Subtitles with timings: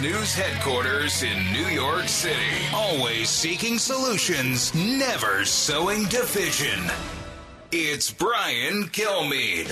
[0.00, 2.36] News headquarters in New York City,
[2.72, 6.84] always seeking solutions, never sowing division.
[7.72, 9.66] It's Brian Kilmeade.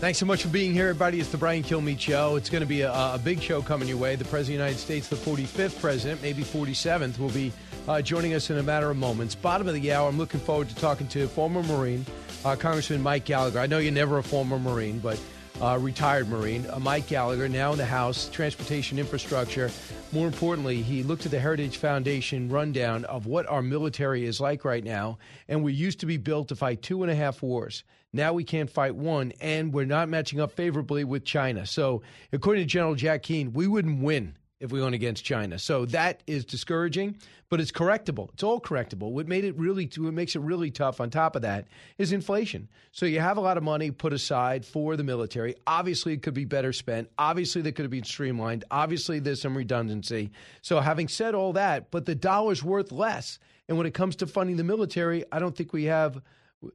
[0.00, 1.20] Thanks so much for being here, everybody.
[1.20, 2.34] It's the Brian Kilmeade Show.
[2.34, 4.16] It's going to be a, a, big show coming your way.
[4.16, 7.52] The President of the United States, the 45th President, maybe 47th, will be
[7.86, 9.36] uh, joining us in a matter of moments.
[9.36, 12.04] Bottom of the hour, I'm looking forward to talking to former Marine,
[12.44, 13.60] uh, Congressman Mike Gallagher.
[13.60, 15.20] I know you're never a former Marine, but
[15.60, 19.70] uh, retired Marine, uh, Mike Gallagher, now in the House, Transportation Infrastructure.
[20.12, 24.64] More importantly, he looked at the Heritage Foundation rundown of what our military is like
[24.64, 25.18] right now.
[25.48, 27.84] And we used to be built to fight two and a half wars.
[28.12, 31.66] Now we can't fight one, and we're not matching up favorably with China.
[31.66, 35.58] So, according to General Jack Keane, we wouldn't win if we went against China.
[35.58, 37.18] So that is discouraging,
[37.50, 38.32] but it's correctable.
[38.32, 39.10] It's all correctable.
[39.12, 42.68] What made it really, what makes it really tough on top of that is inflation.
[42.90, 45.54] So you have a lot of money put aside for the military.
[45.66, 47.10] Obviously, it could be better spent.
[47.18, 48.64] Obviously, they could have been streamlined.
[48.70, 50.30] Obviously, there's some redundancy.
[50.62, 53.38] So having said all that, but the dollar's worth less.
[53.68, 56.22] And when it comes to funding the military, I don't think we have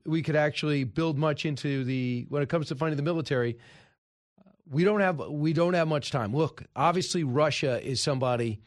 [0.06, 3.58] we could actually build much into the when it comes to funding the military
[4.70, 6.34] we don't have we don't have much time.
[6.36, 8.60] Look, obviously Russia is somebody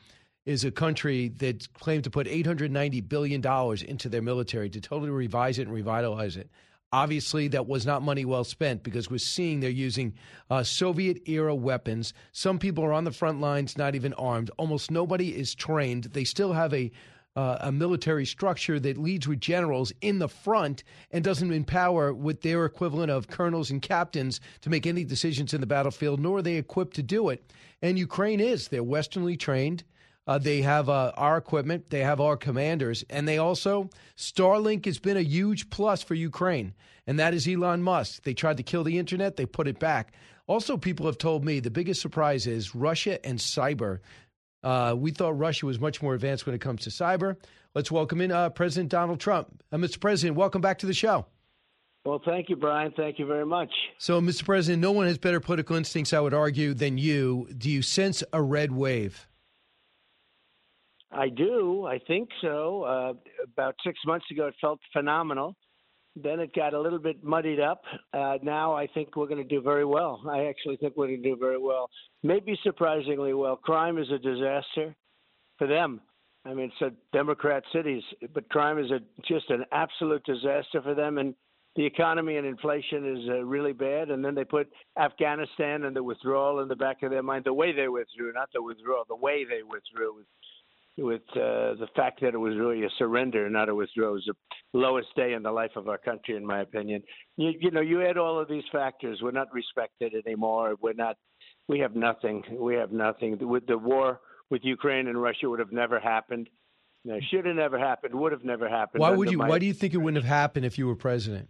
[0.44, 5.10] is a country that claimed to put 890 billion dollars into their military to totally
[5.10, 6.50] revise it and revitalize it.
[6.94, 10.12] Obviously, that was not money well spent because we're seeing they're using
[10.50, 12.12] uh, Soviet era weapons.
[12.32, 14.50] Some people are on the front lines, not even armed.
[14.58, 16.04] Almost nobody is trained.
[16.04, 16.92] They still have a
[17.36, 22.42] uh, a military structure that leads with generals in the front and doesn't empower with
[22.42, 26.42] their equivalent of colonels and captains to make any decisions in the battlefield, nor are
[26.42, 27.50] they equipped to do it.
[27.80, 28.68] And Ukraine is.
[28.68, 29.84] They're Westernly trained.
[30.26, 31.90] Uh, they have uh, our equipment.
[31.90, 33.04] They have our commanders.
[33.10, 36.74] And they also, Starlink has been a huge plus for Ukraine.
[37.06, 38.22] And that is Elon Musk.
[38.22, 40.12] They tried to kill the internet, they put it back.
[40.46, 44.00] Also, people have told me the biggest surprise is Russia and cyber.
[44.62, 47.36] Uh, we thought Russia was much more advanced when it comes to cyber.
[47.74, 49.62] Let's welcome in uh, President Donald Trump.
[49.72, 49.98] Uh, Mr.
[49.98, 51.26] President, welcome back to the show.
[52.04, 52.92] Well, thank you, Brian.
[52.96, 53.70] Thank you very much.
[53.98, 54.44] So, Mr.
[54.44, 57.48] President, no one has better political instincts, I would argue, than you.
[57.56, 59.28] Do you sense a red wave?
[61.12, 61.86] I do.
[61.86, 62.82] I think so.
[62.82, 63.12] Uh,
[63.44, 65.56] about six months ago, it felt phenomenal.
[66.14, 67.82] Then it got a little bit muddied up.
[68.12, 70.20] Uh, now I think we're going to do very well.
[70.28, 71.88] I actually think we're going to do very well.
[72.22, 73.56] Maybe surprisingly well.
[73.56, 74.94] Crime is a disaster
[75.58, 76.00] for them.
[76.44, 78.02] I mean, it's a Democrat cities,
[78.34, 81.18] but crime is a, just an absolute disaster for them.
[81.18, 81.34] And
[81.76, 84.10] the economy and inflation is uh, really bad.
[84.10, 84.68] And then they put
[84.98, 88.50] Afghanistan and the withdrawal in the back of their mind, the way they withdrew, not
[88.52, 90.24] the withdrawal, the way they withdrew
[90.98, 94.10] with uh, the fact that it was really a surrender, not a withdrawal.
[94.10, 94.30] It was
[94.72, 97.02] the lowest day in the life of our country, in my opinion.
[97.36, 99.20] You, you know, you add all of these factors.
[99.22, 100.76] We're not respected anymore.
[100.80, 101.16] We're not.
[101.68, 102.42] We have nothing.
[102.58, 103.38] We have nothing.
[103.40, 104.20] With the war
[104.50, 106.48] with Ukraine and Russia would have never happened.
[107.04, 108.14] Know, should have never happened.
[108.14, 109.00] Would have never happened.
[109.00, 109.38] Why would you?
[109.38, 111.48] My, why do you think it wouldn't have happened if you were president?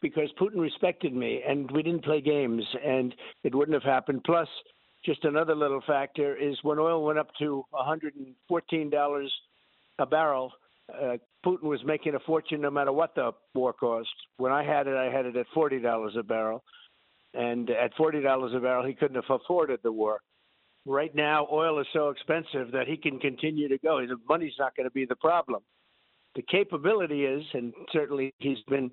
[0.00, 3.14] Because Putin respected me, and we didn't play games, and
[3.44, 4.22] it wouldn't have happened.
[4.24, 4.48] Plus,
[5.04, 9.28] just another little factor is when oil went up to $114
[9.98, 10.52] a barrel,
[10.92, 14.08] uh, Putin was making a fortune no matter what the war cost.
[14.36, 16.62] When I had it, I had it at $40 a barrel.
[17.32, 20.20] And at $40 a barrel, he couldn't have afforded the war.
[20.86, 24.00] Right now, oil is so expensive that he can continue to go.
[24.00, 25.62] The money's not going to be the problem.
[26.34, 28.90] The capability is, and certainly he's been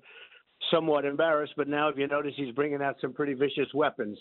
[0.70, 4.18] somewhat embarrassed, but now if you notice, he's bringing out some pretty vicious weapons.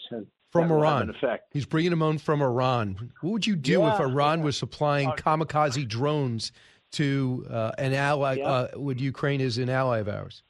[0.52, 1.10] from Iran.
[1.10, 1.52] Effect.
[1.52, 3.12] He's bringing them on from Iran.
[3.22, 4.46] What would you do yeah, if Iran yeah.
[4.46, 6.52] was supplying uh, kamikaze drones
[6.94, 8.36] to uh, an ally?
[8.36, 8.50] Yeah.
[8.50, 10.44] Uh, would Ukraine is an ally of ours?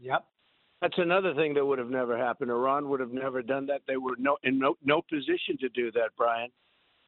[0.00, 0.24] Yep.
[0.82, 2.50] That's another thing that would have never happened.
[2.50, 3.82] Iran would have never done that.
[3.86, 6.50] They were no, in no, no position to do that, Brian.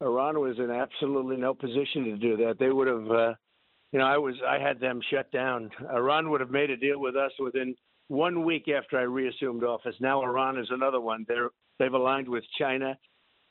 [0.01, 2.57] Iran was in absolutely no position to do that.
[2.59, 3.33] They would have, uh,
[3.91, 5.69] you know, I was, I had them shut down.
[5.93, 7.75] Iran would have made a deal with us within
[8.07, 9.95] one week after I reassumed office.
[9.99, 11.25] Now Iran is another one.
[11.27, 11.49] They're
[11.79, 12.97] they've aligned with China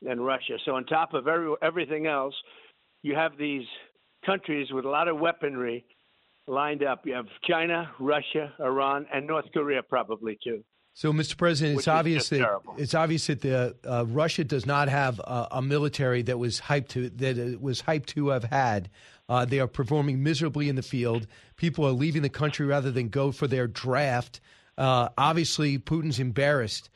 [0.08, 0.56] and Russia.
[0.64, 2.34] So on top of every, everything else,
[3.02, 3.64] you have these
[4.24, 5.84] countries with a lot of weaponry
[6.46, 7.06] lined up.
[7.06, 10.62] You have China, Russia, Iran, and North Korea probably too.
[10.96, 11.36] So, Mr.
[11.36, 12.74] President, it's obvious that terrible.
[12.78, 16.88] it's obvious that the uh, Russia does not have a, a, military that was hyped
[16.88, 18.88] to that it was hyped to have had.
[19.28, 21.26] Uh, they are performing miserably in the field.
[21.56, 24.40] People are leaving the country rather than go for their draft.
[24.78, 26.88] Uh, obviously, Putin's embarrassed.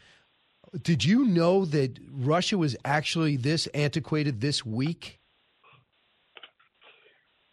[0.80, 5.20] Did you know that Russia was actually this antiquated this week?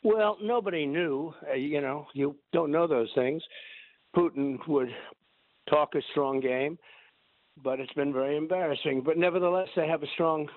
[0.01, 1.33] Well, nobody knew.
[1.51, 3.43] Uh, you know, you don't know those things.
[4.15, 4.95] Putin would
[5.69, 6.77] talk a strong game,
[7.63, 9.01] but it's been very embarrassing.
[9.05, 10.47] But nevertheless, they have a strong,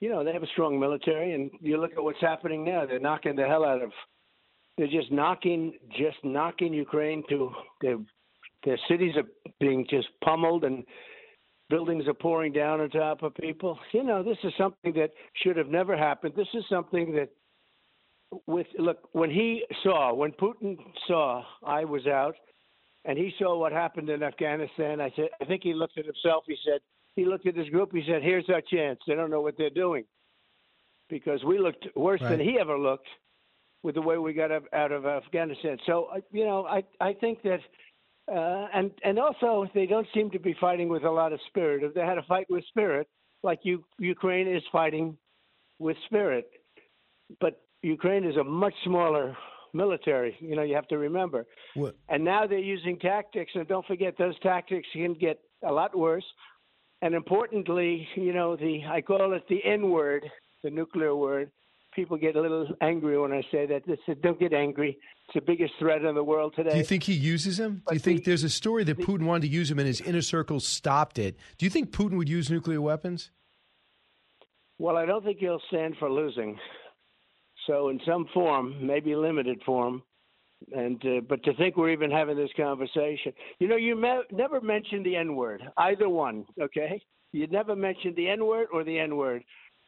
[0.00, 1.34] you know, they have a strong military.
[1.34, 3.90] And you look at what's happening now; they're knocking the hell out of.
[4.76, 7.50] They're just knocking, just knocking Ukraine to
[7.80, 7.98] their
[8.64, 9.28] their cities are
[9.60, 10.84] being just pummeled and
[11.68, 13.78] buildings are pouring down on top of people.
[13.92, 15.10] You know, this is something that
[15.42, 16.34] should have never happened.
[16.36, 17.30] This is something that
[18.46, 20.76] with look when he saw when Putin
[21.06, 22.34] saw I was out
[23.04, 25.00] and he saw what happened in Afghanistan.
[25.00, 26.44] I said I think he looked at himself.
[26.46, 26.80] He said
[27.16, 27.92] he looked at his group.
[27.92, 29.00] He said, "Here's our chance.
[29.06, 30.04] They don't know what they're doing
[31.08, 32.30] because we looked worse right.
[32.30, 33.08] than he ever looked
[33.82, 37.60] with the way we got out of Afghanistan." So you know, I I think that.
[38.26, 41.84] Uh, and and also they don't seem to be fighting with a lot of spirit.
[41.84, 43.06] If they had a fight with spirit,
[43.42, 45.18] like you, Ukraine is fighting
[45.78, 46.46] with spirit,
[47.38, 49.36] but Ukraine is a much smaller
[49.74, 50.36] military.
[50.40, 51.46] You know, you have to remember.
[51.74, 51.96] What?
[52.08, 56.24] And now they're using tactics, and don't forget those tactics can get a lot worse.
[57.02, 60.24] And importantly, you know, the I call it the N word,
[60.62, 61.50] the nuclear word.
[61.94, 63.82] People get a little angry when I say that.
[63.86, 64.98] They said, "Don't get angry.
[65.26, 67.82] It's the biggest threat in the world today." Do you think he uses him?
[67.84, 69.78] But Do you think the, there's a story that the, Putin wanted to use him
[69.78, 71.36] and his inner circle stopped it?
[71.58, 73.30] Do you think Putin would use nuclear weapons?
[74.78, 76.58] Well, I don't think he'll stand for losing.
[77.66, 80.02] So in some form, maybe limited form,
[80.72, 84.60] and uh, but to think we're even having this conversation, you know, you me- never
[84.60, 86.44] mentioned the N word, either one.
[86.60, 87.00] Okay,
[87.32, 89.44] you never mentioned the N word or the N word.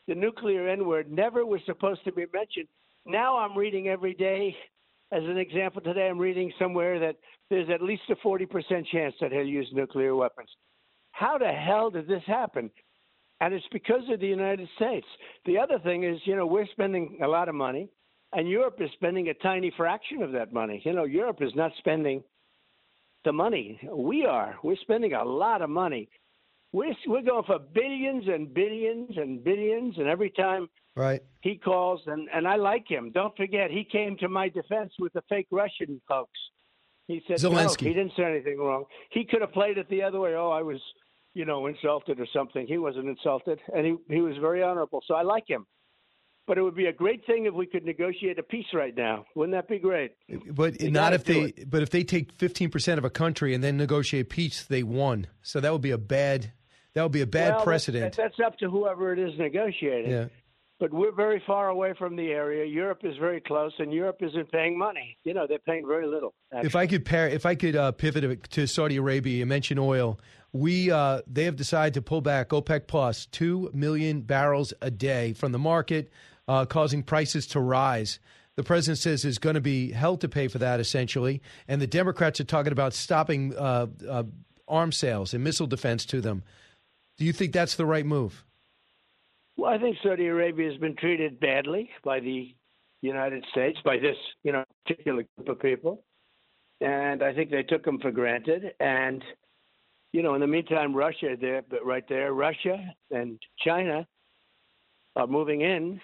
[0.08, 2.68] The nuclear N word never was supposed to be mentioned.
[3.06, 4.54] Now I'm reading every day.
[5.12, 7.16] As an example, today I'm reading somewhere that
[7.48, 8.48] there's at least a 40%
[8.90, 10.48] chance that he'll use nuclear weapons.
[11.12, 12.70] How the hell did this happen?
[13.40, 15.06] And it's because of the United States.
[15.44, 17.88] The other thing is, you know, we're spending a lot of money,
[18.32, 20.80] and Europe is spending a tiny fraction of that money.
[20.84, 22.22] You know, Europe is not spending
[23.24, 23.78] the money.
[23.92, 24.56] We are.
[24.62, 26.08] We're spending a lot of money.
[26.72, 32.00] We're we're going for billions and billions and billions, and every time right he calls,
[32.06, 33.12] and and I like him.
[33.12, 36.38] Don't forget, he came to my defense with the fake Russian folks.
[37.06, 37.82] He said, Zelensky.
[37.82, 38.84] No, he didn't say anything wrong.
[39.10, 40.34] He could have played it the other way.
[40.34, 40.80] Oh, I was
[41.36, 42.66] you know, insulted or something.
[42.66, 45.02] He wasn't insulted, and he he was very honorable.
[45.06, 45.66] So I like him.
[46.46, 49.26] But it would be a great thing if we could negotiate a peace right now.
[49.34, 50.12] Wouldn't that be great?
[50.48, 51.40] But not if they.
[51.40, 51.68] It.
[51.68, 55.26] But if they take fifteen percent of a country and then negotiate peace, they won.
[55.42, 56.52] So that would be a bad.
[56.94, 58.16] That would be a bad well, precedent.
[58.16, 60.10] That, that's up to whoever it is negotiating.
[60.10, 60.26] Yeah.
[60.78, 62.64] But we're very far away from the area.
[62.64, 65.18] Europe is very close, and Europe isn't paying money.
[65.24, 66.32] You know, they're paying very little.
[66.52, 66.66] Actually.
[66.66, 70.18] If I could pair, if I could uh, pivot to Saudi Arabia, you mentioned oil
[70.58, 75.32] we uh, they have decided to pull back OPEC plus two million barrels a day
[75.32, 76.10] from the market,
[76.48, 78.18] uh, causing prices to rise.
[78.56, 81.86] The president says there's going to be held to pay for that, essentially, and the
[81.86, 84.24] Democrats are talking about stopping uh, uh,
[84.66, 86.42] arms sales and missile defense to them.
[87.18, 88.44] Do you think that's the right move?
[89.56, 92.54] Well, I think Saudi Arabia has been treated badly by the
[93.02, 96.02] United States, by this you know particular group of people,
[96.80, 98.72] and I think they took them for granted.
[98.80, 99.22] And
[100.16, 102.78] you know, in the meantime, Russia there, but right there, Russia
[103.10, 104.06] and China
[105.14, 106.00] are moving in,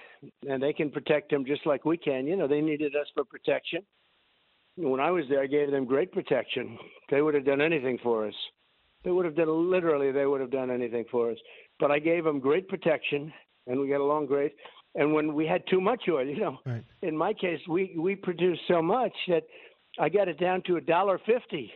[0.47, 2.27] and they can protect them just like we can.
[2.27, 3.81] You know, they needed us for protection.
[4.77, 6.79] When I was there, I gave them great protection.
[7.11, 8.35] They would have done anything for us.
[9.03, 10.13] They would have done literally.
[10.13, 11.39] They would have done anything for us.
[11.81, 13.33] But I gave them great protection,
[13.67, 14.53] and we got along great.
[14.95, 16.85] And when we had too much oil, you know, right.
[17.01, 19.45] in my case, we we produced so much that
[19.99, 21.73] I got it down to a dollar fifty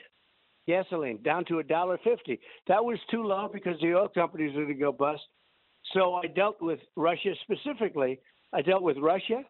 [0.66, 2.38] gasoline down to a dollar fifty.
[2.68, 5.23] That was too low because the oil companies were going to go bust.
[5.92, 8.18] So I dealt with Russia specifically.
[8.52, 9.42] I dealt with Russia,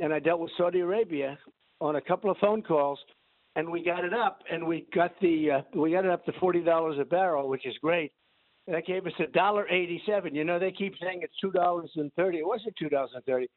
[0.00, 1.38] and I dealt with Saudi Arabia
[1.80, 2.98] on a couple of phone calls,
[3.56, 6.32] and we got it up, and we got the uh, we got it up to
[6.40, 8.12] forty dollars a barrel, which is great.
[8.66, 10.34] That gave us a dollar eighty-seven.
[10.34, 12.38] You know, they keep saying it's two dollars and thirty.
[12.38, 13.48] It wasn't two dollars and thirty.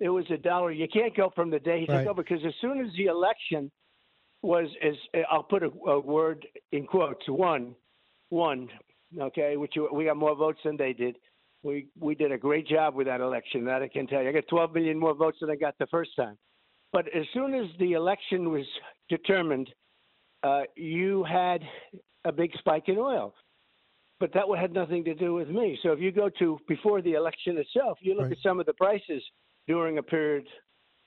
[0.00, 0.72] It was a dollar.
[0.72, 2.06] You can't go from the day to right.
[2.06, 3.70] over because as soon as the election
[4.44, 4.96] was is
[5.30, 7.74] I'll put a, a word in quotes one,
[8.28, 8.68] one,
[9.18, 11.16] okay, which we got more votes than they did.
[11.62, 13.64] We we did a great job with that election.
[13.64, 14.28] That I can tell you.
[14.28, 16.36] I got 12 million more votes than I got the first time.
[16.92, 18.66] But as soon as the election was
[19.08, 19.68] determined,
[20.42, 21.62] uh, you had
[22.24, 23.34] a big spike in oil.
[24.20, 25.78] But that had nothing to do with me.
[25.82, 28.32] So if you go to before the election itself, you look Right.
[28.32, 29.22] at some of the prices
[29.66, 30.46] during a period,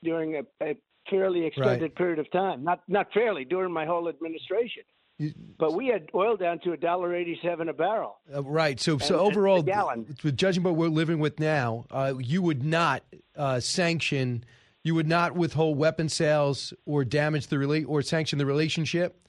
[0.02, 0.76] during a, a
[1.10, 1.94] fairly extended Right.
[1.94, 2.64] period of time.
[2.64, 4.82] Not not fairly during my whole administration.
[5.18, 8.18] You- But we had oil down to a dollar eighty-seven a barrel.
[8.32, 8.78] Uh, right.
[8.78, 10.06] So, so And- and overall, gallon.
[10.36, 13.02] judging by what we're living with now, uh, you would not
[13.36, 14.44] uh, sanction,
[14.84, 19.26] you would not withhold weapon sales or damage the rela- or sanction the relationship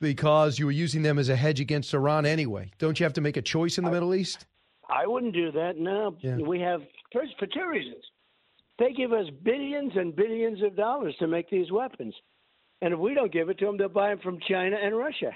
[0.00, 2.70] because you were using them as a hedge against Iran anyway.
[2.78, 4.46] Don't you have to make a choice in the Middle East?
[4.88, 5.78] I wouldn't do that.
[5.78, 6.36] No, Yeah.
[6.36, 6.82] we have
[7.12, 8.04] first for two reasons.
[8.78, 12.14] They give us billions and billions of dollars to make these weapons,
[12.82, 15.32] and if we don't give it to them, they'll buy them from China and Russia.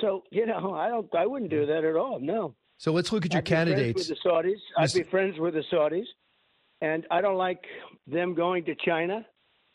[0.00, 1.12] So you know, I don't.
[1.14, 2.18] I wouldn't do that at all.
[2.20, 2.54] No.
[2.78, 4.08] So let's look at your I'd be friends candidates.
[4.08, 4.60] with the Saudis.
[4.76, 6.06] I'd be friends with the Saudis,
[6.80, 7.64] and I don't like
[8.06, 9.26] them going to China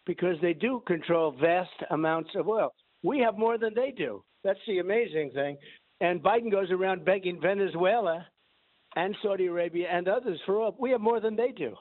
[0.05, 2.73] because they do control vast amounts of oil.
[3.03, 4.23] We have more than they do.
[4.43, 5.57] That's the amazing thing.
[6.01, 8.25] And Biden goes around begging Venezuela
[8.95, 10.75] and Saudi Arabia and others for oil.
[10.79, 11.75] We have more than they do.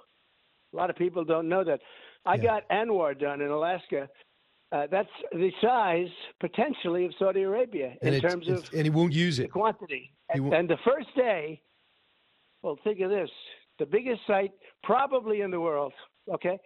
[0.72, 1.80] A lot of people don't know that.
[2.24, 2.42] I Yeah.
[2.42, 4.08] got ANWR done in Alaska.
[4.70, 6.08] Uh, that's the size
[6.40, 9.48] potentially of Saudi Arabia in it's- terms of and he won't use it.
[9.50, 10.12] quantity.
[10.30, 11.60] And, and the first day,
[12.62, 13.30] well, think of this:
[13.78, 14.52] the biggest site
[14.82, 15.92] probably in the world.
[16.32, 16.58] Okay,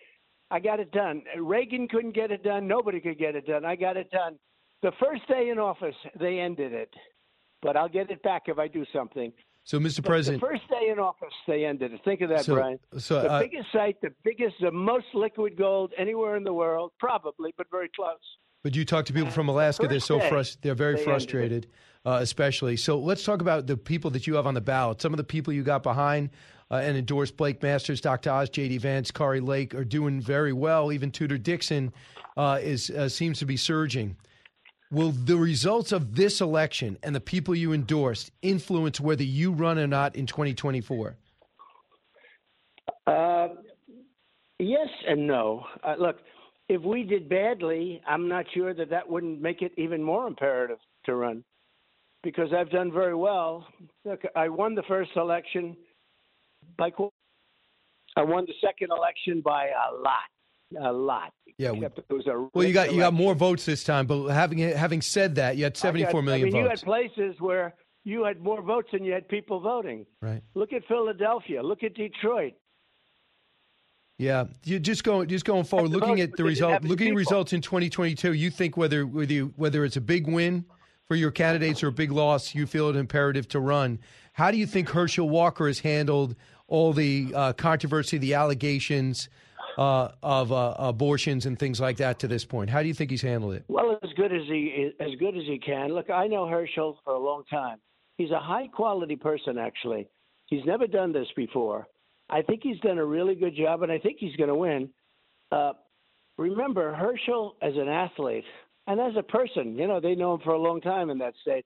[0.53, 1.25] I got it done.
[1.37, 2.69] Reagan couldn't get it done.
[2.69, 3.65] Nobody could get it done.
[3.65, 4.39] I got it done.
[4.83, 6.95] The first day in office, they ended it,
[7.63, 9.33] but I'll get it back if I do something.
[9.67, 10.03] So, Mr.
[10.05, 12.01] President, the first day in office, they ended it.
[12.05, 12.79] Think of that, So- Brian.
[12.99, 16.93] so, the uh, biggest site, the biggest, the most liquid gold anywhere in the world,
[17.01, 18.15] probably, but very close.
[18.63, 21.67] But you talk to people from Alaska; they're so day, frust- they're very they frustrated,
[22.05, 22.77] uh, especially.
[22.77, 25.01] So let's talk about the people that you have on the ballot.
[25.03, 26.31] Some of the people you got behind
[26.71, 28.31] uh, and endorsed Blake Masters, Dr.
[28.31, 28.79] Oz, J.D.
[28.79, 30.93] Vance, Kari Lake are doing very well.
[30.93, 31.93] Even Tudor Dixon
[32.37, 34.17] uh, is uh, seems to be surging.
[34.91, 39.79] Will the results of this election and the people you endorsed influence whether you run
[39.79, 41.17] or not in 2024?
[43.07, 43.49] Uh,
[44.59, 45.65] yes and no.
[45.83, 46.17] Uh, look,
[46.69, 50.79] if we did badly, I'm not sure that that wouldn't make it even more imperative
[51.05, 51.45] to run,
[52.23, 53.67] because I've done very well.
[54.05, 55.77] Look, I won the first election
[56.77, 56.91] by.
[58.17, 60.29] I won the second election by a lot,
[60.79, 61.33] a lot.
[61.59, 64.07] Yeah, we- Except it was a Well, you got you got more votes this time,
[64.07, 67.75] but having having said that, you had 74 million I mean, you had places where
[68.05, 70.07] you had more votes than you had people voting.
[70.21, 70.43] Right.
[70.55, 71.63] Look at Philadelphia.
[71.63, 72.55] Look at Detroit.
[74.19, 77.17] Yeah, you just going just going forward, looking at the result, looking at people.
[77.19, 78.33] results in 2022.
[78.33, 80.65] You think whether whether you, whether it's a big win
[81.07, 83.99] for your candidates or a big loss, you feel it imperative to run.
[84.33, 86.35] How do you think Herschel Walker has handled
[86.67, 89.29] all the uh, controversy, the allegations
[89.77, 92.71] uh, of uh, abortions and things like that to this point?
[92.71, 93.65] How do you think he's handled it?
[93.69, 95.95] Well, as good as he as good as he can.
[95.95, 97.79] Look, I know Herschel for a long time.
[98.19, 99.59] He's a high quality person.
[99.59, 100.09] Actually,
[100.47, 101.87] he's never done this before.
[102.29, 104.89] I think he's done a really good job, and I think he's going to win.
[105.53, 105.73] Uh,
[106.39, 108.45] remember, Herschel as an athlete
[108.87, 111.35] and as a person, you know, they know him for a long time in that
[111.43, 111.65] state.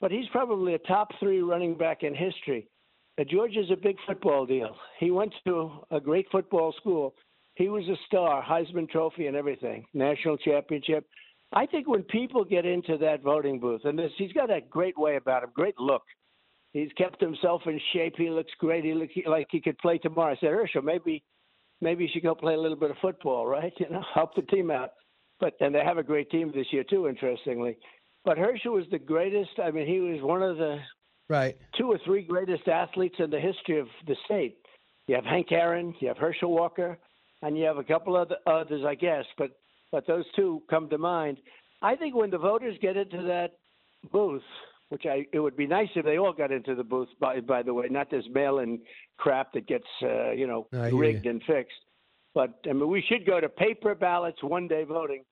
[0.00, 2.68] But he's probably a top three running back in history.
[3.18, 4.74] Uh, Georgia's a big football deal.
[4.98, 7.14] He went to a great football school.
[7.60, 11.06] He was a star, Heisman Trophy and everything, national championship.
[11.52, 14.96] I think when people get into that voting booth, and this, he's got a great
[14.96, 16.00] way about him, great look.
[16.72, 18.14] He's kept himself in shape.
[18.16, 18.86] He looks great.
[18.86, 20.32] He looks like he could play tomorrow.
[20.32, 21.22] I said, Herschel, maybe,
[21.82, 23.74] maybe you should go play a little bit of football, right?
[23.78, 24.92] You know, help the team out.
[25.38, 27.76] But and they have a great team this year too, interestingly.
[28.24, 29.50] But Herschel was the greatest.
[29.62, 30.78] I mean, he was one of the
[31.28, 31.56] Right.
[31.76, 34.56] two or three greatest athletes in the history of the state.
[35.08, 36.98] You have Hank Aaron, you have Herschel Walker,
[37.42, 39.24] and you have a couple of others, I guess.
[39.38, 39.50] But
[39.92, 41.38] but those two come to mind.
[41.82, 43.58] I think when the voters get into that
[44.12, 44.42] booth,
[44.90, 47.08] which I it would be nice if they all got into the booth.
[47.20, 48.80] By by the way, not this mail-in
[49.16, 51.32] crap that gets uh, you know I rigged you.
[51.32, 51.78] and fixed.
[52.34, 55.24] But I mean, we should go to paper ballots, one-day voting,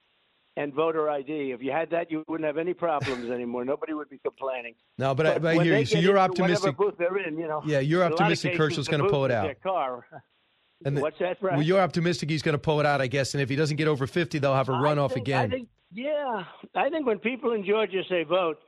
[0.56, 1.52] and voter ID.
[1.52, 3.64] If you had that, you wouldn't have any problems anymore.
[3.64, 4.74] Nobody would be complaining.
[4.98, 5.86] No, but, I, but I when hear you.
[5.86, 6.76] So you're optimistic.
[6.76, 7.62] Booth they're in, you know.
[7.64, 9.44] Yeah, you're in a lot of optimistic cases, Herschel's gonna pull it out.
[9.44, 10.06] Their car.
[10.84, 11.56] And the- What's that, Brian?
[11.56, 13.34] Well, you're optimistic he's going to pull it out, I guess.
[13.34, 15.44] And if he doesn't get over 50, they'll have a runoff think- again.
[15.44, 16.44] I think, yeah,
[16.74, 18.58] I think when people in Georgia say vote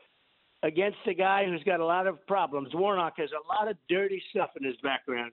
[0.63, 4.23] against a guy who's got a lot of problems, Warnock has a lot of dirty
[4.31, 5.33] stuff in his background.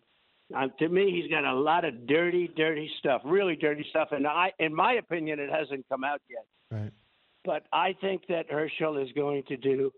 [0.55, 4.09] Uh, to me, he's got a lot of dirty, dirty stuff, really dirty stuff.
[4.11, 6.45] And I, in my opinion, it hasn't come out yet.
[6.71, 6.91] right.
[7.43, 9.91] But I think that Herschel is going to do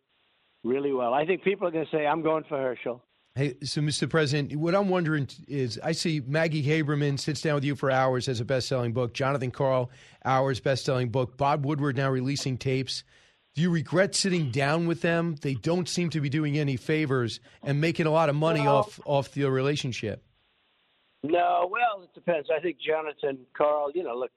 [0.64, 1.14] really well.
[1.16, 3.04] I think people are going to say, "I'm going for Herschel."
[3.40, 4.10] Hey, so Mr.
[4.10, 8.28] President, what I'm wondering is I see Maggie Haberman sits down with you for hours
[8.28, 9.90] as a best selling book, Jonathan Karl,
[10.26, 13.06] hours best selling book, Bob Woodward now releasing tapes.
[13.56, 15.38] Do you regret sitting down with them?
[15.42, 18.76] They don't seem to be doing any favors and making a lot of money No.
[18.76, 20.22] off off the relationship.
[21.24, 22.50] No, well, it depends.
[22.54, 24.32] I think Jonathan, Karl, you know, look,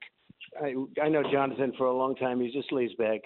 [0.62, 2.40] I I know Jonathan for a long time.
[2.40, 3.22] He's a sleazebag,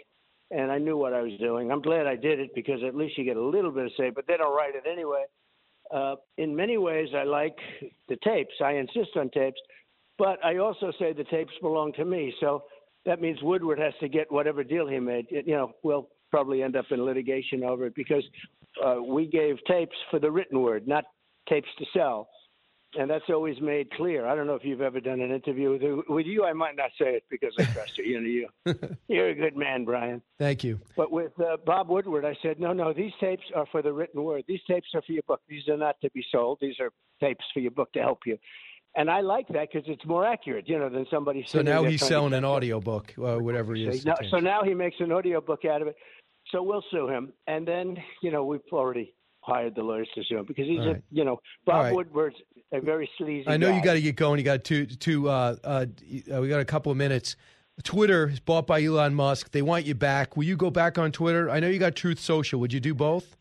[0.51, 1.71] and I knew what I was doing.
[1.71, 4.09] I'm glad I did it because at least you get a little bit of say,
[4.09, 5.27] but they don't write it anyway.
[5.95, 7.57] Uh, in many ways, I like
[8.09, 8.55] the tapes.
[8.65, 9.61] I insist on tapes,
[10.19, 12.35] but I also say the tapes belong to me.
[12.41, 12.65] So
[13.05, 15.27] that means Woodward has to get whatever deal he made.
[15.31, 18.25] You know, we'll probably end up in litigation over it because
[18.85, 21.05] uh, we gave tapes for the written word, not
[21.49, 22.29] tapes to sell
[22.99, 24.27] and that's always made clear.
[24.27, 26.45] I don't know if you've ever done an interview with with you.
[26.45, 28.05] I might not say it because I trust you.
[28.05, 30.23] You know, you you're a good man, Brian.
[30.39, 30.81] Thank you.
[30.97, 34.23] But with uh, Bob Woodward, I said, no, no, these tapes are for the written
[34.23, 34.45] word.
[34.49, 35.41] These tapes are for your book.
[35.49, 36.59] These are not to be sold.
[36.61, 38.39] These are tapes for your book to help you.
[38.97, 41.45] And I like that because it's more accurate, you know, than somebody.
[41.47, 44.07] So now he's selling an audio book, uh, whatever he is.
[44.07, 45.97] now, so now he makes an audio book out of it.
[46.51, 49.16] So we'll sue him, and then you know we've already
[49.47, 51.95] hired the lawyers to sue him because he's All a you know Bob right.
[51.95, 52.37] Woodward's
[52.73, 53.49] a very sleazy.
[53.49, 54.39] I know you got to get going.
[54.39, 55.29] You got two, two.
[55.29, 55.87] Uh, uh,
[56.35, 57.37] uh, we got a couple of minutes.
[57.85, 59.53] Twitter is bought by Elon Musk.
[59.53, 60.37] They want you back.
[60.37, 61.51] Will you go back on Twitter?
[61.51, 62.59] I know you got Truth Social.
[62.61, 63.37] Would you do both?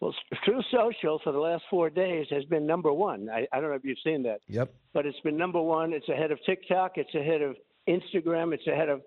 [0.00, 3.28] Well, Truth Social for the last four days has been number one.
[3.28, 4.72] I, I don't know if you've seen that, Yep.
[4.94, 5.92] but it's been number one.
[5.92, 6.92] It's ahead of TikTok.
[6.96, 7.56] It's ahead of
[7.88, 8.54] Instagram.
[8.54, 9.02] It's ahead of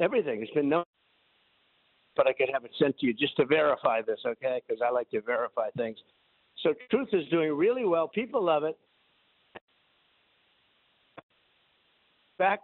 [0.00, 0.42] everything.
[0.42, 0.86] It's been number.
[2.14, 4.60] But I could have it sent to you just to verify this, okay?
[4.66, 5.96] Because I like to verify things.
[6.62, 8.08] So Truth is doing really well.
[8.08, 8.78] People love it.
[12.38, 12.60] Back,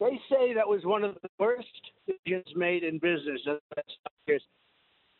[0.00, 1.68] they say that was one of the worst
[2.06, 3.40] decisions made in business.
[3.46, 4.42] in the last five years.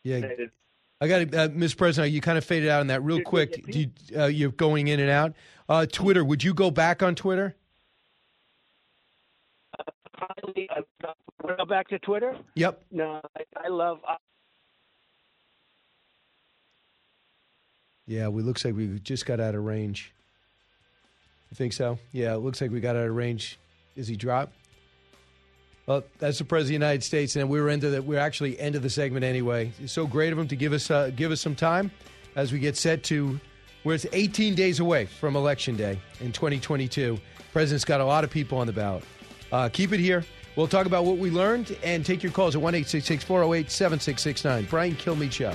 [0.03, 0.47] Yeah.
[1.03, 1.75] I got uh, Ms.
[1.75, 2.13] President.
[2.13, 3.65] You kind of faded out on that real quick.
[3.67, 5.35] Do you, uh, you're going in and out.
[5.69, 6.25] Uh, Twitter.
[6.25, 7.57] Would you go back on Twitter?
[10.21, 10.83] Finally, I
[11.57, 12.37] go back to Twitter.
[12.55, 12.83] Yep.
[12.91, 14.01] No, I, I love.
[14.07, 14.17] I,
[18.07, 18.29] Yeah.
[18.29, 20.13] We looks like we just got out of range.
[21.51, 21.99] You think so?
[22.13, 22.35] Yeah.
[22.35, 23.59] It looks like we got out of range.
[23.97, 24.55] Is he dropped?
[25.87, 28.61] Well, that's the president of the United States, and we were into the, we're actually
[28.61, 29.73] end of the segment anyway.
[29.83, 31.91] It's so great of him to give us uh, give us some time
[32.37, 33.41] as we get set to
[33.83, 37.19] where it's 18 days away from Election Day in 2022.
[37.53, 39.03] President's got a lot of people on the ballot.
[39.53, 40.25] Uh, keep it here.
[40.57, 44.67] We'll talk about what we learned and take your calls at 1 408 7669.
[44.69, 45.55] Brian Kilmeade Show.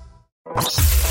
[0.53, 1.10] you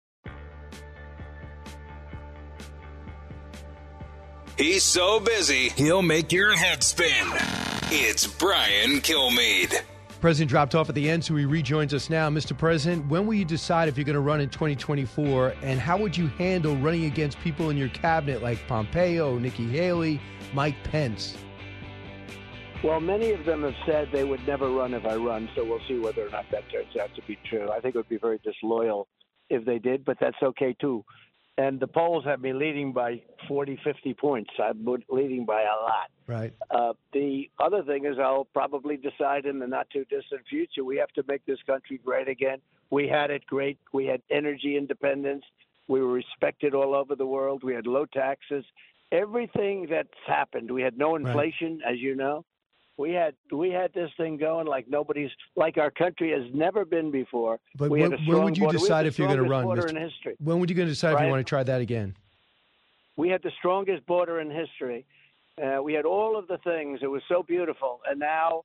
[4.61, 7.25] He's so busy, he'll make your head spin.
[7.89, 9.81] It's Brian Kilmeade.
[10.19, 12.29] President dropped off at the end, so he rejoins us now.
[12.29, 12.55] Mr.
[12.55, 16.15] President, when will you decide if you're going to run in 2024, and how would
[16.15, 20.21] you handle running against people in your cabinet like Pompeo, Nikki Haley,
[20.53, 21.35] Mike Pence?
[22.83, 25.81] well, many of them have said they would never run if I run, so we'll
[25.87, 27.67] see whether or not that turns out to be true.
[27.71, 29.07] I think it would be very disloyal
[29.49, 31.03] if they did, but that's okay too.
[31.57, 34.51] And the polls have me leading by 40, 50 points.
[34.57, 36.09] I'm leading by a lot.
[36.25, 36.53] Right.
[36.69, 40.97] Uh, the other thing is, I'll probably decide in the not too distant future we
[40.97, 42.59] have to make this country great again.
[42.89, 43.77] We had it great.
[43.91, 45.43] We had energy independence.
[45.87, 47.63] We were respected all over the world.
[47.63, 48.63] We had low taxes.
[49.11, 50.71] Everything that's happened.
[50.71, 52.45] We had no inflation, as you know.
[53.01, 57.09] We had we had this thing going like nobody's like our country has never been
[57.09, 57.59] before.
[57.75, 58.77] But we when, when would you border.
[58.77, 59.65] Decide if you're going to run?
[59.65, 59.89] Mr.
[59.89, 60.35] in history.
[60.39, 62.15] When would you going to decide if you want to try that again?
[63.17, 65.05] we had the strongest border in history.
[65.61, 66.99] Uh, we had all of the things.
[67.01, 67.99] It was so beautiful.
[68.09, 68.63] And now,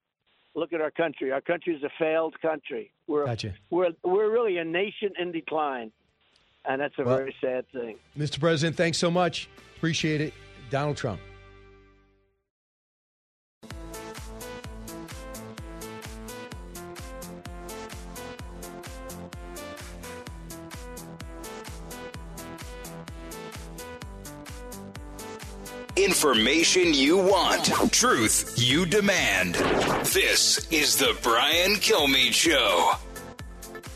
[0.55, 1.33] look at our country.
[1.33, 2.93] Our country is a failed country.
[3.07, 3.55] We're Gotcha.
[3.71, 5.93] we're we're really a nation in decline,
[6.65, 7.97] and that's a Well- very sad thing.
[8.19, 8.39] Mr.
[8.41, 9.49] President, thanks so much.
[9.77, 10.33] Appreciate it.
[10.71, 11.21] Donald Trump.
[26.07, 29.57] Information you want, truth you demand.
[30.07, 32.93] This is the Brian Kilmeade Show.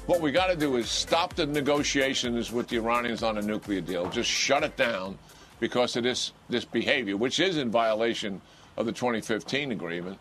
[0.06, 3.80] What we got to do is stop the negotiations with the Iranians on a nuclear
[3.80, 4.10] deal.
[4.10, 5.18] Just shut it down
[5.60, 8.40] because of this this behavior, which is in violation
[8.76, 10.18] of the 2015 agreement.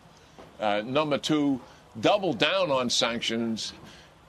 [0.60, 1.60] Uh, number two,
[2.00, 3.72] double down on sanctions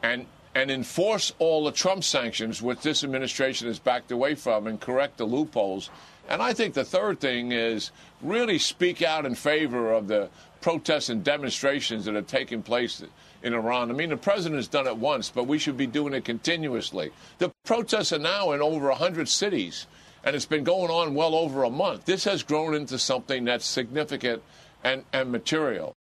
[0.01, 4.81] and and enforce all the Trump sanctions, which this administration has backed away from, and
[4.81, 5.91] correct the loopholes.
[6.31, 7.91] And I think the third thing is
[8.21, 10.29] really speak out in favor of the
[10.61, 13.03] protests and demonstrations that are taking place
[13.43, 13.91] in Iran.
[13.91, 17.11] I mean, the president has done it once, but we should be doing it continuously.
[17.39, 19.87] The protests are now in over 100 cities,
[20.23, 22.05] and it's been going on well over a month.
[22.05, 24.41] This has grown into something that's significant
[24.85, 25.97] and, and material.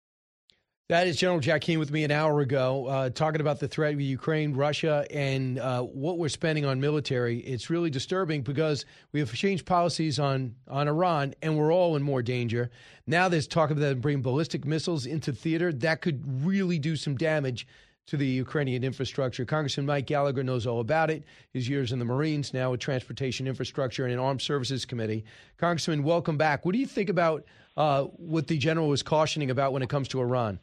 [0.88, 3.94] That is General Jack Keane with me an hour ago, uh, talking about the threat
[3.94, 7.40] with Ukraine, Russia, and uh, what we're spending on military.
[7.40, 12.02] It's really disturbing because we have changed policies on, on Iran, and we're all in
[12.02, 12.70] more danger.
[13.06, 15.74] Now there's talk of them bringing ballistic missiles into theater.
[15.74, 17.66] That could really do some damage
[18.06, 19.44] to the Ukrainian infrastructure.
[19.44, 21.22] Congressman Mike Gallagher knows all about it.
[21.52, 25.26] His years in the Marines, now with Transportation Infrastructure and an Armed Services Committee.
[25.58, 26.64] Congressman, welcome back.
[26.64, 27.44] What do you think about
[27.76, 30.58] uh, what the general was cautioning about when it comes to Iran?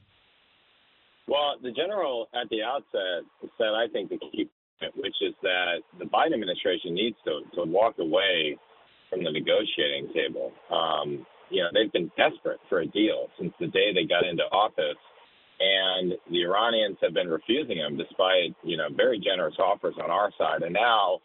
[1.28, 3.26] Well, the general at the outset
[3.58, 7.70] said, I think, the key point, which is that the Biden administration needs to, to
[7.70, 8.58] walk away
[9.10, 10.52] from the negotiating table.
[10.72, 14.44] Um, you know, they've been desperate for a deal since the day they got into
[14.52, 15.02] office,
[15.60, 20.32] and the Iranians have been refusing them despite, you know, very generous offers on our
[20.38, 20.62] side.
[20.62, 21.20] And now,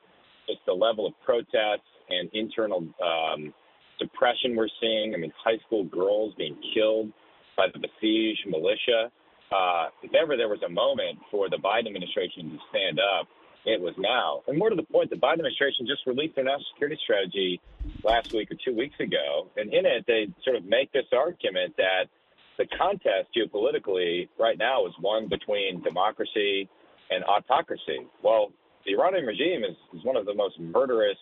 [0.48, 3.52] just the level of protests and internal um,
[3.98, 5.14] suppression we're seeing.
[5.14, 7.12] I mean, high school girls being killed
[7.56, 9.10] by the Basij militia
[9.52, 13.26] uh, if ever there was a moment for the Biden administration to stand up,
[13.66, 14.40] it was now.
[14.48, 17.60] And more to the point, the Biden administration just released their national security strategy
[18.02, 19.48] last week or two weeks ago.
[19.56, 22.08] And in it, they sort of make this argument that
[22.56, 26.68] the contest geopolitically right now is one between democracy
[27.10, 28.06] and autocracy.
[28.22, 28.52] Well,
[28.86, 31.18] the Iranian regime is, is one of the most murderous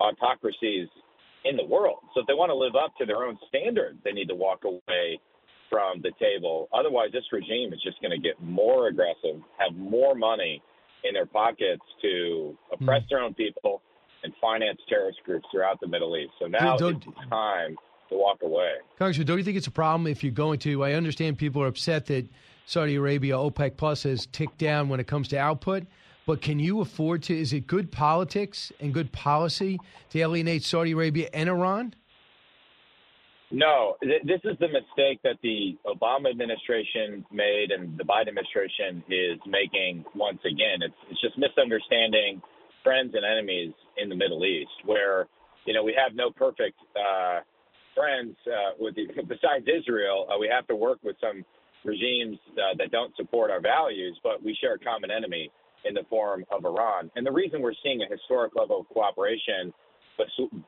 [0.00, 0.88] autocracies
[1.44, 2.00] in the world.
[2.14, 4.64] So if they want to live up to their own standard, they need to walk
[4.64, 5.20] away
[5.70, 6.68] from the table.
[6.72, 10.62] Otherwise, this regime is just going to get more aggressive, have more money
[11.04, 13.08] in their pockets to oppress mm.
[13.10, 13.82] their own people
[14.22, 16.32] and finance terrorist groups throughout the Middle East.
[16.40, 17.76] So now it's time
[18.08, 18.72] to walk away.
[18.98, 20.84] Congressman, don't you think it's a problem if you're going to?
[20.84, 22.26] I understand people are upset that
[22.66, 25.84] Saudi Arabia, OPEC Plus, has ticked down when it comes to output.
[26.26, 27.38] But can you afford to?
[27.38, 29.78] Is it good politics and good policy
[30.10, 31.94] to alienate Saudi Arabia and Iran?
[33.50, 39.38] No, this is the mistake that the Obama administration made and the Biden administration is
[39.46, 40.82] making once again.
[40.82, 42.42] It's, it's just misunderstanding
[42.82, 45.28] friends and enemies in the Middle East, where
[45.64, 47.40] you know we have no perfect uh,
[47.94, 50.26] friends uh, with the, besides Israel.
[50.28, 51.44] Uh, we have to work with some
[51.84, 55.52] regimes uh, that don't support our values, but we share a common enemy
[55.84, 57.12] in the form of Iran.
[57.14, 59.72] And the reason we're seeing a historic level of cooperation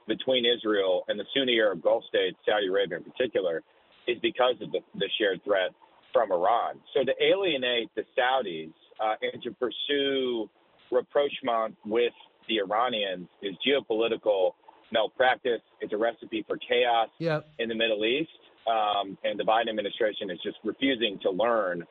[0.06, 3.62] between Israel and the Sunni Arab Gulf states, Saudi Arabia in particular,
[4.06, 5.70] is because of the, the shared threat
[6.12, 6.80] from Iran.
[6.94, 10.48] So to alienate the Saudis uh, and to pursue
[10.90, 12.12] rapprochement with
[12.48, 14.52] the Iranians is geopolitical
[14.92, 15.60] malpractice.
[15.80, 17.46] It's a recipe for chaos yep.
[17.58, 18.30] in the Middle East.
[18.66, 21.84] Um, and the Biden administration is just refusing to learn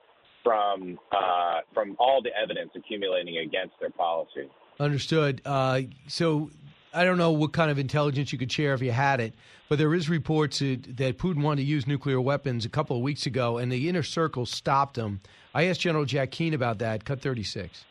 [0.43, 4.49] from uh, from all the evidence accumulating against their policy.
[4.79, 5.41] Understood.
[5.43, 6.51] Uh, so
[6.93, 9.33] I don't know what kind of intelligence you could share if you had it,
[9.69, 13.25] but there is reports that Putin wanted to use nuclear weapons a couple of weeks
[13.25, 15.19] ago, and the inner circle stopped him.
[15.53, 17.05] I asked General Jack Keane about that.
[17.05, 17.85] Cut 36.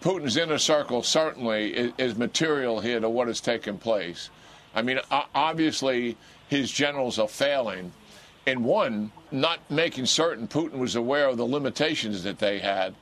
[0.00, 4.30] Putin's inner circle certainly is, is material here to what has taken place.
[4.74, 5.00] I mean,
[5.34, 6.16] obviously,
[6.48, 7.92] his generals are failing.
[8.46, 12.94] And one, not making certain Putin was aware of the limitations that they had,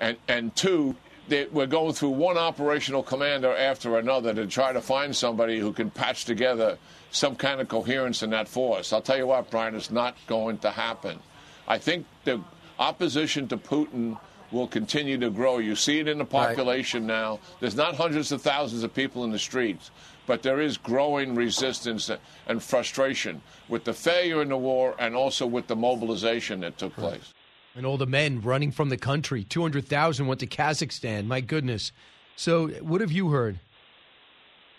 [0.00, 0.96] and and two,
[1.28, 5.72] they, we're going through one operational commander after another to try to find somebody who
[5.72, 6.78] can patch together
[7.10, 8.92] some kind of coherence in that force.
[8.92, 11.18] I'll tell you what, Brian, it's not going to happen.
[11.66, 12.40] I think the
[12.78, 14.18] opposition to Putin
[14.52, 15.58] will continue to grow.
[15.58, 17.14] You see it in the population right.
[17.14, 17.40] now.
[17.60, 19.90] There's not hundreds of thousands of people in the streets,
[20.26, 22.10] but there is growing resistance
[22.46, 26.94] and frustration with the failure in the war and also with the mobilization that took
[26.94, 27.32] place.
[27.76, 29.44] And all the men running from the country.
[29.44, 31.26] 200,000 went to Kazakhstan.
[31.26, 31.92] My goodness.
[32.34, 33.60] So, what have you heard?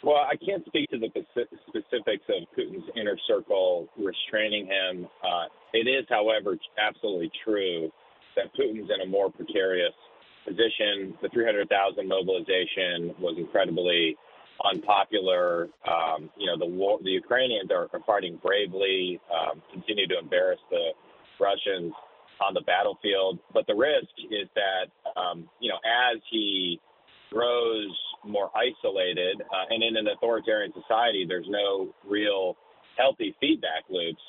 [0.03, 1.09] Well, I can't speak to the
[1.67, 5.07] specifics of Putin's inner circle restraining him.
[5.23, 7.91] Uh, it is, however, absolutely true
[8.35, 9.93] that Putin's in a more precarious
[10.45, 11.17] position.
[11.21, 14.15] The 300,000 mobilization was incredibly
[14.63, 15.67] unpopular.
[15.87, 20.59] Um, you know, the war, the Ukrainians are, are fighting bravely, um, continue to embarrass
[20.71, 20.91] the
[21.39, 21.93] Russians
[22.41, 23.39] on the battlefield.
[23.53, 26.79] But the risk is that, um, you know, as he
[27.31, 27.91] grows
[28.23, 32.55] more isolated, uh, and in an authoritarian society, there's no real
[32.97, 34.21] healthy feedback loops.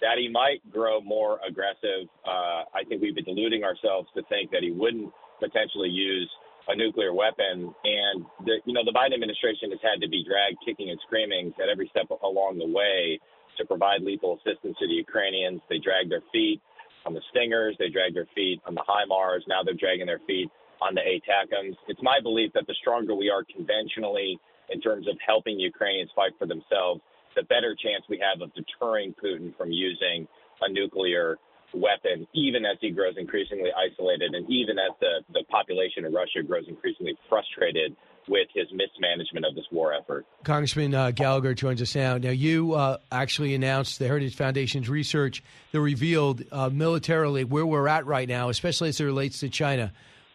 [0.00, 2.10] That he might grow more aggressive.
[2.26, 6.28] Uh, I think we've been deluding ourselves to think that he wouldn't potentially use
[6.66, 7.72] a nuclear weapon.
[7.84, 11.54] And the, you know, the Biden administration has had to be dragged kicking and screaming
[11.62, 13.20] at every step along the way
[13.58, 15.60] to provide lethal assistance to the Ukrainians.
[15.68, 16.60] They drag their feet
[17.06, 17.76] on the Stingers.
[17.78, 19.42] They dragged their feet on the HIMARS.
[19.48, 21.76] Now they're dragging their feet on the ATACMS.
[21.88, 24.38] It's my belief that the stronger we are conventionally
[24.70, 27.00] in terms of helping Ukrainians fight for themselves,
[27.36, 30.26] the better chance we have of deterring Putin from using
[30.60, 31.38] a nuclear
[31.74, 36.42] weapon, even as he grows increasingly isolated and even as the, the population of Russia
[36.46, 37.96] grows increasingly frustrated
[38.28, 40.26] with his mismanagement of this war effort.
[40.44, 42.18] Congressman uh, Gallagher joins us now.
[42.18, 47.88] Now, you uh, actually announced the Heritage Foundation's research that revealed uh, militarily where we're
[47.88, 49.92] at right now, especially as it relates to China.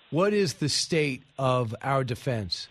[0.09, 2.67] What is the state of our defense?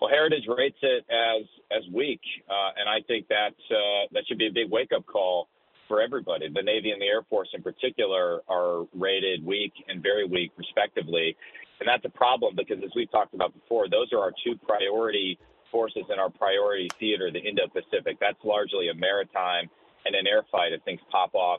[0.00, 4.38] Well, Heritage rates it as as weak, uh, and I think that uh, that should
[4.38, 5.48] be a big wake up call
[5.88, 6.48] for everybody.
[6.48, 11.36] The Navy and the Air Force, in particular, are rated weak and very weak, respectively.
[11.82, 15.36] And that's a problem because, as we've talked about before, those are our two priority
[15.72, 18.18] forces in our priority theater, the Indo Pacific.
[18.20, 19.66] That's largely a maritime
[20.06, 21.58] and an air fight if things pop off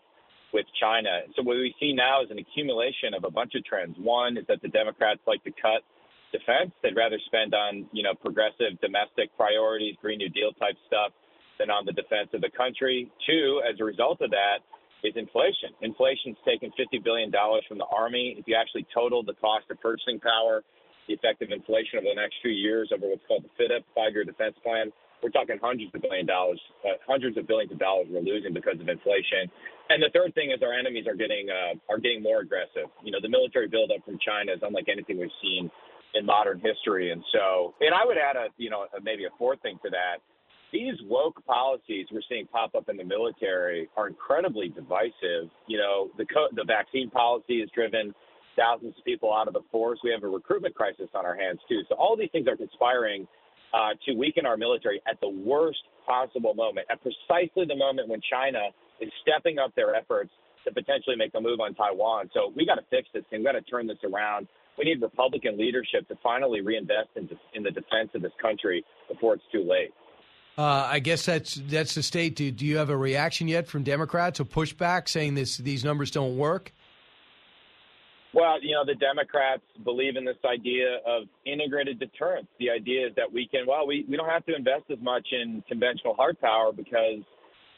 [0.53, 1.27] with China.
[1.35, 3.97] So, what we see now is an accumulation of a bunch of trends.
[3.99, 5.83] One is that the Democrats like to cut
[6.31, 6.71] defense.
[6.81, 11.11] They'd rather spend on, you know, progressive domestic priorities, Green New Deal type stuff
[11.59, 13.11] than on the defense of the country.
[13.27, 14.63] Two, as a result of that,
[15.03, 15.75] is inflation.
[15.81, 17.31] Inflation's taken $50 billion
[17.67, 18.35] from the Army.
[18.39, 20.63] If you actually total the cost of purchasing power,
[21.07, 24.55] the effective inflation over the next few years over what's called the FYDP, five-year defense
[24.63, 28.53] plan, we're talking hundreds of billion dollars, uh, hundreds of billions of dollars we're losing
[28.53, 29.47] because of inflation.
[29.89, 32.91] And the third thing is our enemies are getting uh, are getting more aggressive.
[33.03, 35.71] You know, the military buildup from China is unlike anything we've seen
[36.13, 37.11] in modern history.
[37.11, 39.89] And so, and I would add a you know a, maybe a fourth thing to
[39.91, 40.19] that
[40.73, 45.47] these woke policies we're seeing pop up in the military are incredibly divisive.
[45.67, 48.13] You know, the co- the vaccine policy has driven
[48.57, 49.99] thousands of people out of the force.
[50.03, 51.81] We have a recruitment crisis on our hands too.
[51.87, 53.27] So all these things are conspiring
[53.73, 58.19] uh, to weaken our military at the worst possible moment, at precisely the moment when
[58.29, 60.31] China is stepping up their efforts
[60.65, 62.29] to potentially make a move on Taiwan.
[62.33, 63.39] So we got to fix this thing.
[63.39, 64.47] We got to turn this around.
[64.77, 69.35] We need Republican leadership to finally reinvest in, in the defense of this country before
[69.35, 69.93] it's too late.
[70.57, 72.35] Uh, I guess that's that's the state.
[72.35, 76.11] Do, do you have a reaction yet from Democrats or pushback saying this these numbers
[76.11, 76.71] don't work?
[78.33, 82.47] Well, you know, the Democrats believe in this idea of integrated deterrence.
[82.59, 85.27] The idea is that we can, well, we, we don't have to invest as much
[85.31, 87.21] in conventional hard power because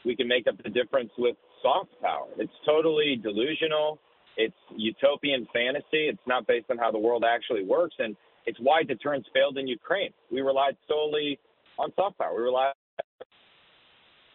[0.06, 2.28] we can make up the difference with soft power.
[2.38, 3.98] It's totally delusional.
[4.38, 6.08] It's utopian fantasy.
[6.08, 7.96] It's not based on how the world actually works.
[7.98, 10.10] And it's why deterrence failed in Ukraine.
[10.32, 11.38] We relied solely
[11.78, 12.34] on soft power.
[12.34, 12.72] We rely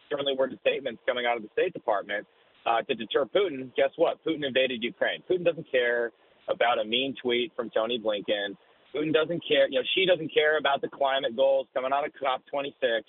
[0.09, 2.27] certainly worded statements coming out of the State Department
[2.65, 3.73] uh, to deter Putin.
[3.75, 4.23] Guess what?
[4.25, 5.23] Putin invaded Ukraine.
[5.29, 6.11] Putin doesn't care
[6.49, 8.57] about a mean tweet from Tony Blinken.
[8.93, 9.69] Putin doesn't care.
[9.69, 13.01] You know, Xi doesn't care about the climate goals coming out of COP26.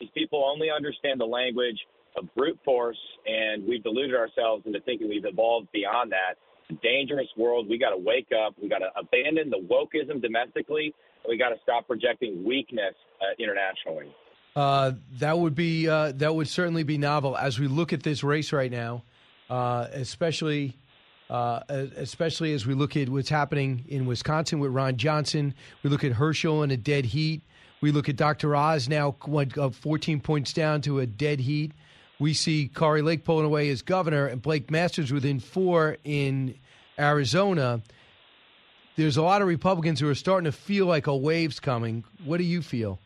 [0.00, 1.76] These people only understand the language
[2.16, 6.36] of brute force, and we've deluded ourselves into thinking we've evolved beyond that.
[6.82, 7.68] Dangerous world.
[7.68, 8.54] We got to wake up.
[8.60, 10.94] We got to abandon the wokeism domestically
[11.28, 14.14] we got to stop projecting weakness uh, internationally.
[14.54, 18.24] Uh, that would be uh, that would certainly be novel as we look at this
[18.24, 19.02] race right now,
[19.50, 20.74] uh, especially
[21.28, 25.54] uh, especially as we look at what's happening in Wisconsin with Ron Johnson.
[25.82, 27.42] We look at Herschel in a dead heat.
[27.82, 28.56] We look at Dr.
[28.56, 31.72] Oz now went uh, 14 points down to a dead heat.
[32.18, 36.54] We see Kari Lake pulling away as governor and Blake Masters within four in
[36.98, 37.82] Arizona
[38.96, 42.04] there's a lot of Republicans who are starting to feel like a wave's coming.
[42.24, 43.00] What do you feel?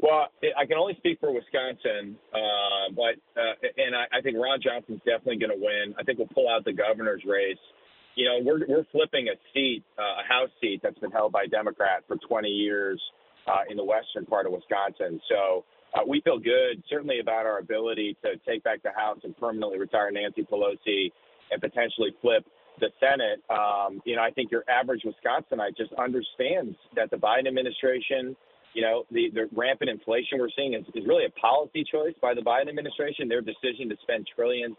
[0.00, 4.60] Well, I can only speak for Wisconsin, uh, but uh, and I, I think Ron
[4.60, 5.94] Johnson's definitely going to win.
[5.98, 7.62] I think we'll pull out the governor's race.
[8.14, 11.44] You know, we're we're flipping a seat, uh, a House seat that's been held by
[11.44, 13.00] a Democrat for 20 years
[13.46, 15.20] uh, in the western part of Wisconsin.
[15.28, 19.36] So uh, we feel good, certainly about our ability to take back the House and
[19.38, 21.12] permanently retire Nancy Pelosi
[21.50, 22.44] and potentially flip
[22.80, 27.46] the Senate, um, you know, I think your average Wisconsinite just understands that the Biden
[27.46, 28.36] administration,
[28.74, 32.34] you know, the, the rampant inflation we're seeing is, is really a policy choice by
[32.34, 33.28] the Biden administration.
[33.28, 34.76] Their decision to spend trillions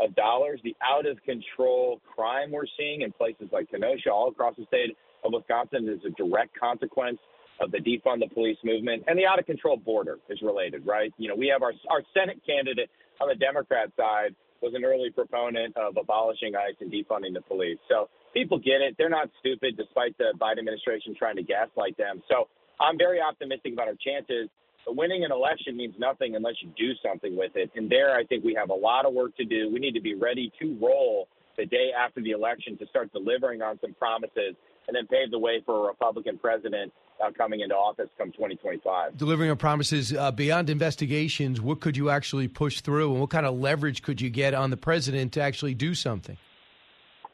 [0.00, 4.54] of dollars, the out of control crime we're seeing in places like Kenosha, all across
[4.56, 7.18] the state of Wisconsin, is a direct consequence
[7.60, 11.12] of the defund the police movement, and the out of control border is related, right?
[11.18, 12.88] You know, we have our our Senate candidate
[13.20, 17.78] on the Democrat side was an early proponent of abolishing ICE and defunding the police.
[17.88, 22.22] So people get it; they're not stupid, despite the Biden administration trying to gaslight them.
[22.28, 22.48] So
[22.80, 24.48] I'm very optimistic about our chances.
[24.86, 27.70] But winning an election means nothing unless you do something with it.
[27.76, 29.70] And there, I think we have a lot of work to do.
[29.72, 33.60] We need to be ready to roll the day after the election to start delivering
[33.60, 34.54] on some promises
[34.86, 39.16] and then pave the way for a Republican president uh, coming into office come 2025.
[39.16, 43.46] Delivering on promises uh, beyond investigations, what could you actually push through, and what kind
[43.46, 46.36] of leverage could you get on the president to actually do something?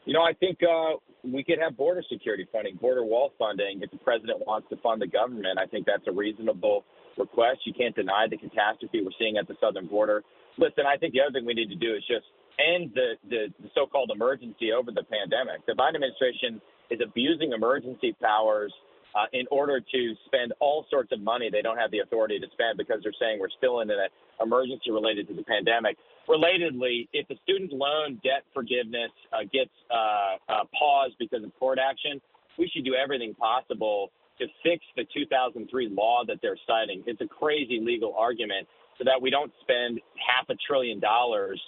[0.04, 3.80] You know, I think uh, we could have border security funding, border wall funding.
[3.82, 6.84] If the president wants to fund the government, I think that's a reasonable
[7.16, 7.60] request.
[7.64, 10.22] You can't deny the catastrophe we're seeing at the southern border.
[10.58, 12.26] Listen, I think the other thing we need to do is just
[12.58, 15.66] end the, the, the so-called emergency over the pandemic.
[15.66, 18.72] The Biden administration is abusing emergency powers
[19.14, 22.46] uh, in order to spend all sorts of money they don't have the authority to
[22.52, 23.98] spend because they're saying we're still in an
[24.42, 25.96] emergency related to the pandemic.
[26.28, 31.78] Relatedly, if the student loan debt forgiveness uh, gets uh, uh paused because of court
[31.78, 32.20] action,
[32.58, 37.02] we should do everything possible to fix the 2003 law that they're citing.
[37.06, 38.66] It's a crazy legal argument
[38.98, 41.60] so that we don't spend half a trillion dollars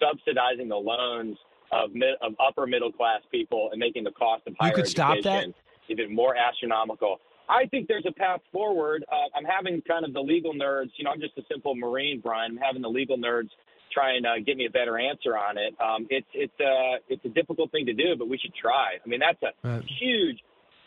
[0.00, 1.36] subsidizing the loans
[1.72, 4.84] of, mid, of upper middle class people and making the cost of higher you could
[4.84, 5.54] education stop that?
[5.92, 7.20] Even more astronomical.
[7.48, 9.04] I think there's a path forward.
[9.10, 10.90] Uh, I'm having kind of the legal nerds.
[10.96, 12.52] You know, I'm just a simple Marine, Brian.
[12.52, 13.50] I'm having the legal nerds
[13.92, 15.74] try and uh, get me a better answer on it.
[15.80, 18.96] Um, it's it's a uh, it's a difficult thing to do, but we should try.
[19.04, 19.84] I mean, that's a right.
[20.00, 20.38] huge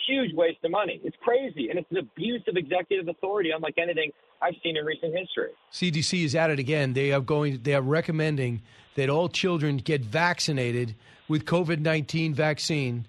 [0.07, 0.99] huge waste of money.
[1.03, 5.15] It's crazy, and it's an abuse of executive authority, unlike anything I've seen in recent
[5.15, 5.51] history.
[5.71, 6.93] CDC is at it again.
[6.93, 7.59] They are going.
[7.63, 8.61] They are recommending
[8.95, 10.95] that all children get vaccinated
[11.27, 13.05] with COVID nineteen vaccine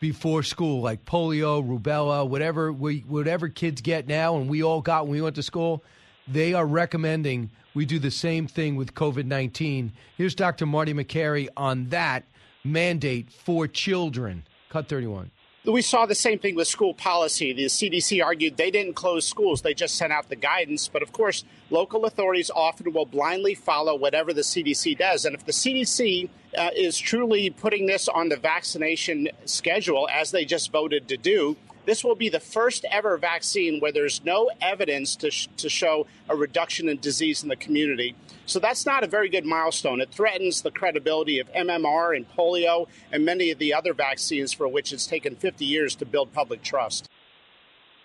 [0.00, 5.04] before school, like polio, rubella, whatever we whatever kids get now, and we all got
[5.04, 5.82] when we went to school.
[6.28, 9.92] They are recommending we do the same thing with COVID nineteen.
[10.16, 10.66] Here's Dr.
[10.66, 12.24] Marty Makary on that
[12.64, 14.44] mandate for children.
[14.68, 15.30] Cut thirty one.
[15.66, 17.52] We saw the same thing with school policy.
[17.52, 20.86] The CDC argued they didn't close schools, they just sent out the guidance.
[20.86, 25.24] But of course, local authorities often will blindly follow whatever the CDC does.
[25.24, 30.44] And if the CDC uh, is truly putting this on the vaccination schedule, as they
[30.44, 35.16] just voted to do, this will be the first ever vaccine where there's no evidence
[35.16, 38.14] to, sh- to show a reduction in disease in the community.
[38.44, 40.00] So that's not a very good milestone.
[40.00, 44.68] It threatens the credibility of MMR and polio and many of the other vaccines for
[44.68, 47.08] which it's taken 50 years to build public trust.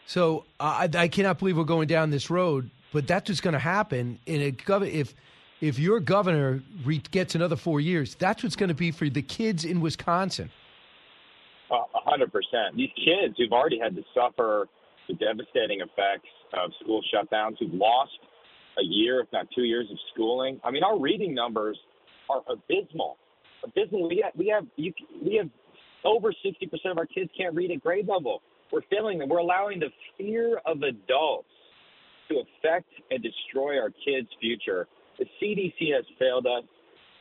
[0.06, 3.60] So uh, I, cannot believe we're going down this road, but that's what's going to
[3.60, 5.14] happen in a gov- if
[5.62, 8.16] if your governor re- gets another four years.
[8.16, 10.50] That's what's going to be for the kids in Wisconsin
[11.72, 12.76] hundred percent.
[12.76, 14.68] These kids who've already had to suffer
[15.08, 18.12] the devastating effects of school shutdowns, who've lost
[18.78, 20.60] a year, if not two years of schooling.
[20.64, 21.78] I mean, our reading numbers
[22.30, 23.18] are abysmal.
[23.64, 24.10] Abysmal.
[24.10, 25.50] We have we have you, we have
[26.04, 28.42] over sixty percent of our kids can't read at grade level.
[28.72, 29.30] We're failing them.
[29.30, 31.50] We're allowing the fear of adults
[32.30, 34.88] to affect and destroy our kids' future.
[35.20, 36.64] The CDC has failed us.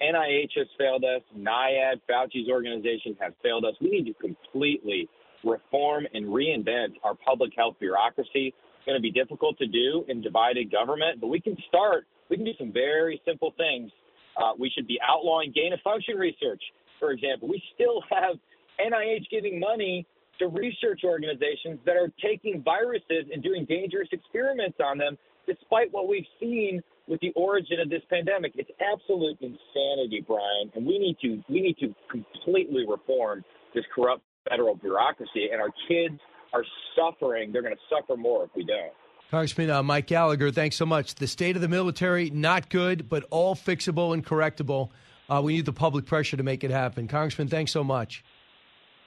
[0.03, 1.23] NIH has failed us.
[1.37, 3.75] NIAID, Fauci's organization, have failed us.
[3.81, 5.09] We need to completely
[5.45, 8.55] reform and reinvent our public health bureaucracy.
[8.55, 12.07] It's going to be difficult to do in divided government, but we can start.
[12.29, 13.91] We can do some very simple things.
[14.37, 16.63] Uh, we should be outlawing gain of function research,
[16.99, 17.49] for example.
[17.49, 18.37] We still have
[18.81, 20.07] NIH giving money
[20.39, 26.09] to research organizations that are taking viruses and doing dangerous experiments on them, despite what
[26.09, 26.81] we've seen
[27.11, 28.53] with the origin of this pandemic.
[28.55, 33.45] It's absolute insanity, Brian, and we need to we need to completely reform
[33.75, 35.49] this corrupt federal bureaucracy.
[35.53, 36.19] And our kids
[36.55, 36.65] are
[36.97, 37.53] suffering.
[37.53, 38.93] They're going to suffer more if we don't.
[39.31, 41.17] Congressman uh, Mike Gallagher, thanks so much.
[41.17, 44.91] The state of the military, not good, but all fixable and correctable.
[45.29, 47.07] Uh, we need the public pressure to make it happen.
[47.07, 48.25] Congressman, thanks so much.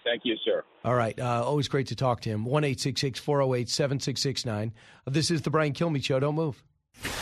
[0.05, 0.63] Thank you, sir.
[0.85, 1.17] All right.
[1.17, 2.45] Uh, always great to talk to him.
[2.45, 4.73] 1 408 7669.
[5.07, 6.19] This is the Brian Kilmeade Show.
[6.19, 6.61] Don't move.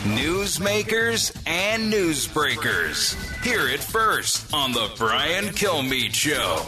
[0.02, 3.14] Newsmakers and newsbreakers.
[3.44, 6.60] Hear it first on The Brian Kilmeade Show.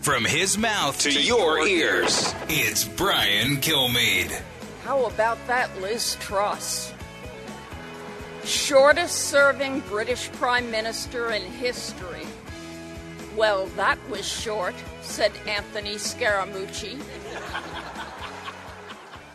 [0.00, 4.40] From his mouth to, to your, your ears, it's Brian Kilmeade.
[4.84, 6.92] How about that Liz Truss?
[8.44, 12.26] Shortest serving British Prime Minister in history.
[13.36, 17.00] Well, that was short, said Anthony Scaramucci.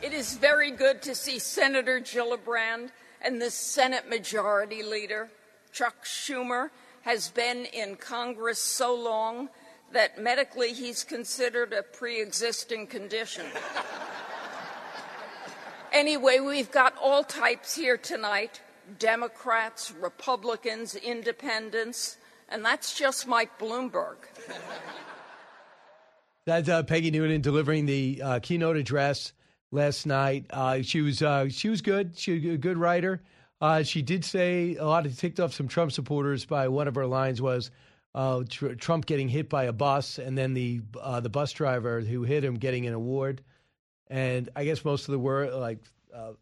[0.04, 2.90] it is very good to see Senator Gillibrand
[3.24, 5.30] and the Senate Majority Leader,
[5.72, 6.70] Chuck Schumer,
[7.02, 9.50] has been in Congress so long
[9.92, 13.48] that medically he's considered a pre existing condition.
[15.92, 18.62] anyway, we've got all types here tonight
[19.00, 22.18] Democrats, Republicans, independents,
[22.50, 24.18] and that's just Mike Bloomberg.
[26.46, 29.34] That's uh, Peggy Noonan delivering the uh, keynote address
[29.72, 30.46] last night.
[30.50, 32.18] Uh, she was uh, she was good.
[32.18, 33.22] She was a good writer.
[33.60, 36.96] Uh, she did say a lot of ticked off some Trump supporters by one of
[36.96, 37.70] her lines was
[38.16, 40.80] uh, tr- Trump getting hit by a bus, and then the
[41.20, 43.42] the bus driver who hit him getting an award.
[44.10, 45.80] And I guess most of the word like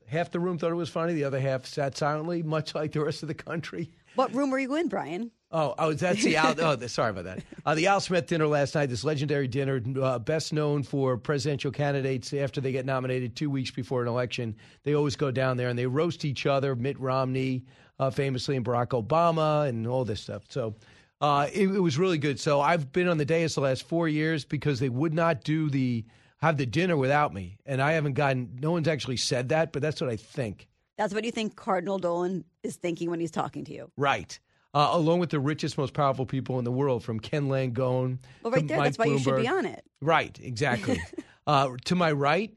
[0.07, 3.03] half the room thought it was funny, the other half sat silently, much like the
[3.03, 3.89] rest of the country.
[4.13, 5.31] What room were you in, Brian?
[5.57, 6.53] Oh, oh, that's the Al.
[6.59, 7.39] Oh, sorry about that.
[7.65, 8.87] Uh, the Al Smith dinner last night.
[8.87, 13.71] This legendary dinner, uh, best known for presidential candidates after they get nominated two weeks
[13.71, 14.53] before an election.
[14.83, 16.75] They always go down there and they roast each other.
[16.75, 17.63] Mitt Romney,
[17.99, 20.43] uh, famously, and Barack Obama, and all this stuff.
[20.49, 20.75] So.
[21.21, 22.37] Uh, it, it, was really good.
[22.37, 25.69] So I've been on the dais the last four years because they would not do
[25.69, 26.03] the
[26.39, 28.59] have the dinner without me, and I haven't gotten.
[28.61, 30.67] No one's actually said that, but that's what I think.
[30.97, 34.37] That's what you think Cardinal Dolan is thinking when he's talking to you, right?
[34.75, 38.19] Uh, along with the richest, most powerful people in the world, from Ken Langone.
[38.43, 39.11] Well, right there, Mike that's why Bloomberg.
[39.11, 39.85] you should be on it.
[40.01, 41.01] Right, exactly.
[41.47, 42.53] uh, to my right,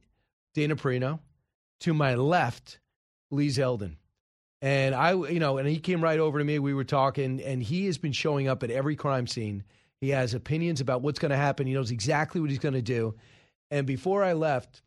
[0.53, 1.21] Dana Perino.
[1.83, 2.81] To my left,
[3.31, 3.95] Lee Zeldin.
[4.61, 6.59] And I, you know, and he came right over to me.
[6.59, 9.63] We were talking, and he has been showing up at every crime scene.
[10.01, 11.69] He has opinions about what's going to happen.
[11.69, 13.15] He knows exactly what he's going to do.
[13.71, 14.83] And before I left,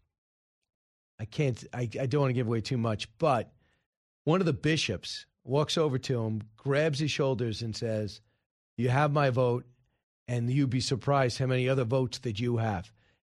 [1.17, 3.53] I can't, I, I don't want to give away too much, but
[4.25, 8.21] one of the bishops walks over to him, grabs his shoulders, and says,
[8.77, 9.65] You have my vote,
[10.27, 12.91] and you'd be surprised how many other votes that you have.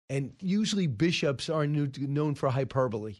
[0.09, 3.15] And usually bishops are known for hyperbole.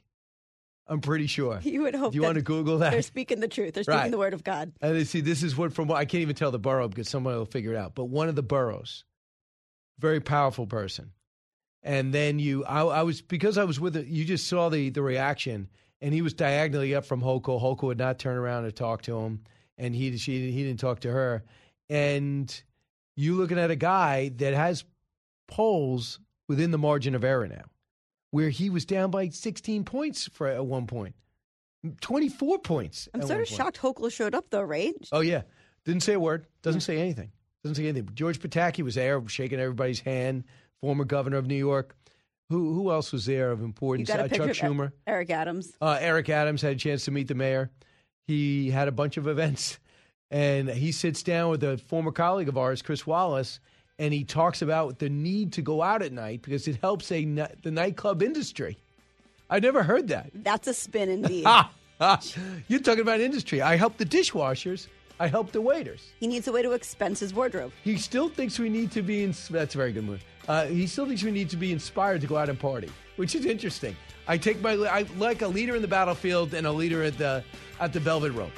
[0.89, 1.59] I'm pretty sure.
[1.61, 2.13] You would hope.
[2.13, 2.91] Do you want to Google that?
[2.91, 3.73] They're speaking the truth.
[3.73, 4.11] They're speaking Right.
[4.11, 4.71] the word of God.
[4.79, 7.09] And they see, this is what from what I can't even tell the borough because
[7.09, 7.93] someone will figure it out.
[7.93, 9.03] But one of the boroughs,
[9.99, 11.11] very powerful person.
[11.83, 14.07] And then you, I, I was because I was with it.
[14.07, 15.67] You just saw the the reaction,
[16.01, 17.61] and he was diagonally up from Hochul.
[17.61, 19.43] Hochul would not turn around and talk to him,
[19.77, 21.43] and he she he didn't talk to her.
[21.89, 22.61] And
[23.15, 24.83] you looking at a guy that has
[25.47, 27.65] polls within the margin of error now,
[28.31, 31.15] where he was down by 16 points for at one point,
[32.01, 33.09] 24 points.
[33.13, 33.49] I'm sort of point.
[33.49, 34.93] shocked Hochul showed up, though, right?
[35.11, 35.43] Oh yeah,
[35.85, 36.47] didn't say a word.
[36.61, 37.31] Doesn't say anything.
[37.63, 38.09] Doesn't say anything.
[38.13, 40.43] George Pataki was there, shaking everybody's hand.
[40.81, 41.95] Former governor of New York.
[42.49, 44.09] Who who else was there of importance?
[44.09, 44.91] Uh, Chuck Schumer.
[45.05, 45.73] Eric Adams.
[45.81, 47.69] Uh, Eric Adams had a chance to meet the mayor.
[48.25, 49.79] He had a bunch of events,
[50.31, 53.59] and he sits down with a former colleague of ours, Chris Wallace,
[53.99, 57.25] and he talks about the need to go out at night because it helps a
[57.25, 58.77] the nightclub industry.
[59.49, 60.29] I never heard that.
[60.33, 61.45] That's a spin indeed.
[62.67, 63.61] You're talking about industry.
[63.61, 64.87] I help the dishwashers.
[65.19, 66.11] I help the waiters.
[66.19, 67.71] he needs a way to expense his wardrobe.
[67.83, 69.23] He still thinks we need to be.
[69.23, 70.23] In, that's a very good move.
[70.47, 73.35] Uh, he still thinks we need to be inspired to go out and party, which
[73.35, 73.95] is interesting.
[74.27, 74.71] I take my.
[74.71, 77.43] I like a leader in the battlefield and a leader at the
[77.79, 78.51] at the Velvet Rope.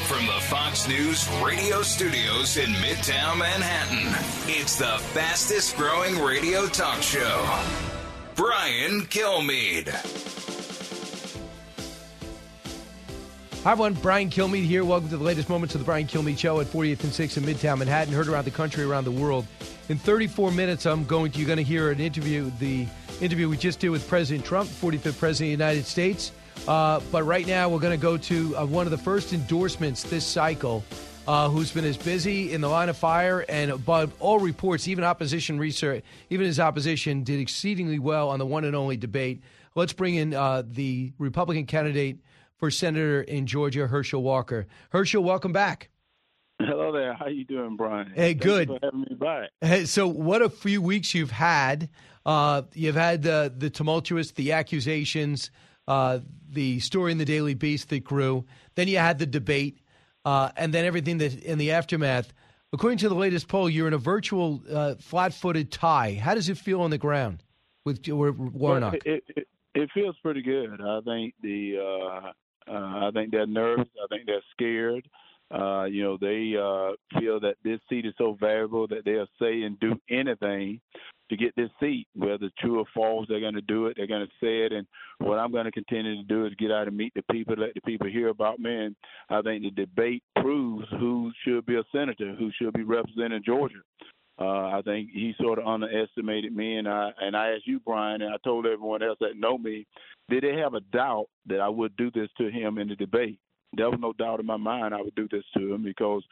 [0.00, 4.12] From the Fox News radio studios in Midtown Manhattan,
[4.46, 7.60] it's the fastest growing radio talk show.
[8.34, 10.31] Brian Kilmeade.
[13.64, 14.84] Hi everyone, Brian Kilmeade here.
[14.84, 17.44] Welcome to the latest moments of the Brian Kilmeade Show at 40th and 6th in
[17.44, 18.12] Midtown Manhattan.
[18.12, 19.46] Heard around the country, around the world.
[19.88, 22.88] In 34 minutes, I'm going to you're going to hear an interview, the
[23.20, 26.32] interview we just did with President Trump, 45th President of the United States.
[26.66, 30.02] Uh, but right now, we're going to go to uh, one of the first endorsements
[30.02, 30.82] this cycle,
[31.28, 35.04] uh, who's been as busy in the line of fire, and above all reports, even
[35.04, 39.40] opposition research, even his opposition did exceedingly well on the one and only debate.
[39.76, 42.18] Let's bring in uh, the Republican candidate
[42.62, 44.68] for senator in Georgia, Herschel Walker.
[44.90, 45.88] Herschel, welcome back.
[46.60, 47.12] Hello there.
[47.12, 48.12] How you doing, Brian?
[48.14, 48.68] Hey, Thanks good.
[48.68, 49.50] for having me back.
[49.60, 51.88] Hey, so what a few weeks you've had.
[52.24, 55.50] Uh, you've had the the tumultuous, the accusations,
[55.88, 58.44] uh, the story in the Daily Beast that grew.
[58.76, 59.80] Then you had the debate,
[60.24, 62.32] uh, and then everything that in the aftermath.
[62.72, 66.14] According to the latest poll, you're in a virtual uh, flat-footed tie.
[66.14, 67.42] How does it feel on the ground
[67.84, 68.92] with Warnock?
[68.92, 70.80] Well, it, it, it feels pretty good.
[70.80, 72.32] I think the
[72.68, 73.88] uh, I think they're nervous.
[74.02, 75.08] I think they're scared.
[75.52, 79.62] Uh, you know, they uh, feel that this seat is so valuable that they'll say
[79.62, 80.80] and do anything
[81.28, 82.06] to get this seat.
[82.14, 83.94] Whether true or false, they're going to do it.
[83.96, 84.72] They're going to say it.
[84.72, 84.86] And
[85.18, 87.74] what I'm going to continue to do is get out and meet the people, let
[87.74, 88.74] the people hear about me.
[88.74, 88.96] And
[89.28, 93.82] I think the debate proves who should be a senator, who should be representing Georgia.
[94.40, 98.22] Uh, I think he sort of underestimated me, and I and I asked you, Brian,
[98.22, 99.86] and I told everyone else that know me,
[100.32, 103.38] did they have a doubt that I would do this to him in the debate?
[103.72, 106.22] there was no doubt in my mind I would do this to him because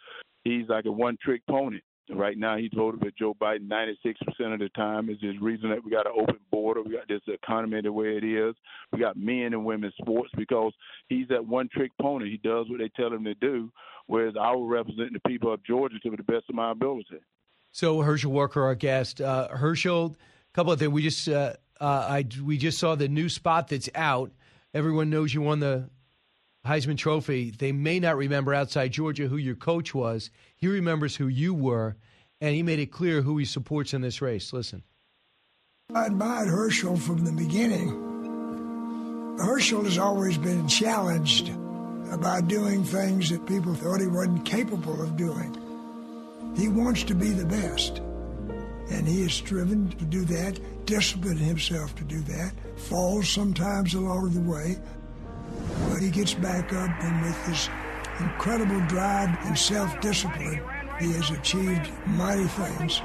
[0.45, 1.81] he's like a one trick pony.
[2.13, 3.95] Right now, he's voted with Joe Biden 96%
[4.53, 5.09] of the time.
[5.11, 6.83] Is the reason that we got an open border.
[6.83, 8.57] We got this economy the way it is.
[8.93, 10.73] We got men and women's sports because
[11.09, 12.29] he's that one trick pony.
[12.29, 13.71] He does what they tell him to do,
[14.07, 17.21] whereas I will represent the people of Georgia to the best of my ability.
[17.71, 20.17] So Herschel Walker, our guest, uh, Herschel.
[20.17, 20.91] A couple of things.
[20.91, 24.33] We just uh, uh, I we just saw the new spot that's out.
[24.75, 25.89] Everyone knows you won the
[26.67, 27.51] Heisman Trophy.
[27.51, 30.31] They may not remember outside Georgia who your coach was.
[30.57, 31.97] He remembers who you were,
[32.41, 34.53] and he made it clear who he supports in this race.
[34.53, 34.83] Listen.
[35.95, 38.09] I admired Herschel from the beginning.
[39.39, 41.49] Herschel has always been challenged
[42.13, 45.57] about doing things that people thought he wasn't capable of doing.
[46.57, 48.03] He wants to be the best.
[48.91, 54.35] And he has striven to do that, disciplined himself to do that, falls sometimes along
[54.35, 54.77] the way,
[55.89, 57.69] but he gets back up and with his
[58.19, 60.61] incredible drive and self-discipline,
[60.99, 63.01] he has achieved mighty things.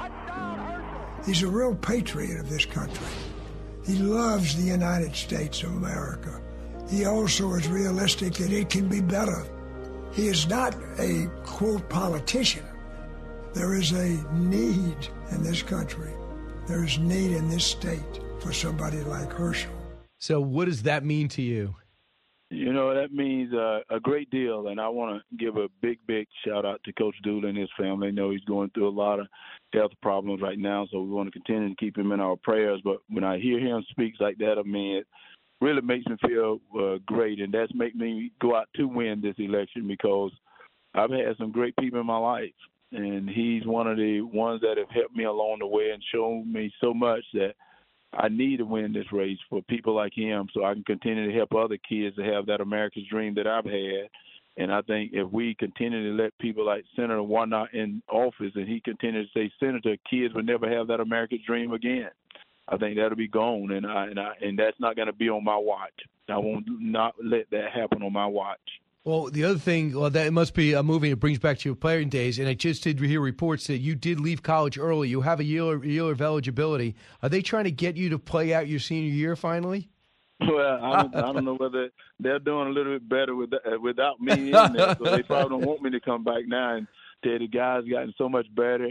[1.24, 3.06] He's a real patriot of this country.
[3.86, 6.40] He loves the United States of America.
[6.90, 9.46] He also is realistic that it can be better.
[10.12, 12.64] He is not a, quote, politician.
[13.54, 16.10] There is a need in this country.
[16.66, 19.72] There is need in this state for somebody like Herschel.
[20.18, 21.74] So, what does that mean to you?
[22.50, 24.68] You know, that means uh, a great deal.
[24.68, 27.68] And I want to give a big, big shout out to Coach Dooley and his
[27.78, 28.08] family.
[28.08, 29.26] I know he's going through a lot of
[29.72, 32.80] health problems right now, so we want to continue to keep him in our prayers.
[32.84, 35.06] But when I hear him speak like that, I mean, it
[35.60, 37.40] really makes me feel uh, great.
[37.40, 40.30] And that's make me go out to win this election because
[40.94, 42.54] I've had some great people in my life
[42.92, 46.50] and he's one of the ones that have helped me along the way and shown
[46.52, 47.54] me so much that
[48.12, 51.36] I need to win this race for people like him so I can continue to
[51.36, 54.08] help other kids to have that America's dream that I've had.
[54.56, 58.68] And I think if we continue to let people like Senator Warnock in office and
[58.68, 62.08] he continues to say senator, kids will never have that America's dream again.
[62.68, 65.28] I think that'll be gone, and I and I and that's not going to be
[65.28, 65.92] on my watch.
[66.28, 68.58] I won't not let that happen on my watch.
[69.06, 71.76] Well, the other thing, well, that must be a movie that brings back to your
[71.76, 72.40] playing days.
[72.40, 75.08] And I just did hear reports that you did leave college early.
[75.08, 76.96] You have a year, year of eligibility.
[77.22, 79.88] Are they trying to get you to play out your senior year finally?
[80.40, 83.78] Well, I don't, I don't know whether they're doing a little bit better with, uh,
[83.80, 84.96] without me in there.
[84.98, 86.74] so they probably don't want me to come back now.
[86.74, 86.88] And
[87.22, 88.88] tell the guys gotten so much better.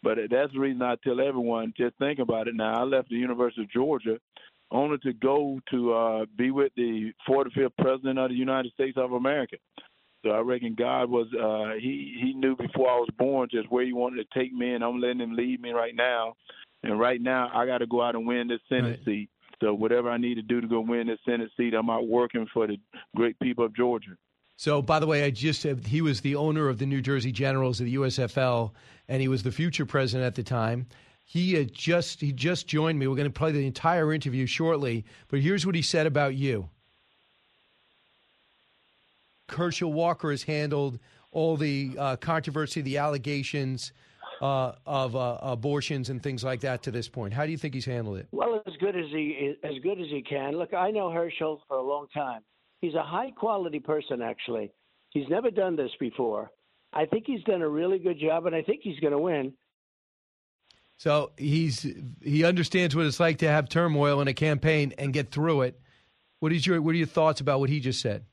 [0.00, 2.82] But that's the reason I tell everyone just think about it now.
[2.82, 4.20] I left the University of Georgia
[4.70, 9.12] only to go to uh, be with the 45th president of the United States of
[9.12, 9.56] America.
[10.24, 13.84] So I reckon God was uh, he he knew before I was born just where
[13.84, 16.34] he wanted to take me, and I'm letting him lead me right now.
[16.82, 19.04] And right now, I got to go out and win this Senate right.
[19.04, 19.30] seat.
[19.62, 22.46] So whatever I need to do to go win this Senate seat, I'm out working
[22.52, 22.76] for the
[23.14, 24.16] great people of Georgia.
[24.56, 27.30] So, by the way, I just said he was the owner of the New Jersey
[27.30, 28.72] Generals of the USFL,
[29.08, 30.86] and he was the future president at the time.
[31.28, 33.08] He had just he just joined me.
[33.08, 36.70] We're going to play the entire interview shortly, but here's what he said about you.
[39.48, 41.00] Herschel Walker has handled
[41.32, 43.92] all the uh, controversy, the allegations
[44.40, 47.34] uh, of uh, abortions and things like that to this point.
[47.34, 48.28] How do you think he's handled it?
[48.30, 50.52] Well, as good as he as good as he can.
[50.52, 52.42] Look, I know Herschel for a long time.
[52.80, 54.72] He's a high quality person, actually.
[55.10, 56.52] He's never done this before.
[56.92, 59.52] I think he's done a really good job, and I think he's going to win.
[60.98, 61.86] So he's
[62.22, 65.78] he understands what it's like to have turmoil in a campaign and get through it.
[66.40, 68.24] What is your what are your thoughts about what he just said?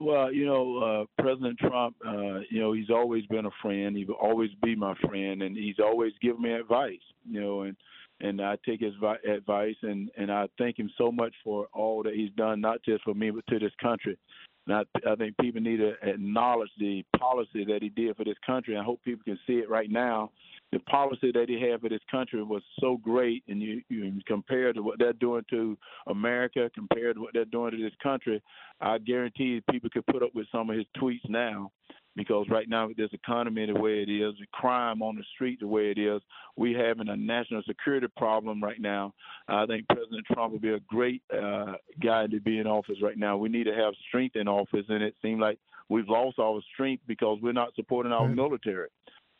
[0.00, 3.96] Well, you know, uh, President Trump, uh, you know, he's always been a friend.
[3.96, 6.98] He will always be my friend, and he's always given me advice.
[7.28, 7.76] You know, and
[8.20, 12.02] and I take his vi- advice, and and I thank him so much for all
[12.04, 14.18] that he's done, not just for me, but to this country.
[14.66, 18.36] And I, I think people need to acknowledge the policy that he did for this
[18.46, 18.76] country.
[18.76, 20.30] I hope people can see it right now
[20.72, 24.72] the policy that he had for this country was so great, and you, you compare
[24.72, 28.42] to what they're doing to America, compared to what they're doing to this country,
[28.80, 31.70] I guarantee people could put up with some of his tweets now,
[32.16, 35.60] because right now with this economy the way it is, the crime on the street
[35.60, 36.22] the way it is,
[36.56, 39.12] we having a national security problem right now.
[39.48, 43.18] I think President Trump would be a great uh, guy to be in office right
[43.18, 43.36] now.
[43.36, 45.58] We need to have strength in office, and it seems like
[45.88, 48.34] we've lost our strength because we're not supporting our right.
[48.34, 48.88] military.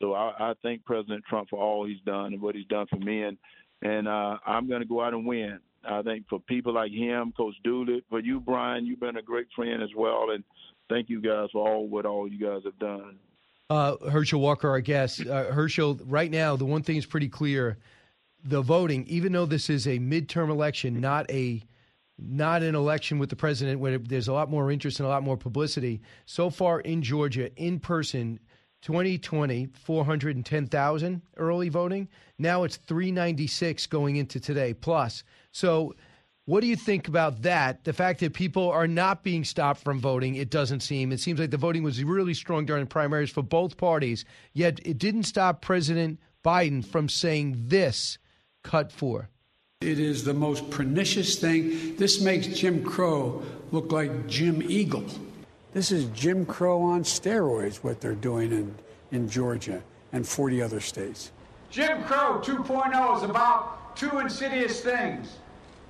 [0.03, 2.97] So I, I thank President Trump for all he's done and what he's done for
[2.97, 5.61] me, and uh, I'm going to go out and win.
[5.89, 9.47] I think for people like him, Coach Dooley, for you, Brian, you've been a great
[9.55, 10.43] friend as well, and
[10.89, 13.17] thank you guys for all what all you guys have done.
[13.71, 15.25] Uh, Herschel Walker, our guest.
[15.25, 17.79] Uh, Herschel, right now, the one thing is pretty clear:
[18.43, 21.63] the voting, even though this is a midterm election, not a
[22.19, 25.23] not an election with the president where there's a lot more interest and a lot
[25.23, 26.01] more publicity.
[26.27, 28.41] So far in Georgia, in person,
[28.83, 32.09] 2020, 410,000 early voting.
[32.39, 35.25] Now it's 396 going into today plus.
[35.53, 35.95] So,
[36.45, 37.85] what do you think about that?
[37.85, 41.13] The fact that people are not being stopped from voting, it doesn't seem.
[41.13, 44.81] It seems like the voting was really strong during the primaries for both parties, yet
[44.85, 48.19] it didn't stop President Biden from saying this
[48.65, 49.29] cut for.
[49.83, 51.97] It is the most pernicious thing.
[51.97, 55.05] This makes Jim Crow look like Jim Eagle.
[55.73, 58.75] This is Jim Crow on steroids, what they're doing in,
[59.11, 61.33] in Georgia and 40 other states.
[61.71, 65.37] Jim Crow 2.0 is about two insidious things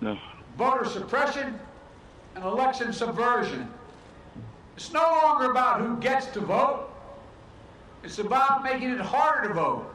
[0.00, 0.16] No.
[0.56, 1.58] voter suppression
[2.36, 3.68] and election subversion.
[4.76, 6.88] It's no longer about who gets to vote,
[8.04, 9.86] it's about making it harder to vote.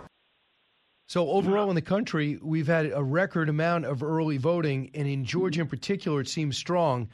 [1.08, 5.24] So overall in the country, we've had a record amount of early voting, and in
[5.24, 7.08] Georgia in particular, it seems strong.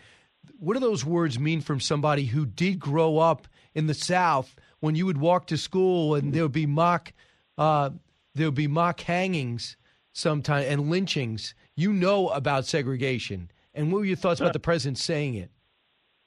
[0.60, 4.96] What do those words mean from somebody who did grow up in the South when
[4.96, 7.14] you would walk to school and there would be mock,
[7.58, 7.90] uh,
[8.36, 9.78] there would be mock hangings
[10.14, 11.54] sometime and lynchings?
[11.76, 15.50] You know about segregation, and what were your thoughts about the president saying it?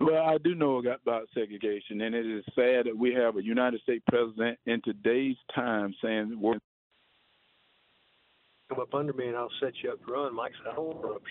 [0.01, 3.81] Well, I do know about segregation, and it is sad that we have a United
[3.81, 6.59] States president in today's time saying we're
[8.69, 10.35] come up under me and I'll set you up to run.
[10.35, 11.23] Mike said, I don't want to run up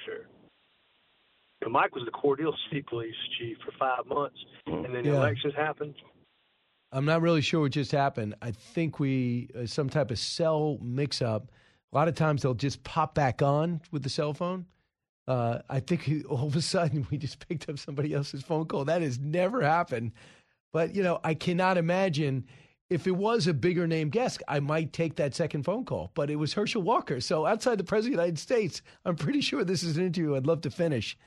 [1.68, 4.38] Mike was the Cordele City Police chief for five months,
[4.68, 5.16] and then the Yeah.
[5.18, 5.96] elections happened.
[6.92, 8.36] I'm not really sure what just happened.
[8.42, 11.52] I think we uh, some type of cell mix-up.
[11.92, 14.66] A lot of times they'll just pop back on with the cell phone.
[15.28, 18.66] Uh, I think he- all of a sudden we just picked up somebody else's phone
[18.68, 18.86] call.
[18.86, 20.12] That has never happened.
[20.72, 22.46] But you know, I cannot imagine
[22.90, 26.12] if it was a bigger name guest, I might take that second phone call.
[26.14, 27.20] But it was Herschel Walker.
[27.20, 30.36] So outside the president of the United States, I'm pretty sure this is an interview
[30.36, 31.18] I'd love to finish.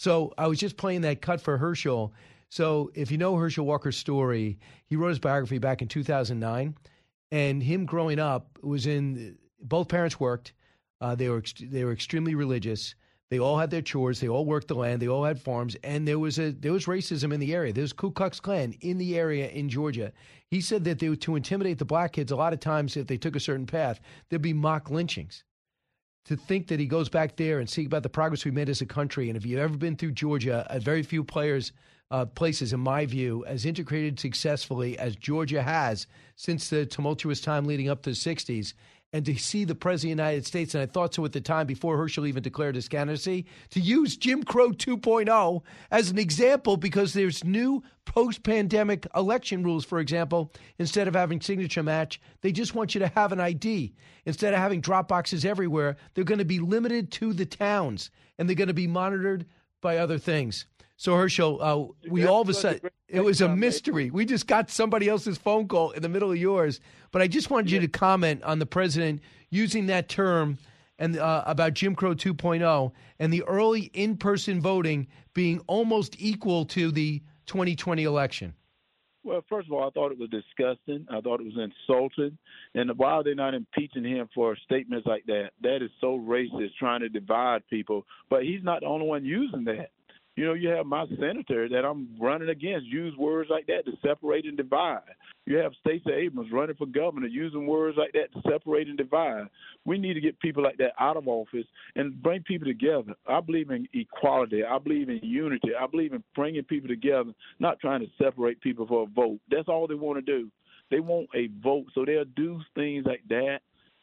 [0.00, 2.14] So I was just playing that cut for Herschel.
[2.48, 6.74] So if you know Herschel Walker's story, he wrote his biography back in 2009,
[7.32, 10.54] and him growing up was in both parents worked.
[11.02, 12.94] Uh, they were they were extremely religious.
[13.28, 14.20] They all had their chores.
[14.20, 15.02] They all worked the land.
[15.02, 17.74] They all had farms, and there was a there was racism in the area.
[17.74, 20.14] There was Ku Klux Klan in the area in Georgia.
[20.48, 22.32] He said that they were to intimidate the black kids.
[22.32, 25.44] A lot of times, if they took a certain path, there'd be mock lynchings
[26.26, 28.80] to think that he goes back there and see about the progress we made as
[28.80, 29.28] a country.
[29.28, 31.72] And if you've ever been through Georgia, a very few players,
[32.10, 36.06] uh, places, in my view, as integrated successfully as Georgia has
[36.36, 38.74] since the tumultuous time leading up to the 60s.
[39.12, 41.40] And to see the President of the United States, and I thought so at the
[41.40, 46.76] time before Herschel even declared his candidacy, to use Jim Crow 2.0 as an example
[46.76, 50.52] because there's new post pandemic election rules, for example.
[50.78, 53.92] Instead of having signature match, they just want you to have an ID.
[54.26, 58.48] Instead of having drop boxes everywhere, they're going to be limited to the towns and
[58.48, 59.44] they're going to be monitored
[59.80, 60.66] by other things.
[61.00, 64.10] So, Herschel, uh, we all of a sudden, it was a mystery.
[64.10, 66.78] We just got somebody else's phone call in the middle of yours.
[67.10, 70.58] But I just wanted you to comment on the president using that term
[70.98, 76.66] and uh, about Jim Crow 2.0 and the early in person voting being almost equal
[76.66, 78.52] to the 2020 election.
[79.24, 81.06] Well, first of all, I thought it was disgusting.
[81.10, 82.36] I thought it was insulting.
[82.74, 85.52] And why are they not impeaching him for statements like that?
[85.62, 88.04] That is so racist, trying to divide people.
[88.28, 89.92] But he's not the only one using that.
[90.40, 93.92] You know, you have my senator that I'm running against use words like that to
[94.00, 95.02] separate and divide.
[95.44, 99.48] You have Stacey Abrams running for governor using words like that to separate and divide.
[99.84, 103.12] We need to get people like that out of office and bring people together.
[103.26, 104.64] I believe in equality.
[104.64, 105.72] I believe in unity.
[105.78, 109.40] I believe in bringing people together, not trying to separate people for a vote.
[109.50, 110.50] That's all they want to do.
[110.90, 113.58] They want a vote, so they'll do things like that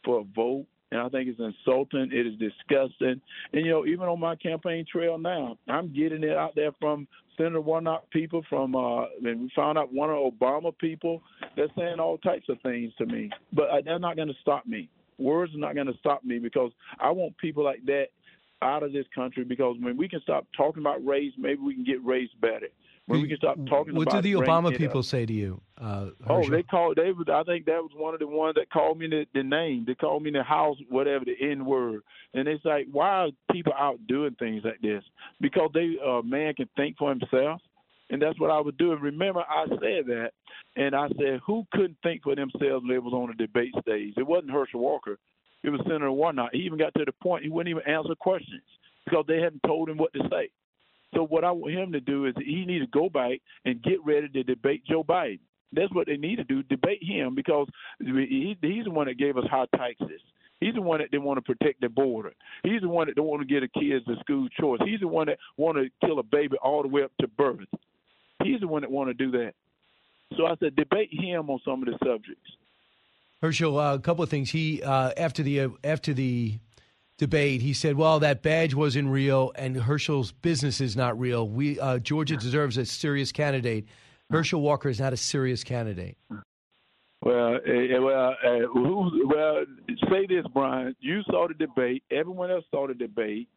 [0.06, 2.10] for a vote and I think it's insulting.
[2.12, 3.22] It is disgusting.
[3.54, 7.08] And you know, even on my campaign trail now, I'm getting it out there from
[7.38, 11.22] Senator Warnock people, from uh, and we found out one of Obama people.
[11.56, 14.66] They're saying all types of things to me, but uh, they're not going to stop
[14.66, 14.90] me.
[15.18, 18.08] Words are not going to stop me because I want people like that
[18.62, 19.44] out of this country.
[19.44, 22.68] Because when we can stop talking about race, maybe we can get race better.
[23.08, 24.80] When we can stop talking What about did the Obama it up.
[24.80, 25.62] people say to you?
[25.80, 26.98] Uh, Oh, they called.
[26.98, 27.28] They was.
[27.32, 29.86] I think that was one of the ones that called me the, the name.
[29.88, 32.02] They called me the house, whatever the N word.
[32.34, 35.04] And it's like, why are people out doing things like this?
[35.40, 37.62] Because they, uh, man, can think for himself,
[38.10, 39.00] and that's what I was doing.
[39.00, 40.32] Remember, I said that,
[40.76, 44.16] and I said, who couldn't think for themselves when they was on the debate stage?
[44.18, 45.18] It wasn't Herschel Walker.
[45.64, 46.50] It was Senator Warnock.
[46.52, 48.62] He even got to the point he wouldn't even answer questions
[49.06, 50.50] because they hadn't told him what to say.
[51.16, 54.04] So what I want him to do is he need to go back and get
[54.06, 55.40] ready to debate Joe Biden.
[55.74, 57.68] That's what they need to do, debate him because
[58.00, 60.22] he, he's the one that gave us high taxes.
[60.60, 62.34] He's the one that didn't want to protect the border.
[62.64, 64.80] He's the one that don't want to get a kids a school choice.
[64.86, 67.68] He's the one that want to kill a baby all the way up to birth.
[68.44, 69.54] He's the one that want to do that.
[70.36, 72.52] So I said, debate him on some of the subjects.
[73.42, 74.50] Herschel, uh, a couple of things.
[74.50, 76.60] He uh, after the uh, after the
[77.18, 81.48] debate, he said, "Well, that badge wasn't real, and Herschel's business is not real.
[81.48, 83.86] We uh, Georgia deserves a serious candidate.
[84.30, 86.18] Herschel Walker is not a serious candidate."
[87.22, 89.66] Well, uh, well, uh, who, well,
[90.10, 90.96] say this, Brian.
[91.00, 92.04] You saw the debate.
[92.12, 93.50] Everyone else saw the debate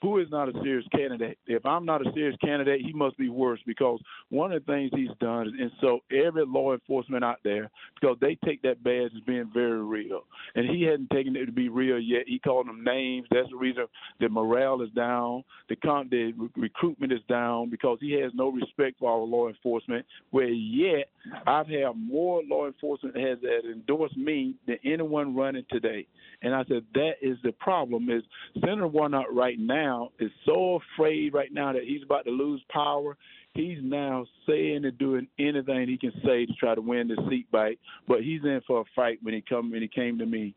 [0.00, 1.38] who is not a serious candidate?
[1.46, 4.90] If I'm not a serious candidate, he must be worse because one of the things
[4.94, 7.68] he's done is insult every law enforcement out there
[8.00, 10.22] because they take that badge as being very real.
[10.54, 12.22] And he hadn't taken it to be real yet.
[12.26, 13.26] He called them names.
[13.32, 13.86] That's the reason
[14.20, 19.00] the morale is down, the, con- the recruitment is down because he has no respect
[19.00, 20.06] for our law enforcement.
[20.30, 21.08] Where yet,
[21.46, 26.06] I've had more law enforcement has that endorsed me than anyone running today.
[26.42, 28.10] And I said that is the problem.
[28.10, 28.22] Is
[28.60, 29.87] Senator Warnock right now
[30.18, 33.16] is so afraid right now that he's about to lose power.
[33.54, 37.50] He's now saying and doing anything he can say to try to win the seat
[37.50, 37.76] back.
[38.06, 40.54] But he's in for a fight when he come when he came to me.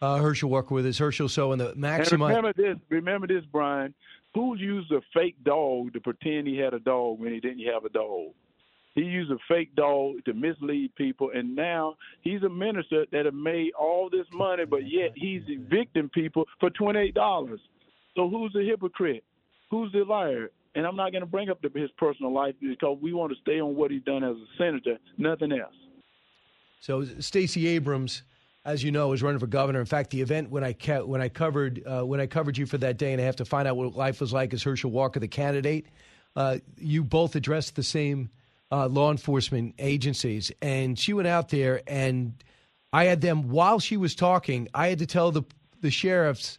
[0.00, 0.98] Uh, Herschel Walker with us.
[0.98, 2.28] Herschel, so in the maximum.
[2.28, 2.76] remember this.
[2.88, 3.94] Remember this, Brian.
[4.34, 7.84] Who used a fake dog to pretend he had a dog when he didn't have
[7.84, 8.32] a dog?
[8.94, 13.34] He used a fake dog to mislead people, and now he's a minister that have
[13.34, 17.60] made all this money, but yet he's evicting people for twenty eight dollars.
[18.16, 19.24] So who's the hypocrite?
[19.70, 20.50] Who's the liar?
[20.74, 23.38] And I'm not going to bring up the, his personal life because we want to
[23.40, 25.74] stay on what he's done as a senator, nothing else.
[26.80, 28.22] So Stacey Abrams,
[28.64, 29.80] as you know, is running for governor.
[29.80, 32.66] In fact, the event when I ca- when I covered uh, when I covered you
[32.66, 34.90] for that day and I have to find out what life was like as Herschel
[34.90, 35.86] Walker, the candidate,
[36.34, 38.30] uh, you both addressed the same
[38.72, 40.50] uh, law enforcement agencies.
[40.60, 42.34] And she went out there, and
[42.92, 44.68] I had them while she was talking.
[44.74, 45.44] I had to tell the
[45.82, 46.58] the sheriffs.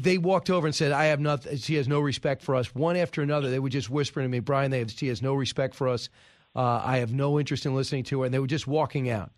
[0.00, 1.56] They walked over and said, "I have nothing.
[1.58, 4.40] She has no respect for us." One after another, they were just whispering to me,
[4.40, 6.08] "Brian, they have, she has no respect for us.
[6.54, 9.30] Uh, I have no interest in listening to her." And they were just walking out.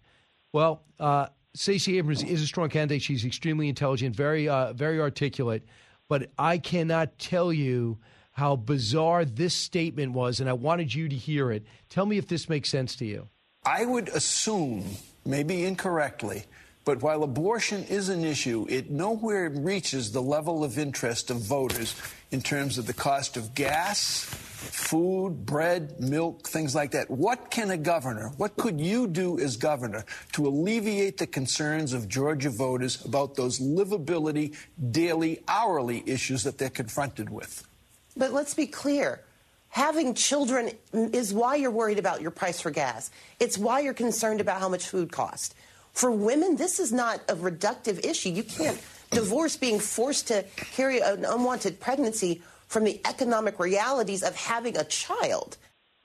[0.52, 3.02] Well, uh, Stacey Abrams is a strong candidate.
[3.02, 5.64] She's extremely intelligent, very, uh, very articulate.
[6.08, 7.98] But I cannot tell you
[8.32, 11.64] how bizarre this statement was, and I wanted you to hear it.
[11.90, 13.28] Tell me if this makes sense to you.
[13.64, 14.84] I would assume,
[15.26, 16.44] maybe incorrectly,
[16.88, 21.94] but while abortion is an issue, it nowhere reaches the level of interest of voters
[22.30, 27.10] in terms of the cost of gas, food, bread, milk, things like that.
[27.10, 32.08] What can a governor, what could you do as governor to alleviate the concerns of
[32.08, 34.56] Georgia voters about those livability,
[34.90, 37.68] daily, hourly issues that they're confronted with?
[38.16, 39.20] But let's be clear.
[39.68, 43.10] Having children is why you're worried about your price for gas.
[43.38, 45.54] It's why you're concerned about how much food costs.
[45.92, 48.30] For women, this is not a reductive issue.
[48.30, 48.80] You can't
[49.10, 54.84] divorce being forced to carry an unwanted pregnancy from the economic realities of having a
[54.84, 55.56] child.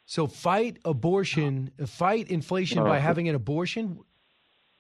[0.06, 4.00] So fight abortion, fight inflation by having an abortion.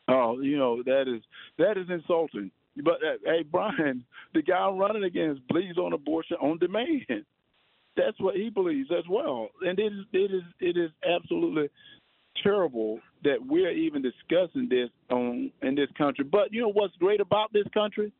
[0.07, 1.23] Oh, you know that is
[1.57, 2.51] that is insulting.
[2.75, 7.25] But uh, hey, Brian, the guy I'm running against believes on abortion on demand.
[7.95, 11.69] That's what he believes as well, and it is it is it is absolutely
[12.41, 16.23] terrible that we're even discussing this on in this country.
[16.23, 18.11] But you know what's great about this country?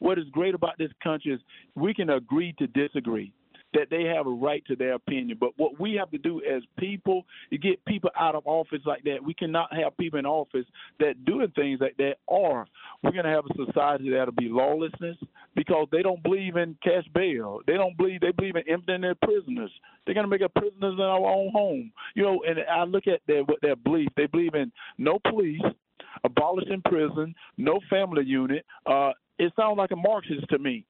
[0.00, 1.40] What is great about this country is
[1.74, 3.32] we can agree to disagree
[3.74, 5.36] that they have a right to their opinion.
[5.38, 9.04] But what we have to do as people is get people out of office like
[9.04, 9.22] that.
[9.24, 10.66] We cannot have people in office
[11.00, 12.66] that doing things like that, or
[13.02, 15.16] we're going to have a society that'll be lawlessness
[15.54, 17.60] because they don't believe in cash bail.
[17.66, 19.70] They don't believe they believe in emptying their prisoners.
[20.04, 21.92] They're going to make us prisoners in our own home.
[22.14, 24.08] You know, and I look at their what their belief.
[24.16, 25.60] They believe in no police,
[26.24, 28.64] abolishing prison, no family unit.
[28.86, 30.84] Uh, it sounds like a Marxist to me.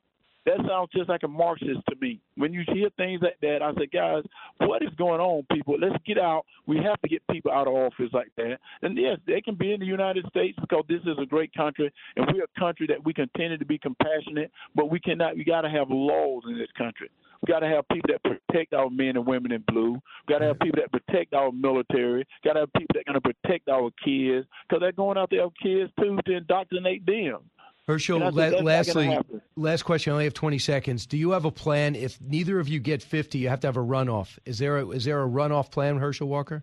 [0.49, 2.21] That sounds just like a Marxist to me.
[2.37, 4.23] When you hear things like that, I say, guys,
[4.57, 5.77] what is going on, people?
[5.79, 6.47] Let's get out.
[6.67, 8.57] We have to get people out of office like that.
[8.81, 11.93] And yes, they can be in the United States because this is a great country,
[12.17, 15.37] and we're a country that we continue to be compassionate, but we cannot.
[15.37, 17.11] We got to have laws in this country.
[17.43, 19.93] We got to have people that protect our men and women in blue.
[19.93, 22.27] We got to have people that protect our military.
[22.43, 25.45] Got to have people that going to protect our kids because they're going out there
[25.45, 27.41] with kids too to indoctrinate them.
[27.89, 29.19] Herschel, la- lastly,
[29.57, 30.13] last question.
[30.13, 31.07] I only have 20 seconds.
[31.07, 31.95] Do you have a plan?
[31.95, 34.39] If neither of you get 50, you have to have a runoff.
[34.45, 36.63] Is there a, is there a runoff plan, Herschel Walker?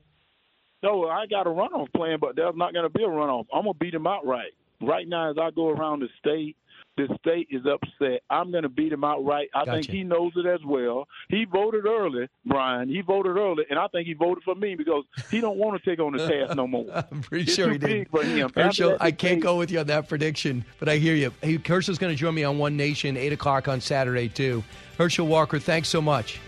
[0.84, 3.48] No, I got a runoff plan, but there's not going to be a runoff.
[3.52, 4.52] I'm going to beat them outright.
[4.80, 6.58] Right now, as I go around the state,
[6.98, 8.22] the state is upset.
[8.30, 9.50] I'm going to beat him outright.
[9.54, 9.72] I Gotcha.
[9.82, 11.08] think he knows it as well.
[11.30, 12.88] He voted early, Brian.
[12.90, 15.90] He voted early, and I think he voted for me because he don't want to
[15.90, 16.86] take on the task no more.
[17.12, 17.88] I'm pretty It's sure he did.
[17.90, 18.50] big for him.
[18.56, 21.32] Herschel, I can't go with you on that prediction, but I hear you.
[21.42, 24.64] Hey, Herschel's going to join me on One Nation, 8 o'clock on Saturday, too.
[24.98, 26.40] Herschel Walker, thanks so much.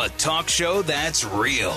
[0.00, 1.74] A talk show that's real.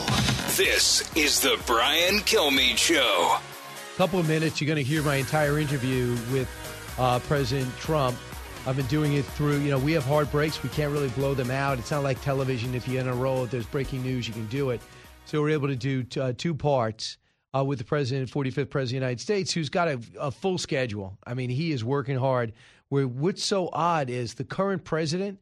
[0.55, 3.35] This is the Brian Kilmeade Show.
[3.35, 6.49] A couple of minutes, you're going to hear my entire interview with
[6.97, 8.17] uh, President Trump.
[8.65, 10.63] I've been doing it through, you know, we have hard breaks.
[10.63, 11.79] We can't really blow them out.
[11.79, 12.73] It's not like television.
[12.75, 14.79] If you're in a roll, if there's breaking news, you can do it.
[15.25, 17.17] So we're able to do t- uh, two parts
[17.53, 20.57] uh, with the president, 45th president of the United States, who's got a, a full
[20.57, 21.17] schedule.
[21.27, 22.53] I mean, he is working hard.
[22.87, 25.39] Where what's so odd is the current president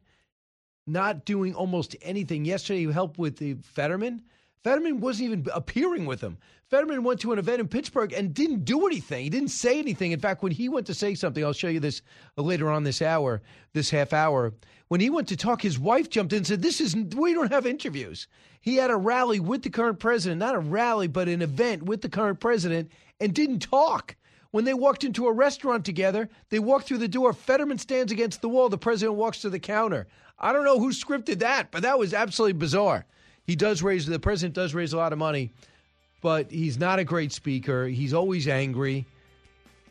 [0.86, 2.44] not doing almost anything.
[2.44, 4.22] Yesterday, he helped with the Fetterman.
[4.64, 6.38] Fetterman wasn't even appearing with him.
[6.70, 9.24] Fetterman went to an event in Pittsburgh and didn't do anything.
[9.24, 10.12] He didn't say anything.
[10.12, 12.00] In fact, when he went to say something, I'll show you this
[12.36, 14.54] later on this hour, this half hour.
[14.88, 17.52] When he went to talk, his wife jumped in and said, "This is we don't
[17.52, 18.28] have interviews."
[18.60, 22.00] He had a rally with the current president, not a rally, but an event with
[22.00, 24.16] the current president, and didn't talk.
[24.52, 27.32] When they walked into a restaurant together, they walked through the door.
[27.32, 28.68] Fetterman stands against the wall.
[28.68, 30.06] The president walks to the counter.
[30.42, 33.06] I don't know who scripted that, but that was absolutely bizarre.
[33.46, 35.52] He does raise the president does raise a lot of money,
[36.20, 37.86] but he's not a great speaker.
[37.86, 39.06] He's always angry,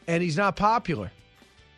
[0.08, 1.12] and he's not popular.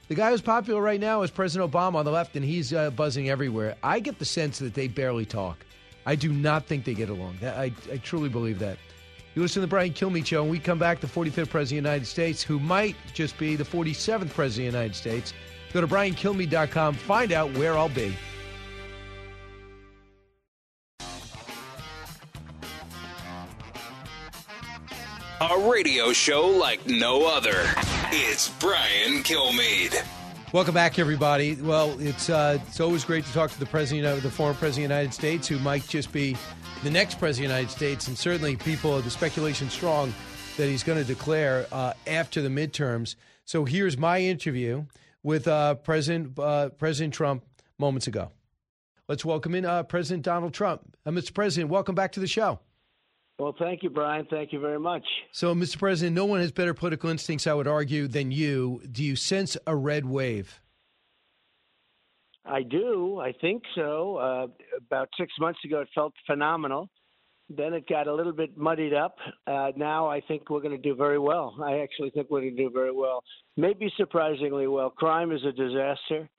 [0.08, 2.90] The guy who's popular right now is President Obama on the left, and he's uh,
[2.92, 3.76] buzzing everywhere.
[3.82, 5.66] I get the sense that they barely talk.
[6.06, 7.38] I do not think they get along.
[7.42, 8.78] I, I truly believe that.
[9.34, 11.70] You listen to the Brian Kilmeade Show, and we come back to 45th President of
[11.70, 15.34] the United States, who might just be the 47th President of the United States.
[15.72, 18.16] Go to briankilmeade.com, find out where I'll be.
[25.52, 27.66] A radio show like no other.
[28.14, 29.94] It's Brian Kilmeade.
[30.54, 31.56] Welcome back, everybody.
[31.56, 34.86] Well, it's uh, it's always great to talk to the president, of the former president
[34.86, 36.38] of the United States, who might just be
[36.82, 40.14] the next president of the United States, and certainly people the speculation strong
[40.56, 43.16] that he's going to declare uh, after the midterms.
[43.44, 44.86] So here's my interview
[45.24, 47.44] with uh, President uh, President Trump
[47.78, 48.32] moments ago.
[49.10, 50.96] Let's welcome in uh, President Donald Trump.
[51.06, 51.34] Uh, Mr.
[51.34, 52.62] President, welcome back to the show.
[53.44, 54.26] Well, thank you, Brian.
[54.30, 55.04] Thank you very much.
[55.34, 55.78] So, Mr.
[55.78, 58.82] President, no one has better political instincts, I would argue, than you.
[58.90, 60.62] Do you sense a red wave?
[62.46, 63.20] I do.
[63.20, 64.16] I think so.
[64.16, 66.90] Uh, about six months ago, it felt phenomenal.
[67.50, 69.18] Then it got a little bit muddied up.
[69.46, 71.54] Uh, now I think we're going to do very well.
[71.62, 73.26] I actually think we're going to do very well.
[73.58, 74.90] Maybe surprisingly well.
[74.90, 76.30] Crime is a disaster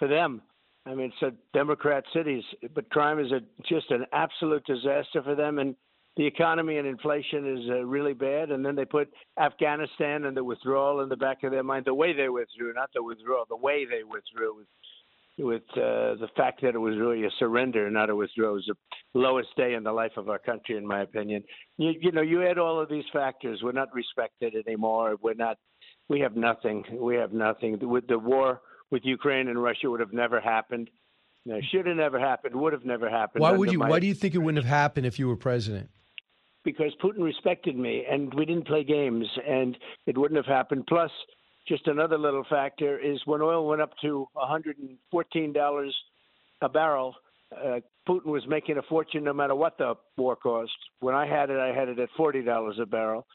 [0.00, 0.42] for them.
[0.84, 2.42] I mean, it's a Democrat cities,
[2.74, 5.60] but crime is a, just an absolute disaster for them.
[5.60, 5.76] And
[6.20, 8.50] the economy and inflation is uh, really bad.
[8.50, 9.08] And then they put
[9.40, 11.86] Afghanistan and the withdrawal in the back of their mind.
[11.86, 14.66] The way they withdrew, not the withdrawal, the way they withdrew with
[15.38, 18.50] with uh, the fact that it was really a surrender, not a withdrawal.
[18.50, 18.70] It was
[19.14, 21.42] the lowest day in the life of our country, in my opinion.
[21.78, 23.60] You, you know, you add all of these factors.
[23.62, 25.16] We're not respected anymore.
[25.22, 25.56] We're not.
[26.10, 26.84] We have nothing.
[27.00, 27.78] We have nothing.
[27.80, 28.60] With the war
[28.90, 30.90] with Ukraine and Russia would have never happened.
[31.46, 32.54] No, should have never happened.
[32.56, 33.40] Would have never happened.
[33.40, 33.80] Why would you?
[33.80, 35.88] Why do you think it wouldn't have happened if you were president?
[36.64, 40.86] Because Putin respected me and we didn't play games and it wouldn't have happened.
[40.88, 41.10] Plus,
[41.66, 45.90] just another little factor is when oil went up to $114
[46.62, 47.14] a barrel,
[47.56, 50.72] uh, Putin was making a fortune no matter what the war cost.
[51.00, 53.26] When I had it, I had it at $40 a barrel.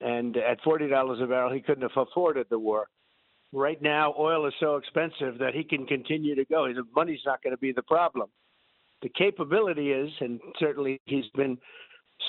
[0.00, 2.88] And at $40 a barrel, he couldn't have afforded the war.
[3.52, 6.66] Right now, oil is so expensive that he can continue to go.
[6.72, 8.28] The money's not going to be the problem.
[9.02, 11.58] The capability is, and certainly he's been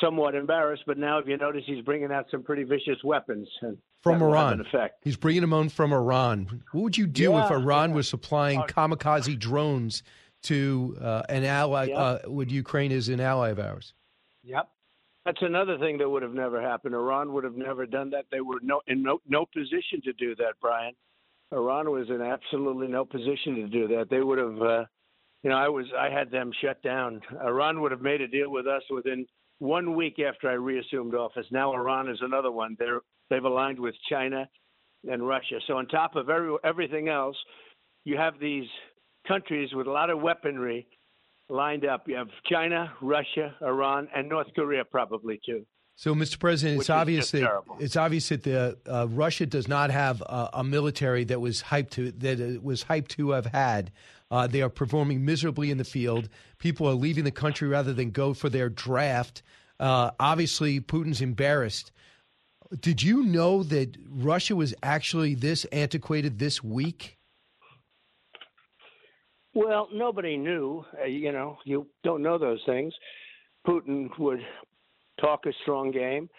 [0.02, 3.48] somewhat embarrassed, but now if you notice, he's bringing out some pretty vicious weapons.
[3.62, 4.54] And From that will have Iran.
[4.60, 4.96] an effect.
[5.04, 6.64] He's bringing them on from Iran.
[6.72, 10.04] What would you do if Yeah, Iran was supplying Uh, kamikaze drones
[10.44, 11.86] to uh, an ally?
[11.86, 11.98] Yeah.
[11.98, 13.94] Uh, would Ukraine is an ally of ours?
[14.44, 14.70] Yep.
[15.26, 16.94] That's another thing that would have never happened.
[16.94, 18.26] Iran would have never done that.
[18.32, 20.94] They were no, in no, no position to do that, Brian.
[21.52, 24.10] Iran was in absolutely no position to do that.
[24.10, 24.86] They would have, uh,
[25.42, 27.22] you know, I was, I had them shut down.
[27.44, 29.26] Iran would have made a deal with us within
[29.60, 31.46] one week after I reassumed office.
[31.52, 32.76] Now Iran is another one.
[32.78, 34.48] They're they've aligned with China
[35.10, 35.60] and Russia.
[35.68, 37.38] So on top of every, everything else,
[38.04, 38.68] you have these
[39.28, 40.88] countries with a lot of weaponry
[41.50, 42.08] lined up.
[42.08, 45.66] You have China, Russia, Iran, and North Korea probably too.
[45.98, 46.38] So, Mr.
[46.38, 50.64] President, it's obvious that it's obvious that the uh, Russia does not have a, a
[50.64, 53.94] military that was hyped to that it was hyped to have had
[54.36, 56.28] Uh, they are performing miserably in the field.
[56.58, 59.42] People are leaving the country rather than go for their draft.
[59.80, 61.94] Uh, obviously, Putin's embarrassed.
[62.82, 67.18] Did you know that Russia was actually this antiquated this week?
[69.54, 70.84] Well, nobody knew.
[71.02, 72.94] Uh, you know, you don't know those things.
[73.66, 74.42] Putin would
[75.22, 76.30] talk a strong game,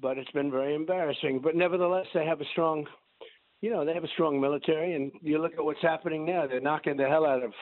[0.00, 1.38] but it's been very embarrassing.
[1.40, 2.84] But nevertheless, they have a strong,
[3.62, 4.94] you know, they have a strong military.
[4.94, 7.52] And you look at what's happening now; they're knocking the hell out of.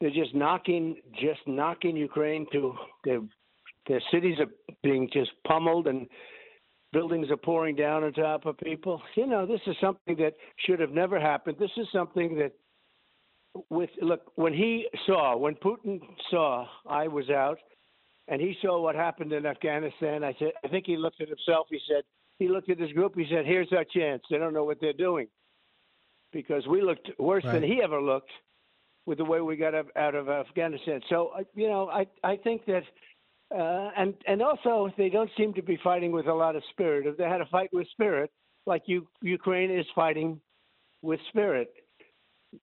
[0.00, 3.20] They're just knocking, just knocking Ukraine to their
[3.88, 4.50] their cities are
[4.82, 6.06] being just pummeled and
[6.92, 9.02] buildings are pouring down on top of people.
[9.16, 11.56] You know, this is something that should have never happened.
[11.58, 12.52] This is something that
[13.70, 16.00] with look when he saw when Putin
[16.30, 17.58] saw I was out
[18.28, 20.22] and he saw what happened in Afghanistan.
[20.22, 21.68] I said I think he looked at himself.
[21.70, 22.02] He said
[22.38, 23.14] he looked at his group.
[23.16, 24.22] He said, "Here's our chance.
[24.30, 25.28] They don't know what they're doing
[26.32, 27.54] because we looked worse Right.
[27.54, 28.30] than he ever looked
[29.06, 32.84] with the way we got out of Afghanistan." So you know, I I think that.
[33.54, 37.06] Uh, and and also they don't seem to be fighting with a lot of spirit.
[37.06, 38.30] If they had a fight with spirit,
[38.66, 40.40] like you, Ukraine is fighting
[41.02, 41.72] with spirit,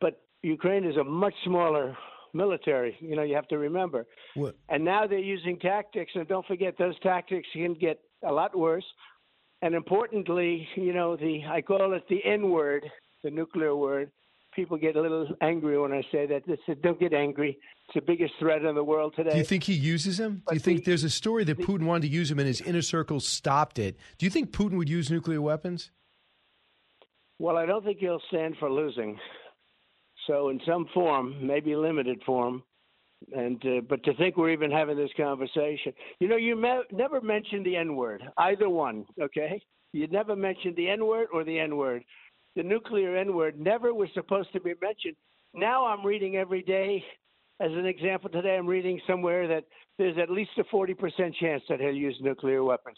[0.02, 1.96] but Ukraine is a much smaller
[2.34, 2.98] military.
[3.00, 4.06] You know, you have to remember.
[4.34, 4.56] What?
[4.70, 8.86] And now they're using tactics, and don't forget those tactics can get a lot worse.
[9.62, 12.90] And importantly, you know, the I call it the N word,
[13.24, 14.12] the nuclear word.
[14.56, 16.44] People get a little angry when I say that.
[16.46, 17.58] They said, "Don't get angry.
[17.88, 20.44] It's the biggest threat in the world today." Do you think he uses him?
[20.48, 22.82] Do you think there's a story that Putin wanted to use him and his inner
[22.82, 23.96] circle stopped it?
[24.18, 25.92] Do you think Putin would use nuclear weapons?
[27.40, 29.18] Well, I don't think he'll stand for losing.
[30.28, 32.64] So, in some form, maybe limited form,
[33.36, 37.22] and uh, but to think we're even having this conversation, you know, you me- never
[37.22, 39.06] mentioned the N word, either one.
[39.22, 39.62] Okay,
[39.94, 42.04] you never mentioned the N word or the N word.
[42.56, 45.16] The nuclear N word never was supposed to be mentioned.
[45.54, 47.04] Now I'm reading every day.
[47.60, 49.66] As an example, today I'm reading somewhere that
[50.00, 50.96] there's at least a 40%
[51.40, 52.98] chance that he'll use nuclear weapons.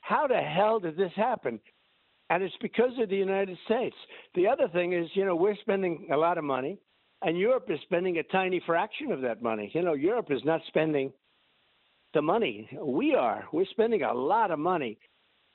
[0.00, 1.60] How the hell did this happen?
[2.32, 3.96] and it's because of the United States.
[4.34, 6.78] The other thing is, you know, we're spending a lot of money,
[7.24, 9.70] and Europe is spending a tiny fraction of that money.
[9.74, 11.12] You know, Europe is not spending
[12.14, 12.68] the money.
[12.80, 13.44] We are.
[13.52, 14.98] We're spending a lot of money.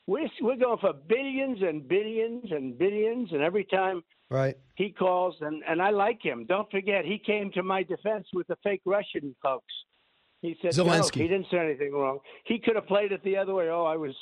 [0.08, 4.56] We're we're going for billions and billions and billions, and every time Right.
[4.76, 6.46] he calls, and and I like him.
[6.46, 9.74] Don't forget, he came to my defense with the fake Russian folks.
[10.42, 11.18] He said, Zelensky.
[11.18, 12.20] "No, he didn't say anything wrong.
[12.46, 13.70] He could have played it the other way.
[13.70, 14.16] Oh, I was,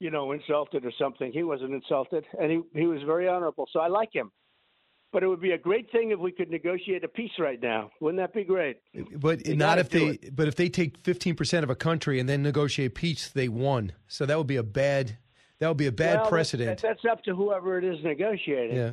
[0.00, 1.30] you know, insulted or something.
[1.32, 3.68] He wasn't insulted, and he he was very honorable.
[3.72, 4.30] So I like him.
[5.10, 7.90] But it would be a great thing if we could negotiate a peace right now.
[8.00, 8.76] Wouldn't that be great?
[9.16, 10.18] But You not if they.
[10.30, 13.92] But if they take fifteen percent of a country and then negotiate peace, they won.
[14.06, 15.16] So that would be a bad.
[15.60, 16.82] That would be a bad Well, precedent.
[16.82, 18.76] That, that's up to whoever it is negotiating.
[18.76, 18.90] Yeah.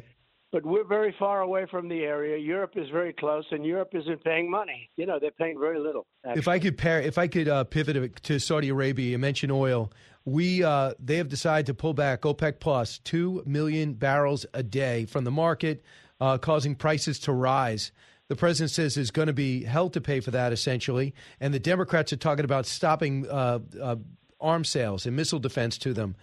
[0.52, 2.38] But we're very far away from the area.
[2.38, 4.90] Europe is very close, and Europe isn't paying money.
[4.96, 6.06] You know, they're paying very little.
[6.24, 9.92] If I could pair, if I could uh, pivot to Saudi Arabia, you mentioned oil.
[10.24, 15.06] We uh, they have decided to pull back OPEC plus two million barrels a day
[15.06, 15.84] from the market,
[16.20, 17.92] uh, causing prices to rise.
[18.28, 21.60] The president says there's going to be hell to pay for that, essentially, and the
[21.60, 23.96] Democrats are talking about stopping uh, uh,
[24.42, 26.16] arms sales and missile defense to them.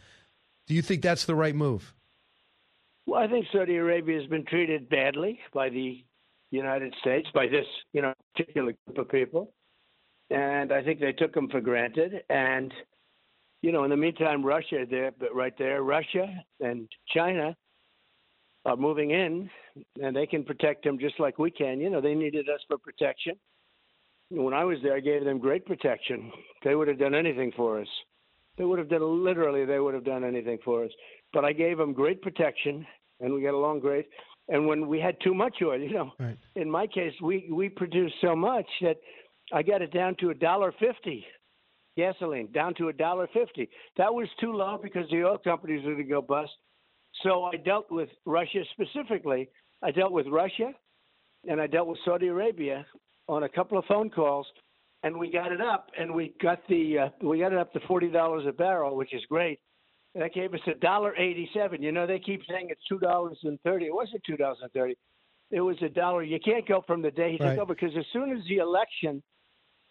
[0.66, 1.94] Do you think that's the right move?
[3.06, 6.04] Well, I think Saudi Arabia has been treated badly by the
[6.50, 9.52] United States, by this, you know, particular group of people,
[10.30, 12.22] and I think they took them for granted.
[12.30, 12.72] And
[13.62, 16.26] you know, in the meantime, Russia there, but right there, Russia
[16.60, 17.56] and China
[18.64, 19.50] are moving in,
[20.00, 21.80] and they can protect them just like we can.
[21.80, 23.34] You know, they needed us for protection.
[24.30, 26.30] When I was there, I gave them great protection.
[26.64, 27.88] They would have done anything for us.
[28.56, 29.64] They would have done literally.
[29.64, 30.90] They would have done anything for us.
[31.32, 32.86] But I gave them great protection,
[33.20, 34.06] and we got along great.
[34.48, 36.36] And when we had too much oil, you know, Right.
[36.56, 38.98] in my case, we we produced so much that
[39.52, 41.26] I got it down to a dollar fifty
[41.96, 43.68] gasoline down to a dollar fifty.
[43.96, 46.52] That was too low because the oil companies were going to go bust.
[47.22, 49.48] So I dealt with Russia specifically.
[49.82, 50.72] I dealt with Russia,
[51.48, 52.86] and I dealt with Saudi Arabia
[53.28, 54.46] on a couple of phone calls,
[55.02, 57.80] and we got it up, and we got the uh, we got it up to
[57.86, 59.60] forty dollars a barrel, which is great.
[60.14, 61.82] And that gave us a dollar eighty-seven.
[61.82, 63.86] You know, they keep saying it's two dollars and thirty.
[63.86, 64.96] It wasn't two dollars and thirty.
[65.50, 66.22] It was a dollar.
[66.22, 67.54] You can't go from the day he Right.
[67.54, 69.22] took over because as soon as the election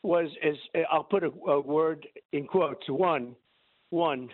[0.03, 0.55] was, as
[0.91, 3.36] I'll put a, a word in quotes, one,
[3.91, 4.30] one,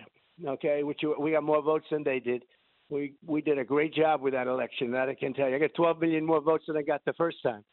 [0.45, 2.43] okay, which we got more votes than they did.
[2.89, 4.91] We we did a great job with that election.
[4.91, 5.55] That I can tell you.
[5.55, 7.63] I got 12 million more votes than I got the first time.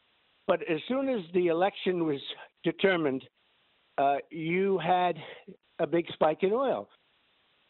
[0.47, 2.19] But as soon as the election was
[2.63, 3.23] determined,
[3.97, 5.15] uh, you had
[5.79, 6.89] a big spike in oil.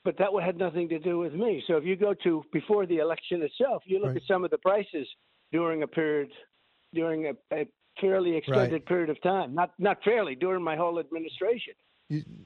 [0.04, 1.64] But that had nothing to do with me.
[1.68, 4.18] So if you go to before the election itself, you look Right.
[4.18, 5.08] at some of the prices
[5.52, 6.32] during a period
[6.94, 7.68] during a, a
[8.00, 8.86] fairly extended Right.
[8.86, 9.54] period of time.
[9.54, 11.74] Not not fairly during my whole administration.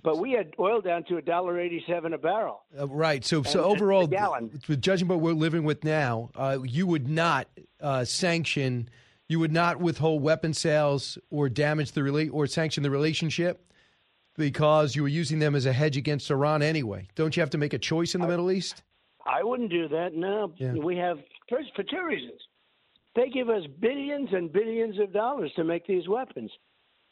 [0.03, 2.61] But we had oil down to a dollar eighty-seven a barrel.
[2.79, 3.25] Uh, right.
[3.25, 4.61] So, so And- and overall, gallon.
[4.67, 7.47] with judging by what we're living with now, uh, you would not
[7.81, 8.89] uh, sanction,
[9.27, 13.65] you would not withhold weapon sales or damage the rela- or sanction the relationship
[14.37, 17.09] because you were using them as a hedge against Iran anyway.
[17.15, 18.83] Don't you have to make a choice in the Middle East?
[19.25, 20.13] I wouldn't do that.
[20.13, 20.73] No, Yeah.
[20.73, 22.39] we have first for two reasons.
[23.15, 26.49] They give us billions and billions of dollars to make these weapons,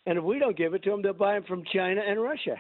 [0.08, 2.56] and if we don't give it to them, they'll buy them from China and Russia.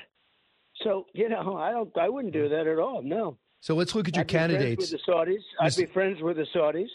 [0.84, 1.98] So you know, I don't.
[1.98, 3.02] I wouldn't do that at all.
[3.02, 3.38] No.
[3.62, 4.92] So let's look at your I'd be friends candidates.
[4.92, 5.42] with the Saudis.
[5.60, 6.90] I'd be friends with the Saudis,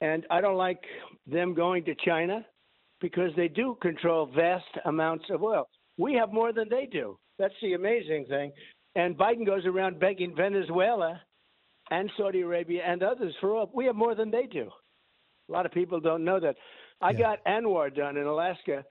[0.00, 0.82] and I don't like
[1.26, 2.44] them going to China
[3.00, 5.68] because they do control vast amounts of oil.
[5.98, 7.18] We have more than they do.
[7.38, 8.52] That's the amazing thing.
[8.96, 11.20] And Biden goes around begging Venezuela
[11.90, 13.70] and Saudi Arabia and others for oil.
[13.74, 14.70] We have more than they do.
[15.48, 16.56] A lot of people don't know that.
[17.00, 18.84] I got ANWR done in Alaska.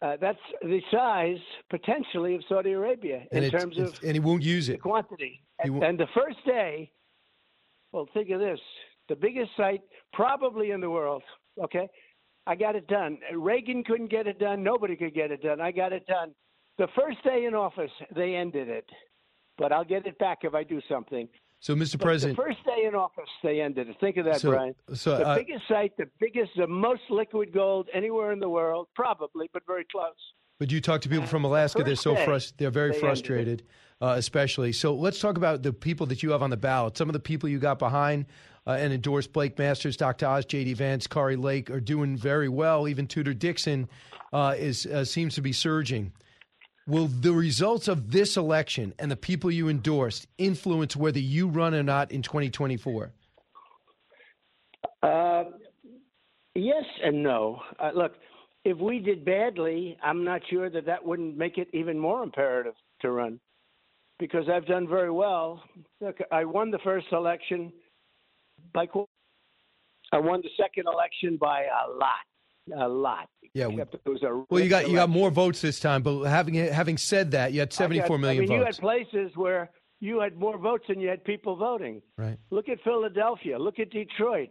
[0.00, 1.38] Uh, that's the size
[1.70, 4.80] potentially of Saudi Arabia in and it's- terms of and he won't use it.
[4.80, 5.42] quantity.
[5.58, 6.92] And, and the first day,
[7.92, 8.60] well, think of this:
[9.08, 9.80] the biggest site
[10.12, 11.22] probably in the world.
[11.60, 11.88] Okay,
[12.46, 13.18] I got it done.
[13.34, 14.62] Reagan couldn't get it done.
[14.62, 15.60] Nobody could get it done.
[15.60, 16.32] I got it done.
[16.78, 18.88] The first day in office, they ended it,
[19.56, 21.28] but I'll get it back if I do something.
[21.60, 21.92] So, Mr.
[21.92, 23.96] But President, the first day in office, they ended it.
[24.00, 24.74] Think of that, So- Brian.
[24.94, 28.86] so, the uh, biggest site, the biggest, the most liquid gold anywhere in the world,
[28.94, 30.14] probably, but very close.
[30.58, 33.62] But you talk to people from Alaska; they're so day, frust- they're very they frustrated,
[34.00, 34.72] uh, especially.
[34.72, 36.96] So let's talk about the people that you have on the ballot.
[36.96, 38.26] Some of the people you got behind
[38.66, 40.26] uh, and endorsed Blake Masters, Dr.
[40.26, 40.74] Oz, J.D.
[40.74, 42.88] Vance, Kari Lake are doing very well.
[42.88, 43.88] Even Tudor Dixon
[44.32, 46.12] uh, is uh, seems to be surging.
[46.88, 51.74] Will the results of this election and the people you endorsed influence whether you run
[51.74, 53.12] or not in 2024?
[55.02, 55.44] Uh,
[56.54, 57.60] yes and no.
[57.78, 58.12] Uh, look,
[58.64, 62.72] if we did badly, I'm not sure that that wouldn't make it even more imperative
[63.02, 63.38] to run,
[64.18, 65.62] because I've done very well.
[66.00, 67.70] Look, I won the first election
[68.72, 68.86] by.
[70.10, 72.24] I won the second election by a lot,
[72.76, 73.28] a lot.
[73.54, 73.82] Yeah, we-
[74.50, 77.60] Well, you got you got more votes this time, but having having said that, you
[77.60, 78.78] had seventy four million 74 I mean, votes.
[78.78, 82.02] you had places where you had more votes than you had people voting.
[82.16, 82.38] Right.
[82.50, 83.58] Look at Philadelphia.
[83.58, 84.50] Look at Detroit.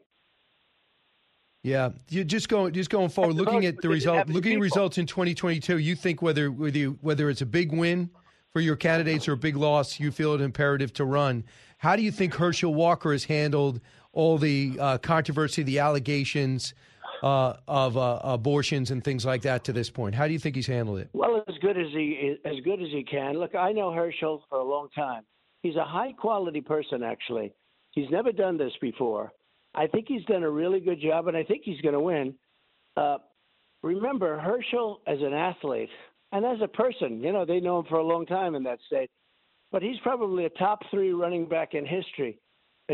[1.63, 5.05] Yeah, you just going just going forward, looking at the result, looking at results in
[5.05, 5.77] 2022.
[5.79, 8.09] You think whether whether you, whether it's a big win
[8.53, 11.43] for your candidates or a big loss, you feel it imperative to run.
[11.77, 13.81] How do you think Herschel Walker has handled
[14.13, 16.73] all the uh, controversy, the allegations
[17.23, 20.15] uh, of uh, abortions and things like that to this point?
[20.15, 21.09] How do you think he's handled it?
[21.13, 23.33] Well, as good as he as good as he can.
[23.39, 25.23] Look, I know Herschel for a long time.
[25.63, 27.03] He's a high quality person.
[27.03, 27.53] Actually,
[27.91, 29.31] he's never done this before.
[29.75, 32.33] I think he's done a really good job, and I think he's going to win.
[32.95, 33.17] Uh,
[33.83, 35.89] remember, Herschel as an athlete
[36.31, 38.79] and as a person, you know, they know him for a long time in that
[38.87, 39.09] state.
[39.71, 42.39] But he's probably a top three running back in history.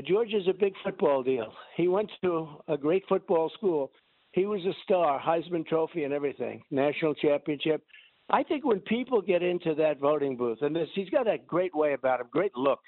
[0.08, 1.54] Georgia's a big football deal.
[1.78, 3.92] He went to a great football school.
[4.34, 7.84] He was a star, Heisman Trophy and everything, national championship.
[8.30, 11.76] I think when people get into that voting booth, and this, he's got a great
[11.76, 12.80] way about him, great look.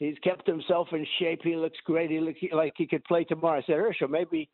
[0.00, 1.40] He's kept himself in shape.
[1.44, 2.10] He looks great.
[2.10, 3.58] He looks like he could play tomorrow.
[3.60, 4.50] I said, Herschel, maybe,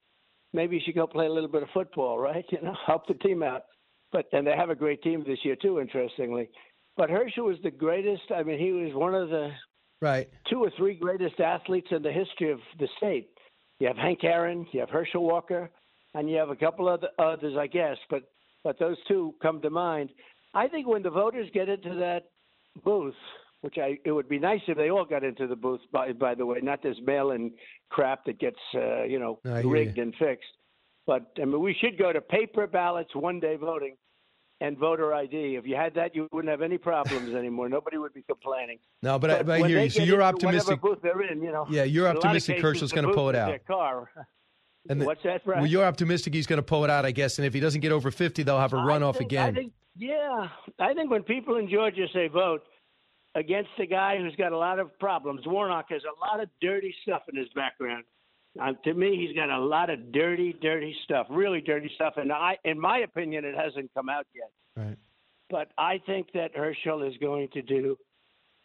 [0.53, 2.45] maybe you should go play a little bit of football, right?
[2.53, 3.63] You know, help the team out.
[4.13, 6.51] But and they have a great team this year too, interestingly.
[6.99, 8.25] But Herschel was the greatest.
[8.35, 9.51] I mean, he was one of the
[10.01, 10.29] Right.
[10.49, 13.31] two or three greatest athletes in the history of the state.
[13.81, 15.71] You have Hank Aaron, you have Herschel Walker,
[16.15, 17.97] and you have a couple of others, I guess.
[18.11, 18.23] But
[18.65, 20.11] but those two come to mind.
[20.55, 22.31] I think when the voters get into that
[22.85, 23.15] booth,
[23.61, 25.81] which I it would be nice if they all got into the booth.
[25.93, 27.53] By by the way, not this mail-in
[27.91, 30.49] crap that gets uh, you know I rigged and fixed.
[31.07, 33.97] But I mean, we should go to paper ballots, one-day voting,
[34.61, 35.57] and voter ID.
[35.57, 37.69] If you had that, you wouldn't have any problems anymore.
[37.71, 38.79] Nobody would be complaining.
[39.03, 39.89] No, but, I, but I when hear you.
[39.89, 40.83] So you're optimistic.
[40.83, 41.67] booth they're in, you know.
[41.71, 43.59] Yeah, you're in a lot of optimistic cases, Herschel's gonna pull it out.
[44.89, 45.61] And the- What's that, Brad?
[45.61, 47.39] Well, you're optimistic he's going to pull it out, I guess.
[47.39, 49.49] And if he doesn't get over 50, they'll have a runoff think- again.
[49.49, 50.49] I think, yeah,
[50.79, 52.63] I think when people in Georgia say vote
[53.35, 56.95] against a guy who's got a lot of problems, Warnock has a lot of dirty
[57.03, 58.05] stuff in his background.
[58.61, 62.15] Um, to me, he's got a lot of dirty, dirty stuff, really dirty stuff.
[62.17, 64.51] And I, in my opinion, it hasn't come out yet.
[64.77, 64.97] Right.
[65.51, 67.97] But I think that Herschel is going to do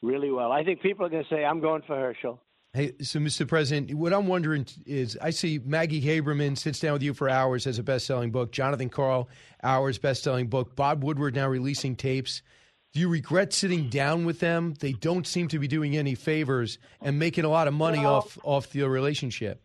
[0.01, 0.51] really well.
[0.51, 2.41] I think people are going to say, "I'm going for Herschel."
[2.75, 3.47] Hey, so Mr.
[3.47, 7.67] President, what I'm wondering is I see Maggie Haberman sits down with you for hours
[7.67, 9.29] as a best selling book, Jonathan Karl,
[9.61, 12.41] hours best selling book, Bob Woodward now releasing tapes.
[12.91, 14.73] Do you regret sitting down with them?
[14.79, 18.39] They don't seem to be doing any favors and making a lot of money off
[18.43, 19.61] off the relationship.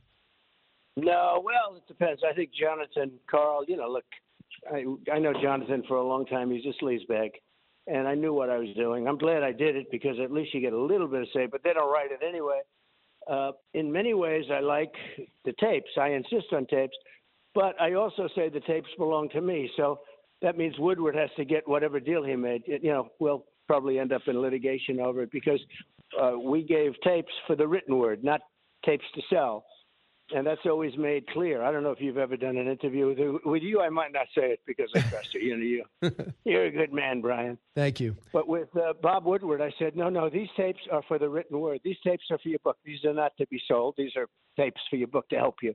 [0.98, 2.20] No, well, it depends.
[2.30, 4.04] I think Jonathan, Karl, you know, look,
[4.70, 6.50] I I know Jonathan for a long time.
[6.50, 7.30] He's just a sleazebag,
[7.86, 9.08] and I knew what I was doing.
[9.08, 11.46] I'm glad I did it because at least you get a little bit of say,
[11.46, 12.60] but they don't write it anyway.
[13.28, 14.92] Uh, in many ways, I like
[15.44, 15.90] the tapes.
[16.00, 16.96] I insist on tapes,
[17.54, 19.70] but I also say the tapes belong to me.
[19.76, 20.00] So
[20.42, 22.62] that means Woodward has to get whatever deal he made.
[22.66, 25.60] You know, we'll probably end up in litigation over it because
[26.20, 28.40] uh, we gave tapes for the written word, not
[28.84, 29.64] tapes to sell
[30.34, 31.62] and that's always made clear.
[31.62, 33.80] I don't know if you've ever done an interview with with you.
[33.80, 35.40] I might not say it because I trust you.
[35.40, 35.64] You know,
[36.02, 37.58] you you're a good man, Brian.
[37.74, 38.16] Thank you.
[38.32, 41.58] But with uh, Bob Woodward, I said, no, no, these tapes are for the written
[41.60, 41.80] word.
[41.84, 42.76] These tapes are for your book.
[42.84, 43.94] These are not to be sold.
[43.96, 44.26] These are
[44.56, 45.74] tapes for your book to help you.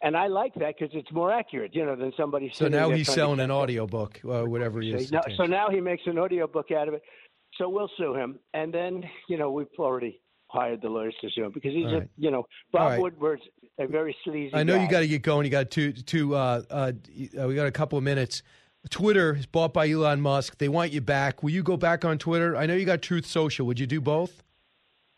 [0.00, 2.52] And I like that because it's more accurate, you know, than somebody.
[2.54, 5.08] So now he's selling an audio book, uh, whatever he is.
[5.08, 7.02] So, so now he makes an audio book out of it.
[7.56, 11.44] So we'll sue him, and then you know we've already hired the lawyers to sue
[11.44, 13.00] him because he's a you know Bob right.
[13.00, 13.42] Woodward's
[13.78, 14.54] a very sleazy.
[14.54, 15.44] I know you got to get going.
[15.44, 16.34] You got two, two.
[16.34, 18.42] Uh, uh, we got a couple of minutes.
[18.90, 20.58] Twitter is bought by Elon Musk.
[20.58, 21.42] They want you back.
[21.42, 22.56] Will you go back on Twitter?
[22.56, 23.66] I know you got Truth Social.
[23.66, 24.42] Would you do both?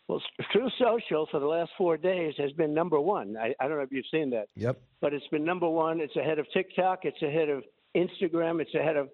[0.07, 0.21] Well,
[0.51, 3.37] True Social for the last four days has been number one.
[3.37, 4.77] I, I don't know if you've seen that, Yep.
[4.99, 6.01] but it's been number one.
[6.01, 7.05] It's ahead of TikTok.
[7.05, 7.63] It's ahead of
[7.95, 8.61] Instagram.
[8.61, 9.09] It's ahead of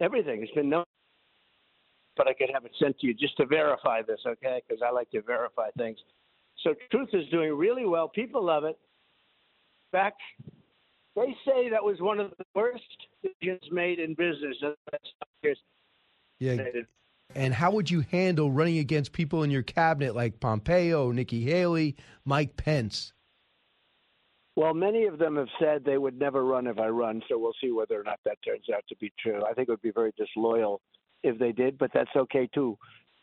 [0.00, 0.42] everything.
[0.42, 0.84] It's been number.
[2.16, 4.60] But I could have it sent to you just to verify this, okay?
[4.68, 5.98] Because I like to verify things.
[6.62, 8.08] So Truth is doing really well.
[8.08, 8.78] People love it.
[9.92, 10.20] In fact,
[11.16, 12.82] they say that was one of the worst
[13.22, 14.56] decisions made in business.
[14.62, 15.58] in the last five years.
[16.38, 16.82] Yeah.
[17.34, 21.96] And how would you handle running against people in your cabinet like Pompeo, Nikki Haley,
[22.24, 23.12] Mike Pence?
[24.56, 27.52] Well, many of them have said they would never run if I run, so we'll
[27.60, 29.44] see whether or not that turns out to be true.
[29.44, 30.80] I think it would be very disloyal
[31.22, 32.76] if they did, but that's okay too.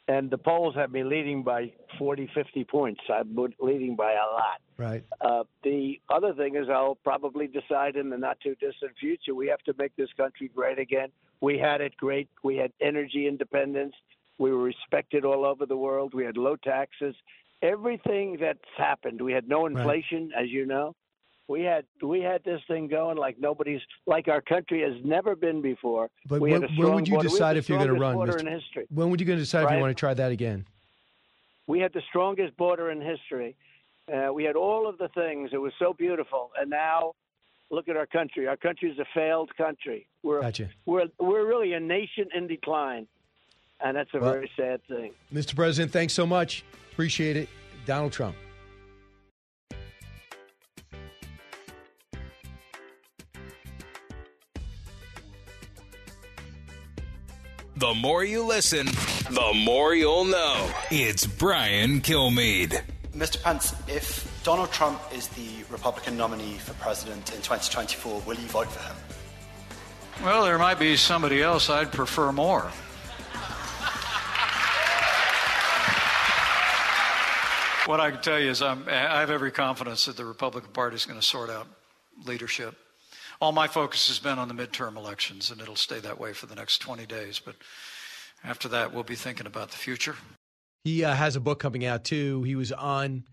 [0.07, 3.01] And the polls have me leading by 40, 50 points.
[3.11, 4.61] I'm leading by a lot.
[4.77, 5.03] Right.
[5.19, 9.47] Uh, the other thing is, I'll probably decide in the not too distant future we
[9.47, 11.09] have to make this country great again.
[11.41, 12.29] We had it great.
[12.43, 13.95] We had energy independence.
[14.37, 16.13] We were respected all over the world.
[16.13, 17.15] We had low taxes.
[17.61, 20.95] Everything that's happened, we had no inflation, as you know.
[21.47, 25.61] We had we had this thing going like nobody's like our country has never been
[25.61, 26.09] before.
[26.27, 27.29] But when, when would you border.
[27.29, 28.15] Decide if you're going to run?
[28.15, 28.39] Mr.
[28.39, 28.87] in history.
[28.89, 30.65] When would you going to decide if you want to try that again?
[31.67, 33.55] We had the strongest border in history.
[34.11, 35.51] Uh, we had all of the things.
[35.53, 36.51] It was so beautiful.
[36.59, 37.13] And now,
[37.71, 38.47] look at our country.
[38.47, 40.07] Our country is a failed country.
[40.23, 40.69] We're Gotcha.
[40.85, 43.07] we're we're really a nation in decline,
[43.81, 45.13] and that's a Well- very sad thing.
[45.33, 45.55] Mr.
[45.55, 46.63] President, thanks so much.
[46.91, 47.49] Appreciate it.
[47.85, 48.35] Donald Trump.
[57.85, 58.87] The more you listen,
[59.29, 60.71] the more you'll know.
[60.89, 62.81] It's Brian Kilmeade.
[63.13, 63.43] Mr.
[63.43, 68.65] Pence, if Donald Trump is the Republican nominee for president in 2024, will you vote
[68.71, 68.95] for him?
[70.25, 72.71] Well, there might be somebody else I'd prefer more.
[77.85, 80.95] What I can tell you is I'm, I have every confidence that the Republican Party
[80.95, 81.67] is going to sort out
[82.25, 82.75] leadership.
[83.41, 86.45] All my focus has been on the midterm elections, and it'll stay that way for
[86.45, 87.41] the next 20 days.
[87.43, 87.55] But
[88.43, 90.15] after that, we'll be thinking about the future.
[90.83, 92.43] He uh, has a book coming out too.
[92.43, 93.23] He was on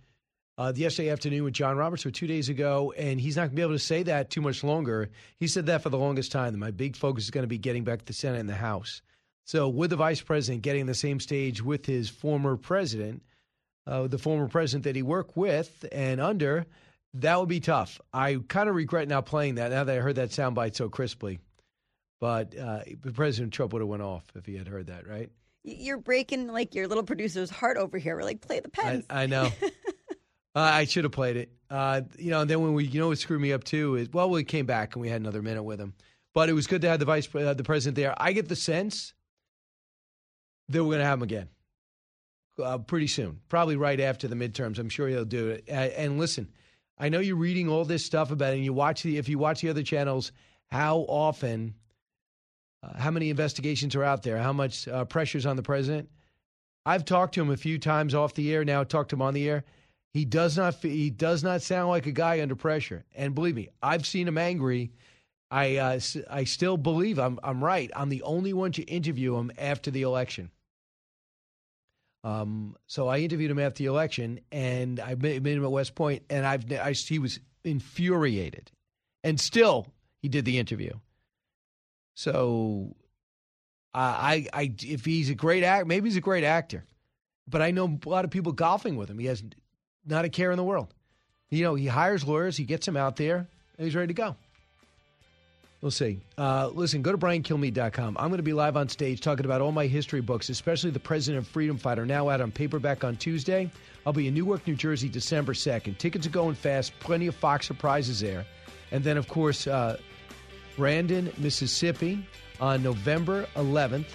[0.59, 3.51] uh, the yesterday afternoon with John Roberts or two days ago, and he's not going
[3.51, 5.11] to be able to say that too much longer.
[5.37, 6.59] He said that for the longest time.
[6.59, 9.03] My big focus is going to be getting back to the Senate and the House.
[9.45, 13.23] So, with the vice president getting the same stage with his former president,
[13.87, 16.67] uh, the former president that he worked with and under,
[17.15, 18.01] that would be tough.
[18.13, 21.39] I kind of regret now playing that now that I heard that soundbite so crisply.
[22.21, 22.81] But uh,
[23.15, 25.31] President Trump would have went off if he had heard that, right?
[25.65, 28.17] You're breaking like your little producer's heart over here.
[28.17, 29.03] We're like, play the I.
[29.11, 29.51] I know.
[29.63, 29.71] uh,
[30.55, 31.53] I should have played it.
[31.69, 34.09] Uh, you know, and then when we, you know, what screwed me up too is
[34.13, 35.95] well, we came back and we had another minute with him,
[36.33, 38.15] but it was good to have the vice, uh, the president there.
[38.17, 39.15] I get the sense
[40.69, 41.49] that we're going to have him again
[42.63, 44.79] uh, pretty soon, probably right after the midterms.
[44.79, 45.65] I'm sure he'll do it.
[45.69, 46.49] Uh, and listen,
[47.03, 49.37] I know you're reading all this stuff about it, and you watch the if you
[49.37, 50.31] watch the other channels,
[50.71, 51.75] how often,
[52.81, 56.09] uh, how many investigations are out there, how much uh, pressure's on the president.
[56.87, 58.65] I've talked to him a few times off the air.
[58.65, 59.65] Now talked to him on the air.
[60.13, 60.77] He does not.
[60.77, 63.05] He does not sound like a guy under pressure.
[63.17, 64.93] And believe me, I've seen him angry.
[65.51, 66.01] I uh,
[66.31, 67.91] I still believe I'm I'm right.
[67.97, 70.53] I'm the only one to interview him after the election.
[72.25, 76.23] Um, so I interviewed him after the election, and I met him at West Point,
[76.31, 78.71] and I've I, he was infuriated,
[79.25, 79.89] and still
[80.21, 80.93] he did the interview.
[82.15, 82.95] So
[83.95, 86.85] I, I, if he's a great act, maybe he's a great actor,
[87.49, 89.19] but I know a lot of people golfing with him.
[89.19, 89.43] He has
[90.07, 90.95] not a care in the world.
[91.51, 94.37] You know, he hires lawyers, he gets them out there, and he's ready to go.
[95.83, 96.21] We'll see.
[96.39, 98.17] Uh, listen, go to briankilmeade.com.
[98.17, 101.01] I'm going to be live on stage talking about all my history books, especially The
[101.01, 103.69] President of Freedom Fighter, now out on paperback on Tuesday.
[104.07, 105.99] I'll be in Newark, New Jersey, December 2nd.
[105.99, 108.47] Tickets are going fast, plenty of Fox surprises there.
[108.93, 109.99] And then, of course, uh,
[110.77, 112.25] Brandon, Mississippi
[112.61, 114.07] on November 11th,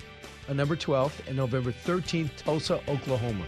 [0.48, 3.44] on November 12th, and November 13th, Tulsa, Oklahoma.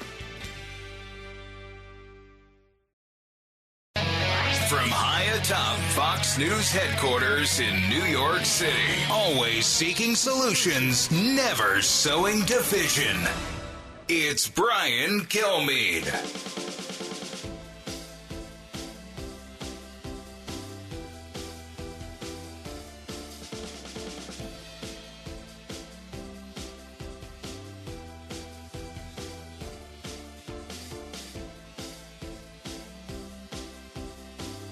[4.69, 12.41] From high atop Fox News headquarters in New York City, always seeking solutions, never sowing
[12.45, 13.17] division.
[14.07, 16.05] It's Brian Kilmeade.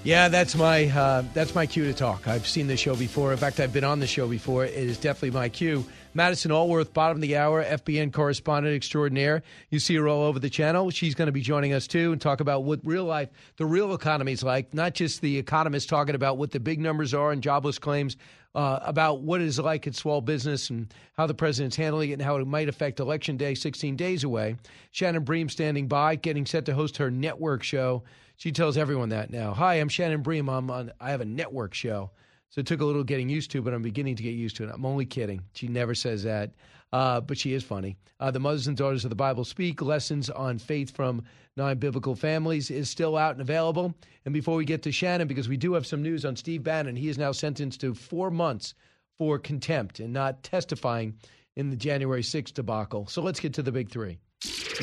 [0.08, 2.30] Yeah, that's my uh, that's my cue to talk.
[2.30, 3.34] I've seen the show before.
[3.34, 4.64] In fact, I've been on the show before.
[4.64, 5.84] It is definitely my cue.
[6.14, 9.44] Madison Alworth, bottom of the hour, FBN correspondent extraordinaire.
[9.70, 10.92] You see her all over the channel.
[10.92, 13.28] She's going to be joining us too and talk about what real life,
[13.58, 14.74] the real economy is like.
[14.74, 18.16] Not just the economists talking about what the big numbers are and jobless claims,
[18.56, 22.14] uh, about what it is like at small business and how the president's handling it
[22.14, 24.56] and how it might affect election day, 16 days away.
[24.92, 28.04] Shannon Bream standing by, getting set to host her network show.
[28.38, 29.52] She tells everyone that now.
[29.56, 30.48] Hi, I'm Shannon Bream.
[30.48, 30.92] I'm on.
[31.02, 32.12] I have a network show.
[32.50, 34.64] So it took a little getting used to, but I'm beginning to get used to
[34.64, 34.70] it.
[34.72, 35.42] I'm only kidding.
[35.54, 36.54] She never says that,
[36.94, 37.98] uh, but she is funny.
[38.20, 41.24] Uh, the Mothers and Daughters of the Bible Speak Lessons on Faith from
[41.58, 43.96] Nine Biblical Families is still out and available.
[44.24, 46.96] And before we get to Shannon, because we do have some news on Steve Bannon,
[46.96, 48.76] he is now sentenced to four months
[49.18, 51.16] for contempt and not testifying
[51.56, 53.08] in the January 6th debacle.
[53.08, 54.20] So let's get to the big three.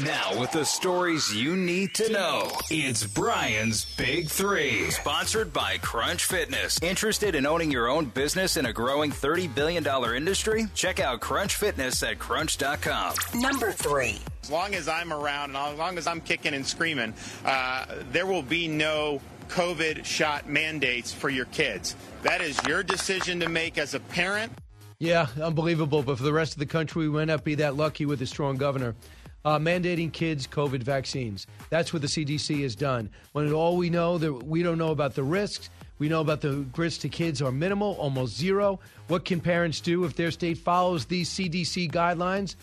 [0.02, 4.90] Now, with the stories you need to know, it's Brian's Big Three.
[4.90, 6.80] Sponsored by Crunch Fitness.
[6.82, 9.86] Interested in owning your own business in a growing $30 billion
[10.16, 10.66] industry?
[10.74, 13.14] Check out Crunch Fitness at crunch.com.
[13.36, 14.18] Number three.
[14.42, 17.14] As long as I'm around and as long as I'm kicking and screaming,
[17.44, 21.94] uh, there will be no COVID shot mandates for your kids.
[22.24, 24.52] That is your decision to make as a parent.
[24.98, 26.02] Yeah, unbelievable.
[26.02, 28.26] But for the rest of the country, we might not be that lucky with a
[28.26, 28.96] strong governor
[29.44, 31.46] uh, mandating kids COVID vaccines.
[31.70, 33.10] That's what the CDC has done.
[33.32, 36.64] When all we know that we don't know about the risks, we know about the
[36.76, 38.80] risks to kids are minimal, almost zero.
[39.08, 42.56] What can parents do if their state follows these CDC guidelines?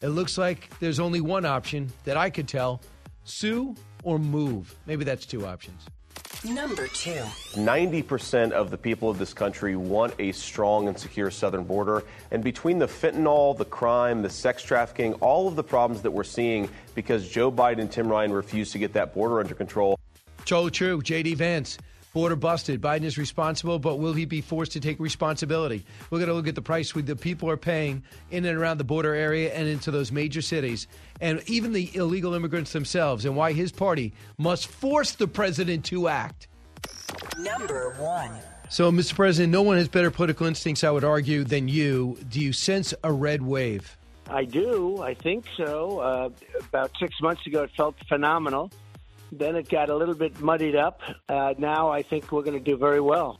[0.00, 2.80] It looks like there's only one option that I could tell:
[3.24, 3.74] sue
[4.04, 4.74] or move.
[4.86, 5.86] Maybe that's two options.
[6.44, 7.20] Number two.
[7.54, 12.04] 90% of the people of this country want a strong and secure southern border.
[12.30, 16.22] And between the fentanyl, the crime, the sex trafficking, all of the problems that we're
[16.22, 19.98] seeing because Joe Biden and Tim Ryan refused to get that border under control.
[20.44, 21.02] Totally true.
[21.02, 21.34] J.D.
[21.34, 21.76] Vance.
[22.12, 22.80] Border busted.
[22.80, 25.84] Biden is responsible, but will he be forced to take responsibility?
[26.10, 28.84] We're going to look at the price the people are paying in and around the
[28.84, 30.86] border area and into those major cities,
[31.20, 36.08] and even the illegal immigrants themselves, and why his party must force the president to
[36.08, 36.48] act.
[37.38, 38.30] Number one.
[38.70, 39.14] So, Mr.
[39.14, 42.18] President, no one has better political instincts, I would argue, than you.
[42.28, 43.96] Do you sense a red wave?
[44.28, 45.00] I do.
[45.00, 46.00] I think so.
[46.00, 46.30] Uh,
[46.68, 48.70] about six months ago, it felt phenomenal.
[49.32, 51.00] Then it got a little bit muddied up.
[51.28, 53.38] Uh, now I think we're going to do very well.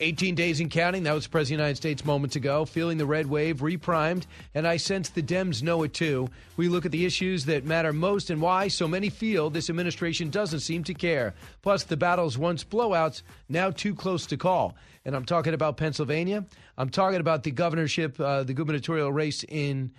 [0.00, 1.04] 18 days in counting.
[1.04, 2.64] That was President of the United States moments ago.
[2.64, 6.28] Feeling the red wave, reprimed, and I sense the Dems know it too.
[6.56, 10.30] We look at the issues that matter most and why so many feel this administration
[10.30, 11.34] doesn't seem to care.
[11.62, 14.74] Plus, the battles once blowouts, now too close to call.
[15.04, 16.44] And I'm talking about Pennsylvania.
[16.76, 19.92] I'm talking about the governorship, uh, the gubernatorial race in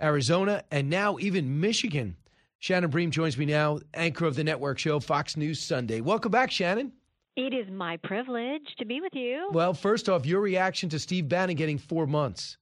[0.00, 2.16] Arizona, and now even Michigan.
[2.62, 6.00] Shannon Bream joins me now, anchor of the network show Fox News Sunday.
[6.00, 6.92] Welcome back, Shannon.
[7.34, 9.48] It is my privilege to be with you.
[9.50, 12.58] Well, first off, your reaction to Steve Bannon getting four months.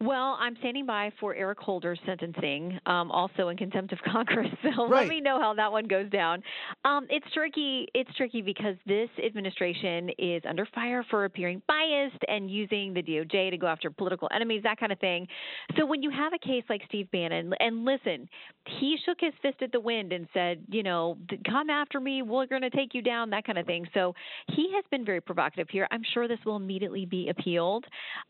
[0.00, 4.48] Well, I'm standing by for Eric Holder's sentencing, um, also in contempt of Congress.
[4.62, 5.00] So right.
[5.00, 6.42] let me know how that one goes down.
[6.84, 7.88] Um, it's tricky.
[7.94, 13.50] It's tricky because this administration is under fire for appearing biased and using the DOJ
[13.50, 15.26] to go after political enemies, that kind of thing.
[15.76, 18.28] So when you have a case like Steve Bannon, and listen,
[18.78, 22.46] he shook his fist at the wind and said, you know, come after me, we're
[22.46, 23.86] going to take you down, that kind of thing.
[23.94, 24.14] So
[24.48, 25.86] he has been very provocative here.
[25.90, 27.84] I'm sure this will immediately be appealed.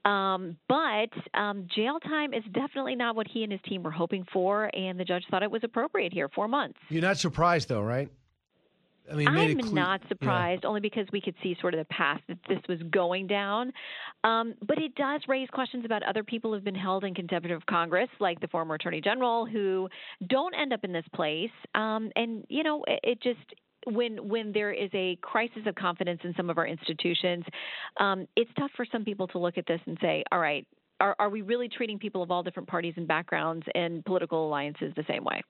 [0.05, 1.11] Um, but
[1.41, 5.01] um, jail time is definitely not what he and his team were hoping for, and
[5.01, 6.79] the judge thought it was appropriate here, four months.
[6.91, 8.11] You're not surprised, though, right?
[9.11, 10.69] I mean, I'm not surprised, yeah.
[10.69, 13.73] only because we could see sort of the path that this was going down.
[14.23, 17.65] Um, but it does raise questions about other people who've been held in contempt of
[17.67, 19.89] Congress, like the former Attorney General, who
[20.29, 21.51] don't end up in this place.
[21.75, 23.41] Um, and you know, it, it just
[23.87, 27.45] when when there is a crisis of confidence in some of our institutions,
[27.99, 30.67] um, it's tough for some people to look at this and say, "All right,
[31.01, 34.93] are, are we really treating people of all different parties and backgrounds and political alliances
[34.97, 35.43] the same way?"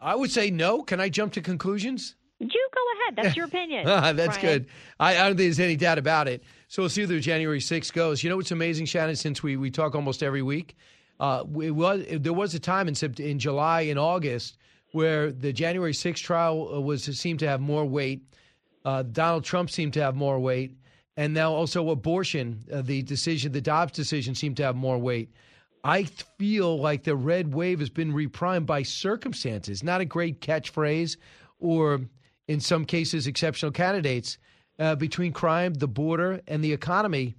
[0.00, 0.82] I would say no.
[0.82, 2.16] Can I jump to conclusions?
[2.38, 3.16] You go ahead.
[3.16, 3.84] That's your opinion.
[4.16, 4.40] That's Brian.
[4.40, 4.66] good.
[4.98, 6.42] I, I don't think there's any doubt about it.
[6.68, 8.24] So we'll see where January 6th goes.
[8.24, 10.74] You know what's amazing, Shannon, since we, we talk almost every week?
[11.18, 14.56] Uh, it was, there was a time in, in July and August
[14.92, 18.22] where the January 6th trial uh, was seemed to have more weight.
[18.86, 20.74] Uh, Donald Trump seemed to have more weight.
[21.20, 25.28] And now also abortion, uh, the decision, the Dobbs decision seemed to have more weight.
[25.84, 31.18] I feel like the red wave has been reprimed by circumstances, not a great catchphrase
[31.58, 32.00] or,
[32.48, 34.38] in some cases, exceptional candidates.
[34.78, 37.34] Uh, between crime, the border, and the economy,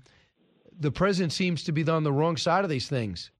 [0.79, 3.31] the president seems to be on the wrong side of these things.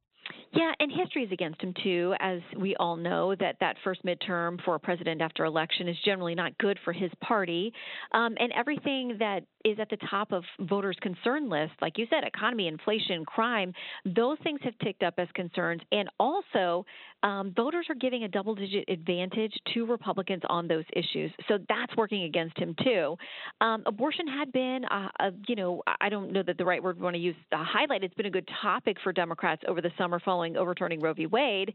[0.54, 4.62] Yeah, and history is against him too, as we all know that that first midterm
[4.66, 7.72] for a president after election is generally not good for his party,
[8.12, 12.26] um, and everything that is at the top of voters' concern list, like you said,
[12.26, 13.72] economy, inflation, crime,
[14.04, 16.86] those things have ticked up as concerns, and also
[17.24, 22.24] um, voters are giving a double-digit advantage to Republicans on those issues, so that's working
[22.24, 23.16] against him too.
[23.62, 26.98] Um, abortion had been, uh, a, you know, I don't know that the right word
[26.98, 28.04] we want to use, uh, highlight.
[28.04, 31.28] It's been a good topic for Democrats over the summer following overturning Roe v.
[31.28, 31.74] Wade,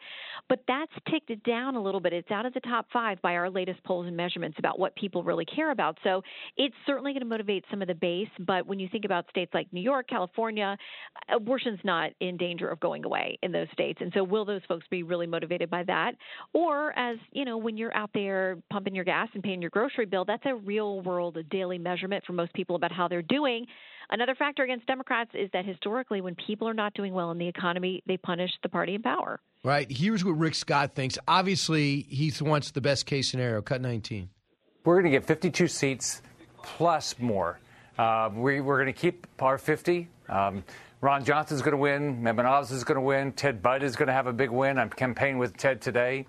[0.48, 2.12] but that's ticked it down a little bit.
[2.12, 5.23] It's out of the top five by our latest polls and measurements about what people
[5.23, 5.97] really care about.
[6.02, 6.23] So
[6.56, 8.28] it's certainly going to motivate some of the base.
[8.40, 10.77] But when you think about states like New York, California,
[11.28, 14.01] abortion's not in danger of going away in those states.
[14.02, 15.35] And so will those folks be really motivated
[15.70, 16.12] by that?
[16.52, 20.06] Or as, you know, when you're out there pumping your gas and paying your grocery
[20.06, 23.66] bill, that's a real world, daily measurement for most people about how they're doing.
[24.10, 27.48] Another factor against Democrats is that historically, when people are not doing well in the
[27.48, 29.40] economy, they punish the party in power.
[29.64, 29.90] Right.
[29.90, 31.18] Here's what Rick Scott thinks.
[31.26, 33.60] Obviously, he wants the best case scenario.
[33.62, 34.28] Cut 19.
[34.84, 36.22] We're going to get 52 seats
[36.62, 37.58] plus more.
[37.98, 40.08] Uh, we, we're going to keep par 50.
[40.28, 40.62] Um,
[41.07, 42.20] Ron Johnson's going to win.
[42.20, 43.31] Mehmet Oz is going to win.
[43.31, 44.77] Ted Budd is going to have a big win.
[44.77, 46.27] I'm campaigning with Ted today.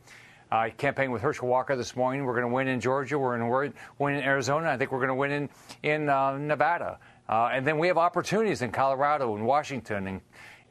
[0.52, 2.26] I campaigned with Herschel Walker this morning.
[2.26, 3.18] We're going to win in Georgia.
[3.18, 4.70] We're going to win in Arizona.
[4.70, 5.50] I think we're going to win in
[5.82, 7.00] in uh, Nevada.
[7.28, 10.22] Uh, and then we have opportunities in Colorado and Washington and,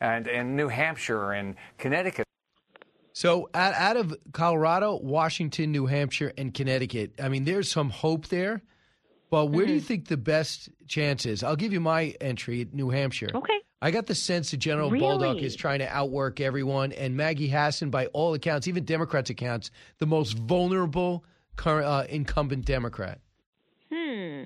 [0.00, 2.26] and, and New Hampshire and Connecticut.
[3.12, 8.28] So out, out of Colorado, Washington, New Hampshire, and Connecticut, I mean, there's some hope
[8.28, 8.62] there.
[9.30, 9.66] But where mm-hmm.
[9.66, 11.42] do you think the best chance is?
[11.42, 13.30] I'll give you my entry New Hampshire.
[13.34, 13.62] Okay.
[13.82, 15.04] I got the sense that General really?
[15.04, 19.70] Bolduc is trying to outwork everyone, and Maggie Hassan, by all accounts, even Democrats' accounts,
[19.98, 21.24] the most vulnerable
[21.56, 23.20] current uh, incumbent Democrat.
[23.92, 24.44] Hmm.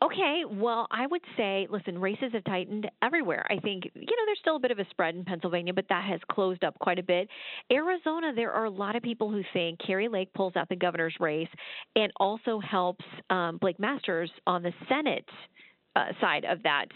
[0.00, 3.44] Okay, well, I would say, listen, races have tightened everywhere.
[3.50, 6.04] I think, you know, there's still a bit of a spread in Pennsylvania, but that
[6.08, 7.28] has closed up quite a bit.
[7.72, 11.16] Arizona, there are a lot of people who think Kari Lake pulls out the governor's
[11.18, 11.48] race
[11.96, 15.28] and also helps um, Blake Masters on the Senate
[15.96, 16.86] uh, side of that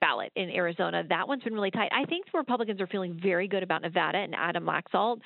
[0.00, 1.02] ballot in Arizona.
[1.08, 1.90] That one's been really tight.
[1.92, 5.20] I think the Republicans are feeling very good about Nevada and Adam Laxalt.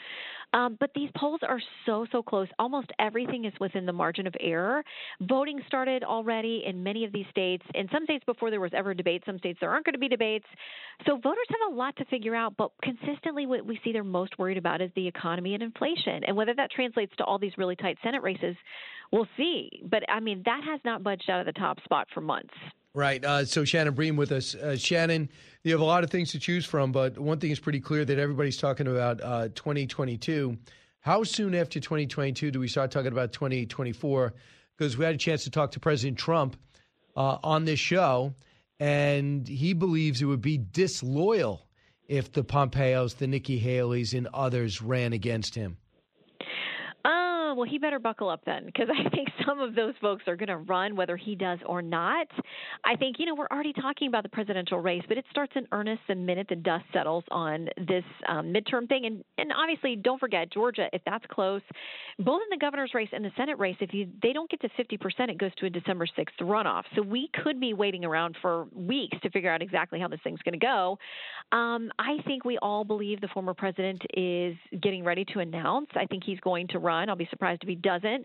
[0.54, 2.48] Um, but these polls are so, so close.
[2.58, 4.84] Almost everything is within the margin of error.
[5.22, 7.64] Voting started already in many of these states.
[7.74, 9.98] In some states, before there was ever a debate, some states there aren't going to
[9.98, 10.46] be debates.
[11.06, 12.54] So voters have a lot to figure out.
[12.56, 16.22] But consistently, what we see they're most worried about is the economy and inflation.
[16.24, 18.56] And whether that translates to all these really tight Senate races,
[19.10, 19.70] we'll see.
[19.84, 22.54] But I mean, that has not budged out of the top spot for months.
[22.94, 23.24] Right.
[23.24, 24.54] Uh, so Shannon Bream with us.
[24.54, 25.30] Uh, Shannon,
[25.64, 28.04] you have a lot of things to choose from, but one thing is pretty clear
[28.04, 30.58] that everybody's talking about uh, 2022.
[31.00, 34.34] How soon after 2022 do we start talking about 2024?
[34.76, 36.56] Because we had a chance to talk to President Trump
[37.16, 38.34] uh, on this show,
[38.78, 41.66] and he believes it would be disloyal
[42.06, 45.78] if the Pompeos, the Nikki Haley's, and others ran against him.
[47.52, 50.36] Oh, well, he better buckle up then, because I think some of those folks are
[50.36, 52.26] going to run whether he does or not.
[52.82, 55.68] I think, you know, we're already talking about the presidential race, but it starts in
[55.70, 59.04] earnest the minute the dust settles on this um, midterm thing.
[59.04, 61.60] And, and obviously, don't forget, Georgia, if that's close,
[62.18, 64.68] both in the governor's race and the Senate race, if you they don't get to
[64.70, 66.84] 50%, it goes to a December 6th runoff.
[66.96, 70.40] So we could be waiting around for weeks to figure out exactly how this thing's
[70.40, 70.98] going to go.
[71.54, 75.88] Um, I think we all believe the former president is getting ready to announce.
[75.94, 77.10] I think he's going to run.
[77.10, 78.24] I'll be surprised surprised if he doesn't.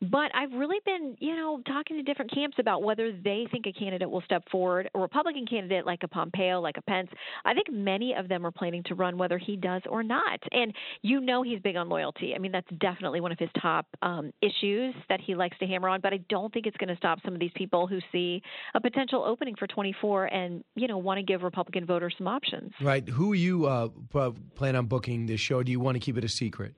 [0.00, 3.72] But I've really been, you know, talking to different camps about whether they think a
[3.72, 7.08] candidate will step forward, a Republican candidate like a Pompeo, like a Pence.
[7.44, 10.40] I think many of them are planning to run whether he does or not.
[10.52, 10.72] And
[11.02, 12.34] you know he's big on loyalty.
[12.34, 15.88] I mean, that's definitely one of his top um, issues that he likes to hammer
[15.88, 16.00] on.
[16.00, 18.42] But I don't think it's going to stop some of these people who see
[18.74, 22.72] a potential opening for 24 and, you know, want to give Republican voters some options.
[22.80, 23.08] Right.
[23.08, 23.88] Who you uh,
[24.54, 25.62] plan on booking this show?
[25.62, 26.74] Do you want to keep it a secret?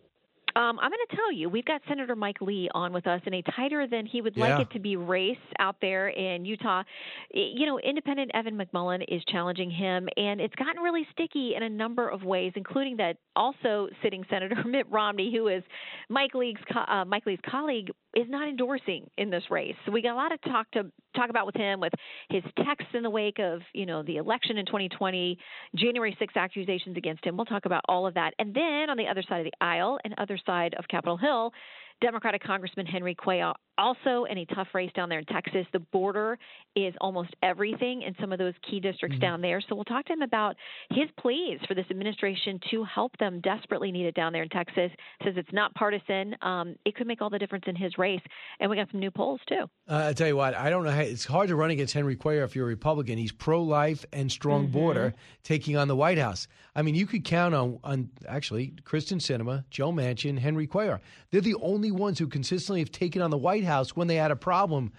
[0.56, 3.35] Um, I'm going to tell you, we've got Senator Mike Lee on with us in
[3.35, 4.56] a tighter than he would Yeah.
[4.56, 6.85] like it to be race out there in Utah.
[7.32, 11.68] You know, independent Evan McMullin is challenging him, and it's gotten really sticky in a
[11.68, 15.64] number of ways, including that also sitting Senator Mitt Romney, who is
[16.09, 19.74] Mike Lee's uh, Mike Lee's colleague, is not endorsing in this race.
[19.85, 21.93] So we got a lot of talk to talk about with him, with
[22.31, 25.39] his texts in the wake of you know the election in 2020,
[25.77, 27.36] January 6 accusations against him.
[27.36, 29.99] We'll talk about all of that, and then on the other side of the aisle
[30.05, 31.53] and other side of Capitol Hill.
[32.01, 35.67] Democratic Congressman Henry Cuellar also in a tough race down there in Texas.
[35.73, 36.39] The border
[36.77, 39.61] is almost everything in some of those key districts down there.
[39.61, 40.57] So we'll talk to him about
[40.91, 44.91] his pleas for this administration to help them desperately needed down there in Texas.
[45.23, 46.35] Says it's not partisan.
[46.43, 48.21] Um, it could make all the difference in his race.
[48.61, 49.65] And we got some new polls too.
[49.89, 52.17] Uh, I tell you what, I don't know how it's hard to run against Henry
[52.17, 53.19] Cuellar if you're a Republican.
[53.19, 56.49] He's pro-life and strong border, taking on the White House.
[56.75, 61.01] I mean, you could count on on actually Kyrsten Sinema, Joe Manchin, Henry Cuellar.
[61.31, 64.31] They're the only ones who consistently have taken on the White House when they had
[64.31, 64.93] a problem.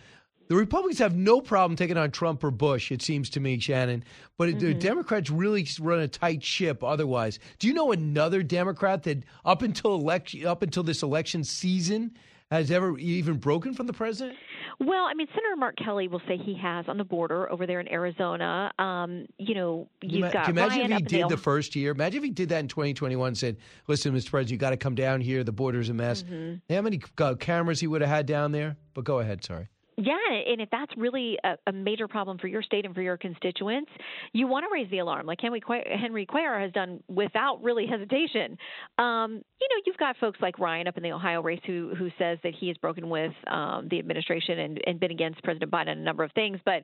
[0.47, 4.03] The Republicans have no problem taking on Trump or Bush, it seems to me, Shannon.
[4.37, 4.79] But the mm-hmm.
[4.79, 7.39] Democrats really run a tight ship otherwise.
[7.57, 12.15] Do you know another Democrat that up until election up until this election season
[12.51, 14.37] has ever even broken from the president?
[14.79, 17.79] Well, I mean, Senator Mark Kelly will say he has on the border over there
[17.79, 18.71] in Arizona.
[18.77, 21.91] Um, you know, you've got can you imagine Ryan if he did the first year.
[21.91, 23.57] Imagine if he did that in 2021 and said,
[23.87, 24.29] listen, Mr.
[24.31, 25.43] President, you got to come down here.
[25.43, 26.23] The border's a mess.
[26.23, 26.61] Mhm.
[26.69, 28.77] How many uh, cameras he would have had down there?
[28.93, 29.69] But go ahead, sorry.
[29.97, 33.15] Yeah, and if that's really a, a major problem for your state and for your
[33.15, 33.89] constituents,
[34.33, 37.87] you want to raise the alarm, like Henry Cuellar, Henry Cuellar has done without really
[37.87, 38.57] hesitation.
[38.97, 42.09] Um, you know, you've got folks like Ryan up in the Ohio race who who
[42.19, 45.91] says that he has broken with um, the administration and, and been against President Biden
[45.91, 46.59] on a number of things.
[46.65, 46.83] But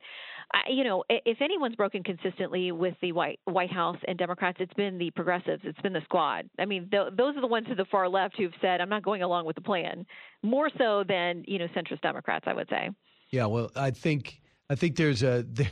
[0.53, 4.73] I, you know, if anyone's broken consistently with the White White House and Democrats, it's
[4.73, 6.49] been the progressives, it's been the squad.
[6.59, 9.03] I mean, th- those are the ones to the far left who've said, "I'm not
[9.03, 10.05] going along with the plan,"
[10.43, 12.89] more so than you know centrist Democrats, I would say.
[13.29, 15.69] Yeah, well, I think I think there's a there,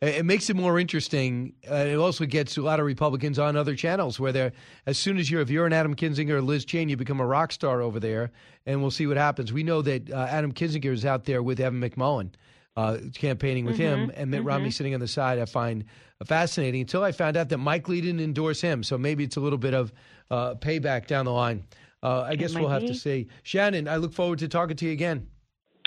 [0.00, 1.54] it makes it more interesting.
[1.68, 4.52] Uh, it also gets a lot of Republicans on other channels where they're
[4.86, 7.26] as soon as you're if you're an Adam Kinzinger or Liz Cheney, you become a
[7.26, 8.30] rock star over there,
[8.64, 9.52] and we'll see what happens.
[9.52, 12.30] We know that uh, Adam Kinzinger is out there with Evan McMullin.
[12.78, 14.46] Uh, campaigning with him Mhm, and Mitt mhm.
[14.46, 15.84] Romney sitting on the side, I find
[16.24, 16.82] fascinating.
[16.82, 19.58] Until I found out that Mike Lee didn't endorse him, so maybe it's a little
[19.58, 19.92] bit of
[20.30, 21.64] uh, payback down the line.
[22.04, 22.86] Uh, I guess we'll have be.
[22.86, 23.26] to see.
[23.42, 25.26] Shannon, I look forward to talking to you again.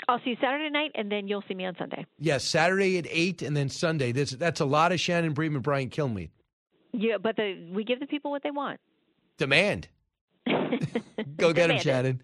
[0.06, 2.04] I'll see you Saturday night, and then you'll see me on Sunday.
[2.18, 4.12] Yes, Saturday at eight, and then Sunday.
[4.12, 6.28] That's that's a lot of Shannon Bream and Brian Kilmeade.
[6.92, 8.78] Yeah, but the, we give the people what they want.
[9.38, 9.88] Demand.
[11.38, 11.82] Go get him, it.
[11.82, 12.20] Shannon.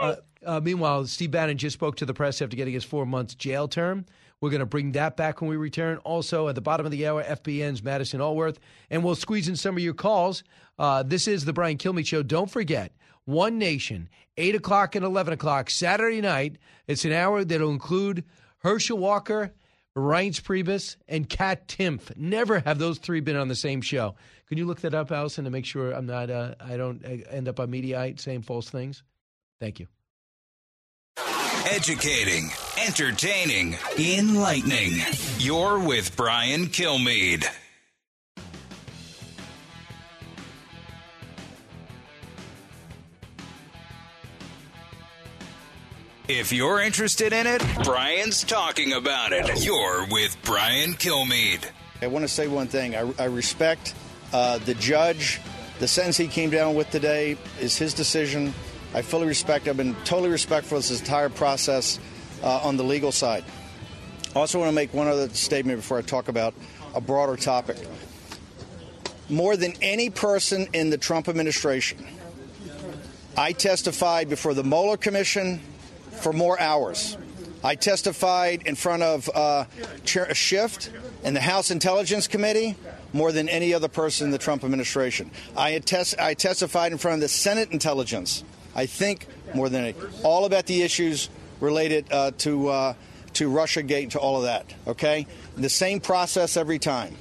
[0.00, 3.34] Uh, uh, meanwhile, Steve Bannon just spoke to the press after getting his four months
[3.34, 4.04] jail term.
[4.40, 5.98] We're going to bring that back when we return.
[5.98, 8.58] Also, at the bottom of the hour, FBN's Madison Alworth,
[8.90, 10.42] and we'll squeeze in some of your calls.
[10.78, 12.24] Uh, this is the Brian Kilmeade Show.
[12.24, 12.92] Don't forget,
[13.24, 16.58] One Nation, 8 o'clock and 11 o'clock, Saturday night.
[16.88, 18.24] It's an hour that'll include
[18.58, 19.52] Herschel Walker,
[19.96, 22.16] Reince Priebus, and Kat Timpf.
[22.16, 24.16] Never have those three been on the same show.
[24.48, 27.30] Can you look that up, Allison, to make sure I'm not, uh, I don't uh,
[27.30, 29.04] end up on Mediaite saying false things?
[29.60, 29.86] Thank you.
[31.74, 32.50] Educating,
[32.86, 35.00] entertaining, enlightening.
[35.38, 37.46] You're with Brian Kilmeade.
[46.28, 49.64] If you're interested in it, Brian's talking about it.
[49.64, 51.64] You're with Brian Kilmeade.
[52.02, 52.94] I want to say one thing.
[52.94, 53.94] I, I respect
[54.34, 55.40] uh, the judge.
[55.78, 58.52] The sentence he came down with today is his decision.
[58.94, 59.68] I fully respect.
[59.68, 61.98] I've been totally respectful of this entire process
[62.42, 63.44] uh, on the legal side.
[64.34, 66.54] I also want to make one other statement before I talk about
[66.94, 67.76] a broader topic.
[69.28, 72.06] More than any person in the Trump administration,
[73.36, 75.60] I testified before the Mueller Commission
[76.10, 77.16] for more hours.
[77.64, 79.64] I testified in front of uh,
[80.04, 80.90] Chair Schiff
[81.24, 82.76] and the House Intelligence Committee
[83.12, 85.30] more than any other person in the Trump administration.
[85.56, 88.44] I, attest, I testified in front of the Senate Intelligence.
[88.74, 91.28] I think more than all about the issues
[91.60, 92.94] related uh, to uh,
[93.34, 94.74] to and to all of that.
[94.86, 95.26] Okay,
[95.56, 97.16] the same process every time.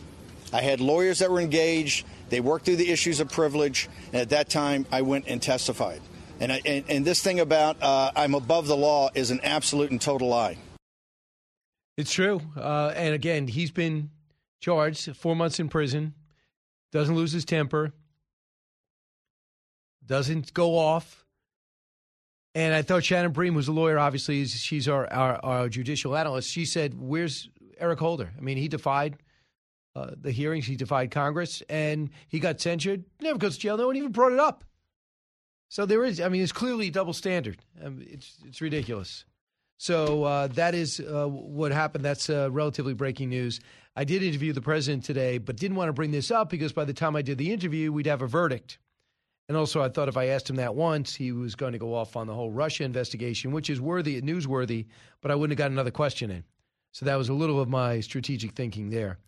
[0.54, 2.06] I had lawyers that were engaged.
[2.30, 6.02] They worked through the issues of privilege, and at that time, I went and testified.
[6.40, 9.92] And, I, and, and this thing about uh, I'm above the law is an absolute
[9.92, 10.58] and total lie.
[11.98, 12.42] It's true.
[12.58, 14.10] Uh, and again, he's been
[14.60, 16.14] charged four months in prison,
[16.92, 17.94] doesn't lose his temper,
[20.06, 21.21] doesn't go off.
[22.54, 26.50] And I thought Shannon Bream, who's a lawyer, obviously, she's our, our, our judicial analyst.
[26.50, 28.32] She said, Where's Eric Holder?
[28.38, 29.18] I mean, he defied
[29.96, 33.04] uh, the hearings, he defied Congress, and he got censured.
[33.22, 33.78] Never goes to jail.
[33.78, 34.64] No one even brought it up.
[35.70, 37.60] So there is, I mean, it's clearly a double standard.
[37.82, 39.24] It's it's ridiculous.
[39.78, 42.06] So uh, that is uh, what happened.
[42.06, 43.62] That's uh, relatively breaking news.
[43.96, 46.86] I did interview the president today, but didn't want to bring this up because by
[46.86, 48.80] the time I did the interview, we'd have a verdict.
[49.52, 51.94] And also, I thought if I asked him that once, he was going to go
[51.94, 54.86] off on the whole Russia investigation, which is worthy, newsworthy,
[55.20, 56.46] but I wouldn't have got another question in.
[56.94, 59.20] So that was a little of my strategic thinking there.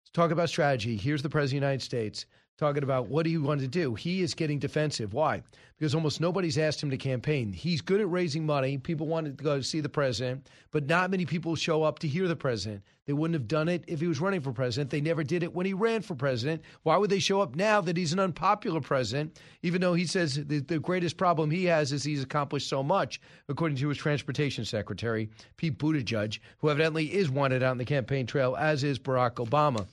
[0.00, 0.96] Let's talk about strategy.
[0.96, 2.26] Here's the president of the United States
[2.58, 3.94] talking about what he wanted to do.
[3.94, 5.14] He is getting defensive.
[5.14, 5.42] Why?
[5.78, 7.52] Because almost nobody's asked him to campaign.
[7.52, 8.78] He's good at raising money.
[8.78, 12.28] People wanted to go see the president, but not many people show up to hear
[12.28, 12.82] the president.
[13.04, 14.90] They wouldn't have done it if he was running for president.
[14.90, 16.62] They never did it when he ran for president.
[16.84, 20.36] Why would they show up now that he's an unpopular president, even though he says
[20.36, 24.64] the, the greatest problem he has is he's accomplished so much, according to his transportation
[24.64, 29.44] secretary, Pete Buttigieg, who evidently is wanted out in the campaign trail, as is Barack
[29.44, 29.86] Obama.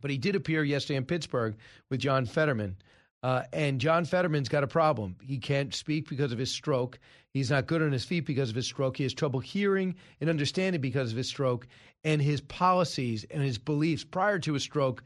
[0.00, 1.56] But he did appear yesterday in Pittsburgh
[1.90, 2.76] with John Fetterman.
[3.22, 5.16] Uh, and John Fetterman's got a problem.
[5.22, 6.98] He can't speak because of his stroke.
[7.34, 8.96] He's not good on his feet because of his stroke.
[8.96, 11.66] He has trouble hearing and understanding because of his stroke.
[12.04, 15.02] And his policies and his beliefs prior to his stroke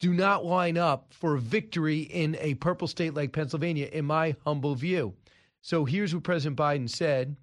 [0.00, 4.74] do not line up for victory in a purple state like Pennsylvania, in my humble
[4.74, 5.14] view.
[5.60, 7.36] So here's what President Biden said,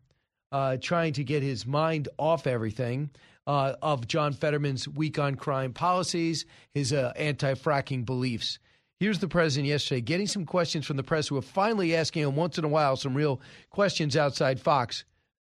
[0.52, 3.12] uh, trying to get his mind off everything
[3.50, 8.60] uh, of John Fetterman's weak on crime policies, his uh, anti fracking beliefs.
[9.00, 12.36] Here's the president yesterday getting some questions from the press who are finally asking him
[12.36, 15.04] once in a while some real questions outside Fox.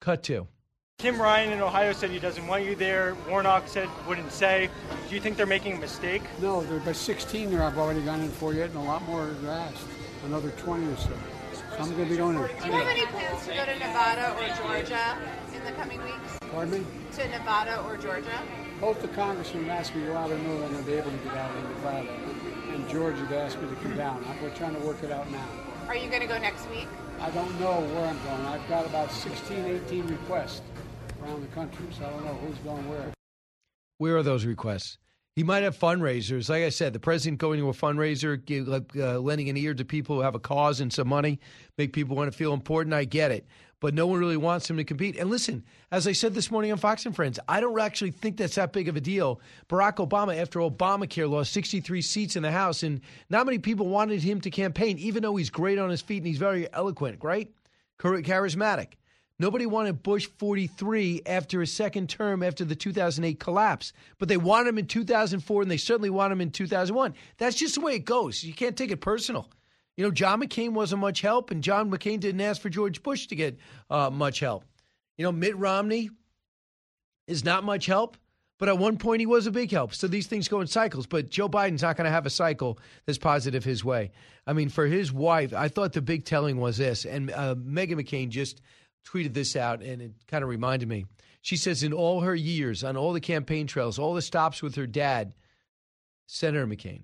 [0.02, 0.46] Cut to.
[0.98, 3.16] Tim Ryan in Ohio said he doesn't want you there.
[3.30, 4.68] Warnock said wouldn't say.
[5.08, 6.22] Do you think they're making a mistake?
[6.42, 9.22] No, there are 16 there I've already gone in for yet, and a lot more
[9.22, 9.86] are asked.
[10.26, 11.10] Another 20 or so.
[11.76, 12.42] So I'm going to be going in.
[12.42, 15.18] Do you have any plans to go to Nevada or Georgia
[15.54, 16.38] in the coming weeks?
[16.50, 16.86] Pardon me?
[17.16, 18.42] To Nevada or Georgia?
[18.80, 21.34] Both the congressmen asked me whether I know I'm going to be able to get
[21.34, 22.08] out in Nevada,
[22.72, 24.24] and Georgia asked me to come down.
[24.42, 25.46] We're trying to work it out now.
[25.88, 26.88] Are you going to go next week?
[27.20, 28.46] I don't know where I'm going.
[28.46, 30.62] I've got about 16, 18 requests
[31.22, 33.12] around the country, so I don't know who's going where.
[33.98, 34.98] Where are those requests?
[35.36, 36.48] He might have fundraisers.
[36.48, 39.84] Like I said, the president going to a fundraiser, give, uh, lending an ear to
[39.84, 41.38] people who have a cause and some money,
[41.76, 42.94] make people want to feel important.
[42.94, 43.46] I get it
[43.80, 45.16] but no one really wants him to compete.
[45.16, 48.36] And listen, as I said this morning on Fox and Friends, I don't actually think
[48.36, 49.40] that's that big of a deal.
[49.68, 54.22] Barack Obama, after Obamacare, lost 63 seats in the House, and not many people wanted
[54.22, 57.50] him to campaign, even though he's great on his feet and he's very eloquent, right?
[57.98, 58.94] Charismatic.
[59.38, 64.70] Nobody wanted Bush 43 after his second term after the 2008 collapse, but they wanted
[64.70, 67.14] him in 2004 and they certainly want him in 2001.
[67.36, 68.42] That's just the way it goes.
[68.42, 69.50] You can't take it personal.
[69.96, 73.26] You know, John McCain wasn't much help, and John McCain didn't ask for George Bush
[73.28, 73.58] to get
[73.88, 74.64] uh, much help.
[75.16, 76.10] You know, Mitt Romney
[77.26, 78.18] is not much help,
[78.58, 79.94] but at one point he was a big help.
[79.94, 81.06] So these things go in cycles.
[81.06, 84.12] But Joe Biden's not going to have a cycle that's positive his way.
[84.46, 87.94] I mean, for his wife, I thought the big telling was this, and uh, Meghan
[87.94, 88.60] McCain just
[89.06, 91.06] tweeted this out, and it kind of reminded me.
[91.42, 94.74] She says, in all her years, on all the campaign trails, all the stops with
[94.74, 95.32] her dad,
[96.26, 97.02] Senator McCain,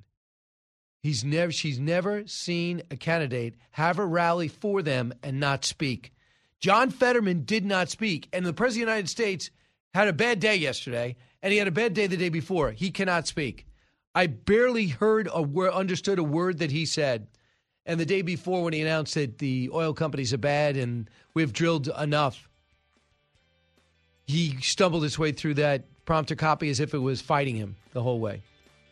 [1.03, 6.13] He's never, she's never seen a candidate have a rally for them and not speak.
[6.61, 9.51] John Fetterman did not speak, and the President of the United States
[9.95, 12.71] had a bad day yesterday, and he had a bad day the day before.
[12.71, 13.67] He cannot speak.
[14.15, 17.27] I barely heard or understood a word that he said.
[17.85, 21.53] And the day before, when he announced that the oil companies are bad and we've
[21.53, 22.49] drilled enough,
[24.27, 28.03] he stumbled his way through that prompter copy as if it was fighting him the
[28.03, 28.43] whole way.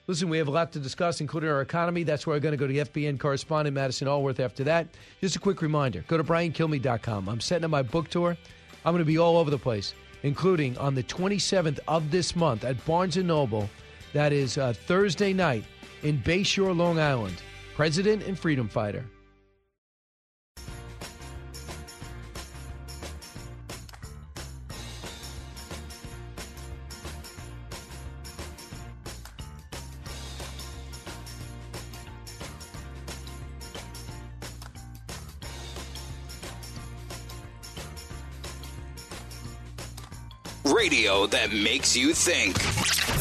[0.06, 2.02] Listen, we have a lot to discuss, including our economy.
[2.02, 4.88] That's where we're going to go to FBN correspondent, Madison Alworth after that.
[5.20, 7.28] Just a quick reminder go to briankilmeade.com.
[7.28, 8.36] I'm setting up my book tour.
[8.84, 9.94] I'm going to be all over the place,
[10.24, 13.70] including on the 27th of this month at Barnes & Noble.
[14.12, 15.64] That is uh, Thursday night
[16.02, 17.40] in Bayshore, Long Island.
[17.80, 19.06] President and Freedom Fighter.
[40.66, 42.58] radio that makes you think.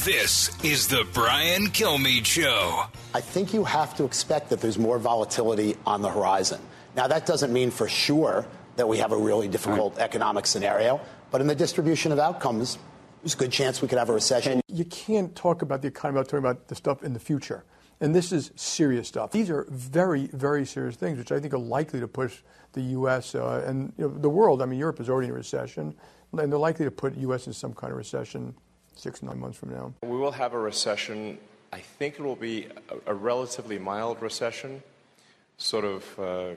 [0.03, 2.89] This is the Brian Kilmeade Show.
[3.13, 6.61] I think you have to expect that there's more volatility on the horizon.
[6.95, 8.45] Now, that doesn't mean for sure
[8.75, 10.03] that we have a really difficult right.
[10.03, 12.77] economic scenario, but in the distribution of outcomes,
[13.21, 14.61] there's a good chance we could have a recession.
[14.67, 17.63] You can't talk about the economy without talking about the stuff in the future.
[17.99, 19.31] And this is serious stuff.
[19.31, 22.37] These are very, very serious things, which I think are likely to push
[22.73, 23.35] the U.S.
[23.35, 24.61] Uh, and you know, the world.
[24.61, 25.95] I mean, Europe is already in a recession
[26.37, 27.47] and they're likely to put U.S.
[27.47, 28.53] in some kind of recession
[28.95, 29.93] six, nine months from now.
[30.03, 31.37] We will have a recession.
[31.71, 32.67] I think it will be
[33.05, 34.81] a, a relatively mild recession,
[35.57, 36.55] sort of uh,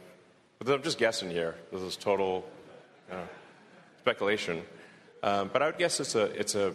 [0.71, 1.57] I'm just guessing here.
[1.73, 2.45] This is total
[3.11, 3.29] you know,
[4.01, 4.63] speculation.
[5.23, 6.75] Um, but I would guess it's a it's a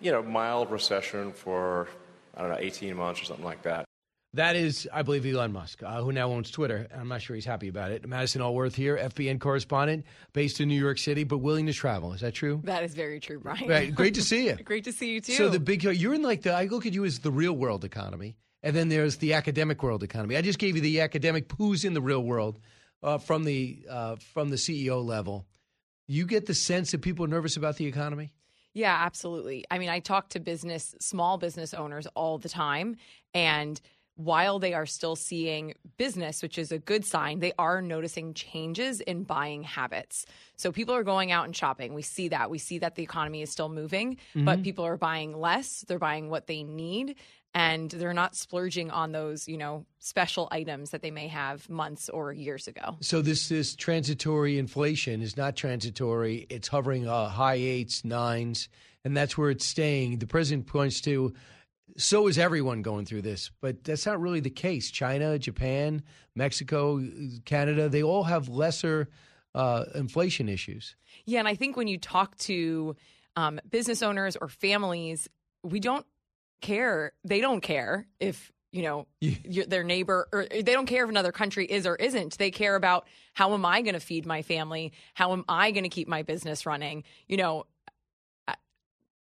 [0.00, 1.88] you know mild recession for
[2.36, 3.87] I don't know 18 months or something like that.
[4.34, 6.86] That is, I believe, Elon Musk, uh, who now owns Twitter.
[6.94, 8.06] I'm not sure he's happy about it.
[8.06, 12.12] Madison Alworth here, FBN correspondent, based in New York City, but willing to travel.
[12.12, 12.60] Is that true?
[12.64, 13.66] That is very true, Brian.
[13.66, 13.94] Right.
[13.94, 14.56] Great to see you.
[14.64, 15.32] Great to see you too.
[15.32, 16.52] So the big, you're in like the.
[16.52, 20.02] I look at you as the real world economy, and then there's the academic world
[20.02, 20.36] economy.
[20.36, 22.58] I just gave you the academic who's in the real world
[23.02, 25.46] uh, from the uh, from the CEO level.
[26.06, 28.32] You get the sense that people are nervous about the economy.
[28.74, 29.64] Yeah, absolutely.
[29.70, 32.96] I mean, I talk to business, small business owners all the time,
[33.34, 33.80] and
[34.18, 39.00] while they are still seeing business, which is a good sign, they are noticing changes
[39.00, 40.26] in buying habits.
[40.56, 41.94] So people are going out and shopping.
[41.94, 42.50] We see that.
[42.50, 44.64] We see that the economy is still moving, but Mhm.
[44.64, 45.84] people are buying less.
[45.86, 47.14] They're buying what they need.
[47.54, 52.08] And they're not splurging on those, you know, special items that they may have months
[52.08, 52.96] or years ago.
[53.00, 56.46] So this this transitory inflation is not transitory.
[56.50, 58.68] It's hovering uh, high eights, nines,
[59.04, 60.18] and that's where it's staying.
[60.18, 61.32] The president points to.
[61.98, 64.90] So is everyone going through this, but that's not really the case.
[64.90, 66.04] China, Japan,
[66.36, 67.04] Mexico,
[67.44, 69.08] Canada, they all have lesser
[69.52, 70.94] uh, inflation issues.
[71.26, 72.94] Yeah, and I think when you talk to
[73.34, 75.28] um, business owners or families,
[75.64, 76.06] we don't
[76.60, 77.12] care.
[77.24, 81.32] They don't care if you know your, their neighbor, or they don't care if another
[81.32, 82.38] country is or isn't.
[82.38, 84.92] They care about how am I going to feed my family?
[85.14, 87.02] How am I going to keep my business running?
[87.26, 87.66] You know.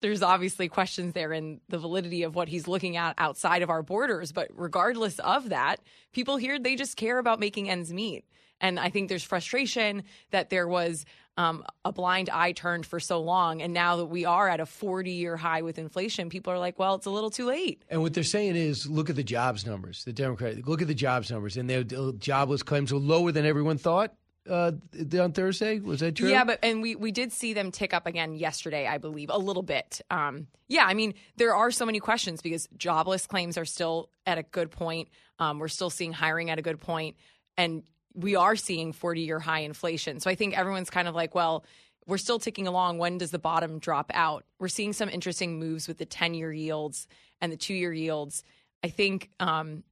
[0.01, 3.83] There's obviously questions there in the validity of what he's looking at outside of our
[3.83, 5.81] borders, but regardless of that,
[6.13, 8.25] people here they just care about making ends meet.
[8.61, 11.05] And I think there's frustration that there was
[11.37, 13.63] um, a blind eye turned for so long.
[13.63, 16.79] And now that we are at a 40 year high with inflation, people are like,
[16.79, 17.83] well, it's a little too late.
[17.89, 20.05] And what they're saying is, look at the jobs numbers.
[20.05, 23.79] The Democrats, look at the jobs numbers, and their jobless claims are lower than everyone
[23.79, 24.15] thought
[24.49, 24.73] uh,
[25.19, 25.81] on Thursday.
[25.81, 26.31] Was that true?
[26.31, 29.39] Yeah, but and we we did see them tick up again yesterday, I believe, a
[29.39, 30.01] little bit.
[30.11, 34.39] Um, yeah, I mean, there are so many questions because jobless claims are still at
[34.39, 35.09] a good point.
[35.39, 37.17] Um, we're still seeing hiring at a good point,
[37.57, 37.83] and
[38.15, 40.21] we are seeing 40 year high inflation.
[40.21, 41.65] So I think everyone's kind of like, well,
[42.07, 42.99] we're still ticking along.
[42.99, 44.45] When does the bottom drop out?
[44.59, 47.07] We're seeing some interesting moves with the 10 year yields
[47.41, 48.43] and the two year yields.
[48.83, 49.85] I think um,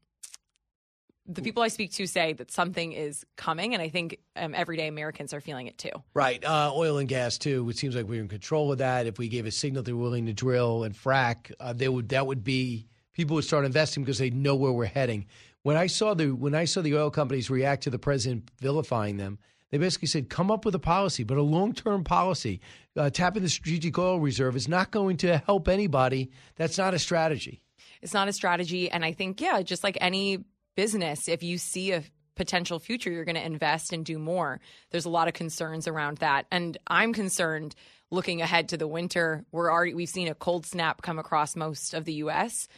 [1.28, 4.88] the people I speak to say that something is coming, and I think um, everyday
[4.88, 5.90] Americans are feeling it too.
[6.14, 6.42] Right.
[6.42, 7.68] Uh, oil and gas too.
[7.68, 9.06] It seems like we're in control of that.
[9.06, 12.08] If we gave a signal they're willing to drill and frack, uh, they would.
[12.08, 15.26] That would be people would start investing because they know where we're heading.
[15.62, 19.18] When I saw the when I saw the oil companies react to the president vilifying
[19.18, 19.38] them,
[19.70, 22.60] they basically said, "Come up with a policy, but a long term policy.
[22.96, 26.30] Uh, tapping the strategic oil reserve is not going to help anybody.
[26.56, 27.60] That's not a strategy."
[28.00, 28.88] It's not a strategy.
[28.88, 30.44] And I think, yeah, just like any
[30.78, 32.04] business, if you see a
[32.36, 34.60] potential future, you're going to invest and do more.
[34.92, 36.46] There's a lot of concerns around that.
[36.52, 37.74] And I'm concerned
[38.12, 39.44] looking ahead to the winter.
[39.50, 42.68] We're already, we've seen a cold snap come across most of the US.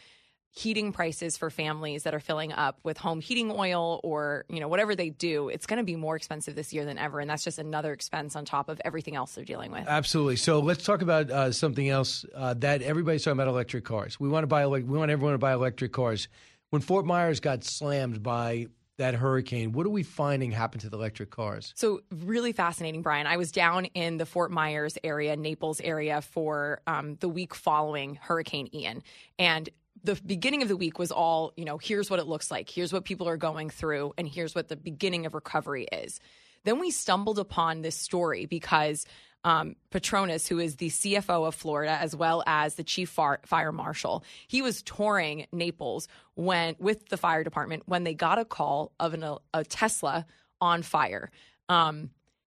[0.49, 4.67] Heating prices for families that are filling up with home heating oil or, you know,
[4.67, 7.19] whatever they do, it's going to be more expensive this year than ever.
[7.19, 9.87] And that's just another expense on top of everything else they're dealing with.
[9.87, 10.37] Absolutely.
[10.37, 14.19] So let's talk about uh, something else uh, that everybody's talking about: electric cars.
[14.19, 14.65] We want to buy.
[14.65, 16.27] We want everyone to buy electric cars.
[16.71, 20.95] When Fort Myers got slammed by that hurricane, what are we finding happened to the
[20.95, 21.73] electric cars?
[21.75, 23.27] So really fascinating, Brian.
[23.27, 28.15] I was down in the Fort Myers area, Naples area, for um, the week following
[28.15, 29.03] Hurricane Ian,
[29.37, 29.67] and
[30.01, 32.93] the beginning of the week was all, you know, here's what it looks like, here's
[32.93, 36.21] what people are going through, and here's what the beginning of recovery is.
[36.63, 39.05] Then we stumbled upon this story because
[39.43, 43.71] um, Patronis, who is the CFO of Florida as well as the chief fire, fire
[43.71, 48.91] marshal, he was touring Naples when with the fire department when they got a call
[48.99, 49.23] of an,
[49.53, 50.25] a Tesla
[50.59, 51.31] on fire.
[51.69, 52.11] Um,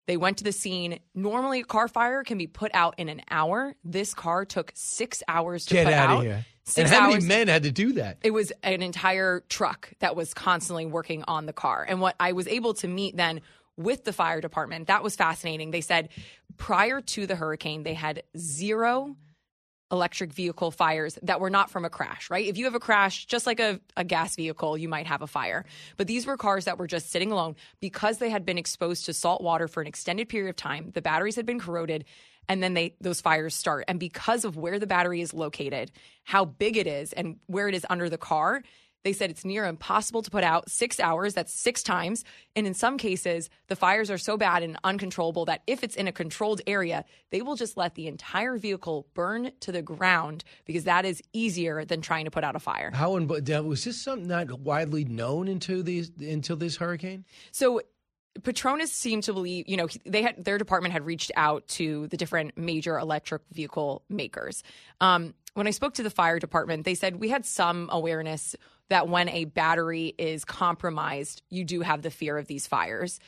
[0.07, 0.99] they went to the scene.
[1.13, 3.75] Normally, a car fire can be put out in an hour.
[3.83, 6.45] This car took six hours to Get put out here!
[6.63, 7.23] Six and how hours.
[7.23, 8.17] many men had to do that?
[8.23, 11.85] It was an entire truck that was constantly working on the car.
[11.87, 13.41] And what I was able to meet then
[13.77, 15.71] with the fire department, that was fascinating.
[15.71, 16.09] They said
[16.57, 19.15] prior to the hurricane, they had zero
[19.91, 22.45] electric vehicle fires that were not from a crash, right?
[22.45, 25.27] If you have a crash, just like a, a gas vehicle, you might have a
[25.27, 25.65] fire.
[25.95, 29.13] But these were cars that were just sitting alone because they had been exposed to
[29.13, 30.91] salt water for an extended period of time.
[30.93, 32.03] The batteries had been corroded
[32.49, 33.85] and then they those fires start.
[33.87, 35.91] And because of where the battery is located,
[36.23, 38.63] how big it is and where it is under the car,
[39.07, 41.33] They said it's near impossible to put out six hours.
[41.33, 42.25] That's six times.
[42.57, 46.09] And in some cases, the fires are so bad and uncontrollable that if it's in
[46.09, 50.83] a controlled area, they will just let the entire vehicle burn to the ground because
[50.83, 52.91] that is easier than trying to put out a fire.
[52.93, 57.23] How was this something not widely known until these until this hurricane?
[57.53, 57.79] So
[58.41, 62.17] Patronis seemed to believe, you know, they had their department had reached out to the
[62.17, 64.63] different major electric vehicle makers.
[64.99, 68.55] Um, when I spoke to the fire department, they said we had some awareness
[68.89, 73.19] that when a battery is compromised, you do have the fear of these fires,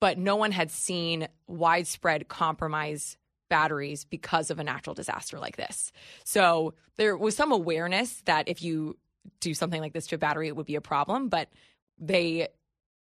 [0.00, 3.16] but no one had seen widespread compromise
[3.48, 5.92] batteries because of a natural disaster like this.
[6.24, 8.96] So there was some awareness that if you
[9.40, 11.48] do something like this to a battery, it would be a problem, but
[11.98, 12.48] they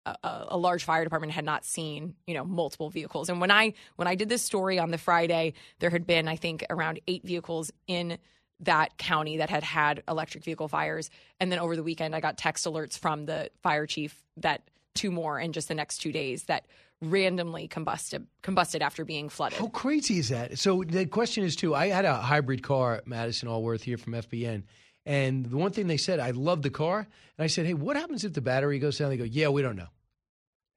[0.06, 3.74] a, a, large fire department had not seen you know multiple vehicles and when i
[3.98, 7.24] when i did this story on the friday there had been i think around eight
[7.24, 8.18] vehicles in
[8.62, 11.10] that county that had had electric vehicle fires
[11.40, 14.62] and then over the weekend i got text alerts from the fire chief that
[14.96, 16.66] two more in just the next two days that
[17.02, 21.74] randomly combusted combusted after being flooded how crazy is that so the question is too
[21.74, 24.64] i had a hybrid car madison alworth here from fbn
[25.10, 27.00] and the one thing they said, I love the car.
[27.00, 29.10] And I said, hey, what happens if the battery goes down?
[29.10, 29.88] They go, yeah, we don't know.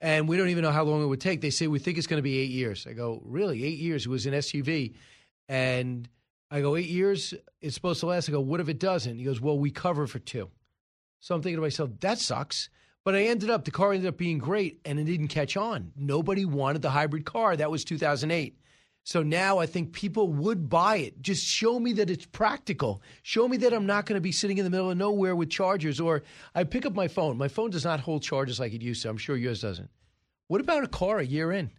[0.01, 1.43] And we don't even know how long it would take.
[1.43, 2.87] They say, we think it's going to be eight years.
[2.89, 3.63] I go, really?
[3.63, 4.07] Eight years?
[4.07, 4.95] It was an SUV.
[5.51, 6.09] And
[6.53, 7.33] I go, eight years?
[7.63, 8.29] It's supposed to last.
[8.29, 9.19] I go, what if it doesn't?
[9.19, 10.51] He goes, well, we cover for two.
[11.19, 12.69] So I'm thinking to myself, that sucks.
[13.05, 15.93] But I ended up, the car ended up being great and it didn't catch on.
[15.97, 17.57] Nobody wanted the hybrid car.
[17.57, 18.59] That was 2008.
[19.05, 21.23] So now I think people would buy it.
[21.23, 23.03] Just show me that it's practical.
[23.23, 25.51] Show me that I'm not going to be sitting in the middle of nowhere with
[25.51, 26.01] chargers.
[26.01, 26.23] Or
[26.55, 27.39] I pick up my phone.
[27.39, 29.09] My phone does not hold charges like it used to.
[29.09, 29.91] I'm sure yours doesn't.
[30.49, 31.71] What about a car a year in?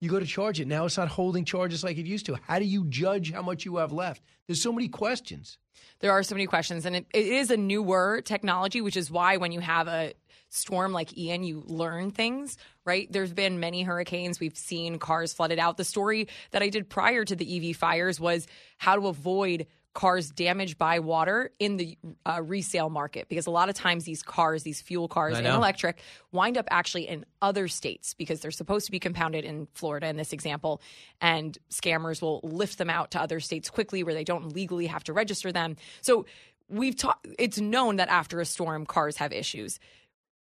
[0.00, 0.68] You go to charge it.
[0.68, 2.36] Now it's not holding charges like it used to.
[2.46, 4.22] How do you judge how much you have left?
[4.46, 5.58] There's so many questions.
[6.00, 6.84] There are so many questions.
[6.84, 10.12] And it, it is a newer technology, which is why when you have a
[10.48, 13.10] storm like Ian, you learn things, right?
[13.10, 14.38] There's been many hurricanes.
[14.38, 15.76] We've seen cars flooded out.
[15.76, 18.46] The story that I did prior to the EV fires was
[18.78, 19.66] how to avoid
[19.96, 21.96] cars damaged by water in the
[22.26, 25.98] uh, resale market because a lot of times these cars, these fuel cars and electric,
[26.32, 30.18] wind up actually in other states because they're supposed to be compounded in Florida in
[30.18, 30.82] this example,
[31.22, 35.02] and scammers will lift them out to other states quickly where they don't legally have
[35.02, 35.76] to register them.
[36.02, 36.26] So
[36.68, 37.18] we've taught.
[37.38, 39.80] It's known that after a storm, cars have issues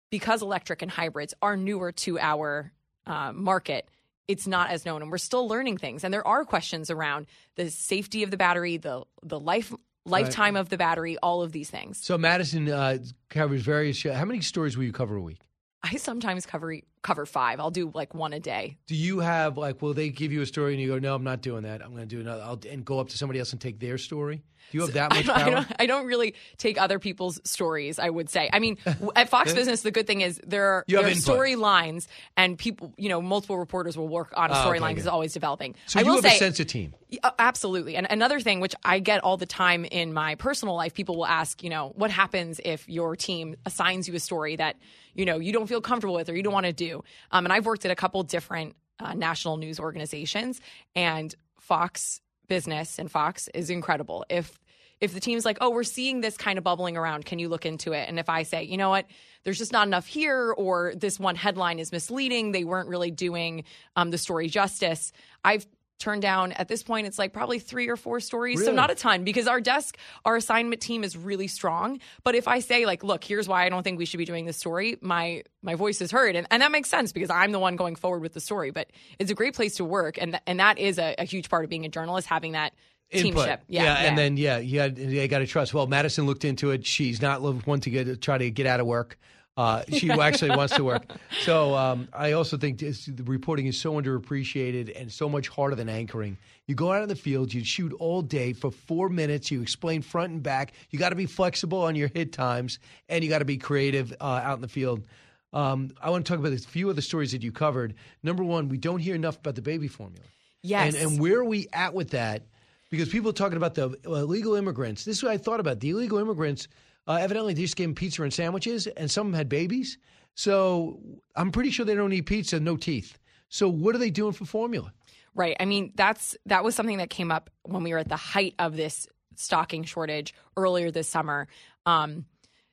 [0.10, 2.74] because electric and hybrids are newer to our
[3.06, 3.88] uh, market,
[4.27, 6.03] it's not as known, and we're still learning things.
[6.03, 9.73] And there are questions around the safety of the battery, the the life
[10.05, 10.61] lifetime right.
[10.61, 11.99] of the battery, all of these things.
[12.03, 12.97] So Madison uh,
[13.29, 14.01] covers various.
[14.03, 15.39] How many stories will you cover a week?
[15.83, 16.75] I sometimes cover
[17.07, 17.61] cover five.
[17.61, 18.77] I'll do like one a day.
[18.85, 19.81] Do you have like?
[19.81, 21.81] Will they give you a story and you go, "No, I'm not doing that.
[21.81, 23.97] I'm going to do another." I'll, and go up to somebody else and take their
[23.97, 24.43] story.
[24.71, 25.45] Do you have that much I power?
[25.45, 27.99] I don't, I don't, really take other people's stories.
[27.99, 28.49] I would say.
[28.51, 28.77] I mean,
[29.15, 33.21] at Fox Business, the good thing is there are, are storylines, and people, you know,
[33.21, 35.75] multiple reporters will work on a storyline because oh, okay, it's always developing.
[35.85, 36.93] So I you will have say, a sense of team.
[37.23, 37.95] Uh, absolutely.
[37.95, 41.25] And another thing, which I get all the time in my personal life, people will
[41.25, 44.75] ask, you know, what happens if your team assigns you a story that
[45.13, 46.97] you know you don't feel comfortable with or you don't want to do?
[47.32, 50.60] Um, and I've worked at a couple different uh, national news organizations,
[50.95, 54.26] and Fox Business and Fox is incredible.
[54.30, 54.60] If
[54.99, 57.65] if the team's like, oh, we're seeing this kind of bubbling around, can you look
[57.65, 58.10] into it?
[58.10, 59.06] And if I say, you know what,
[59.44, 63.64] there's just not enough here, or this one headline is misleading, they weren't really doing
[63.95, 65.11] um, the story justice,
[65.44, 65.68] I've
[65.99, 68.72] turned down at this point it's like probably three or four stories really?
[68.72, 72.48] so not a ton because our desk our assignment team is really strong but if
[72.48, 74.98] i say like look here's why i don't think we should be doing this story
[75.02, 77.95] my my voice is heard and, and that makes sense because i'm the one going
[77.95, 78.88] forward with the story but
[79.19, 81.64] it's a great place to work and th- and that is a, a huge part
[81.64, 82.74] of being a journalist having that
[83.10, 83.45] Input.
[83.45, 83.61] teamship.
[83.68, 85.74] Yeah, Yeah, and then yeah, you got you got to trust.
[85.74, 86.86] Well, Madison looked into it.
[86.86, 89.18] She's not one to get try to get out of work.
[89.57, 91.03] Uh, she actually wants to work.
[91.41, 95.75] So um, I also think this, the reporting is so underappreciated and so much harder
[95.75, 96.38] than anchoring.
[96.67, 100.01] You go out in the field, you shoot all day for four minutes, you explain
[100.03, 100.73] front and back.
[100.91, 102.77] You got to be flexible on your hit times,
[103.09, 105.07] and you got to be creative uh, out in the field.
[105.53, 107.95] Um, I want to talk about a few of the stories that you covered.
[108.21, 110.25] Number one, we don't hear enough about the baby formula.
[110.61, 110.93] Yes.
[110.93, 112.43] And, and where are we at with that?
[112.89, 115.03] Because people are talking about the illegal immigrants.
[115.03, 115.79] This is what I thought about.
[115.79, 116.67] The illegal immigrants,
[117.07, 119.97] uh, evidently, they just gave them pizza and sandwiches, and some of them had babies.
[120.35, 120.99] So
[121.35, 123.17] I'm pretty sure they don't eat pizza, no teeth.
[123.49, 124.93] So what are they doing for formula?
[125.34, 125.55] Right.
[125.59, 128.55] I mean, that's that was something that came up when we were at the height
[128.59, 131.47] of this stocking shortage earlier this summer.
[131.85, 132.25] Um,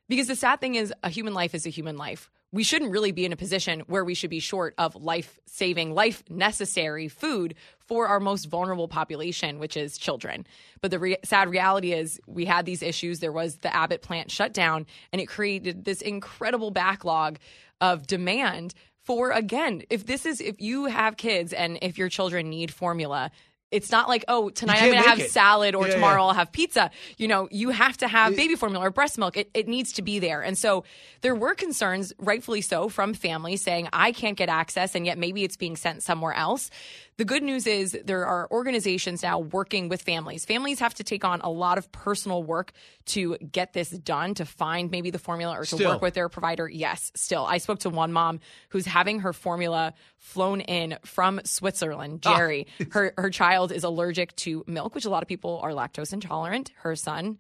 [0.09, 2.31] because the sad thing is, a human life is a human life.
[2.55, 5.93] We shouldn't really be in a position where we should be short of life saving,
[5.93, 10.47] life necessary food for our most vulnerable population, which is children.
[10.81, 13.19] But the re- sad reality is, we had these issues.
[13.19, 17.39] There was the Abbott plant shut down, and it created this incredible backlog
[17.81, 18.73] of demand
[19.03, 23.33] for, again, if this is, if you have kids and if your children need formula,
[23.75, 25.33] it's not like, oh, tonight I'm going to have it.
[25.33, 26.29] salad or Yeah, tomorrow yeah.
[26.29, 26.93] I'll have pizza.
[27.19, 29.37] You know, you have to have baby formula or breast milk.
[29.37, 30.43] It, it needs to be there.
[30.43, 30.85] And so
[31.23, 35.43] there were concerns, rightfully so, from families saying, I can't get access, and yet maybe
[35.43, 36.71] it's being sent somewhere else.
[37.17, 40.45] The good news is there are organizations now working with families.
[40.45, 42.73] Families have to take on a lot of personal work
[43.07, 45.93] to get this done, to find maybe the formula or to Still.
[45.93, 46.69] work with their provider.
[46.69, 47.45] Yes, still.
[47.47, 52.37] I spoke to one mom who's having her formula flown in from Switzerland, Ah.
[52.37, 52.67] Jerry.
[52.91, 56.73] her her child is allergic to milk, which a lot of people are lactose intolerant.
[56.79, 57.39] Her son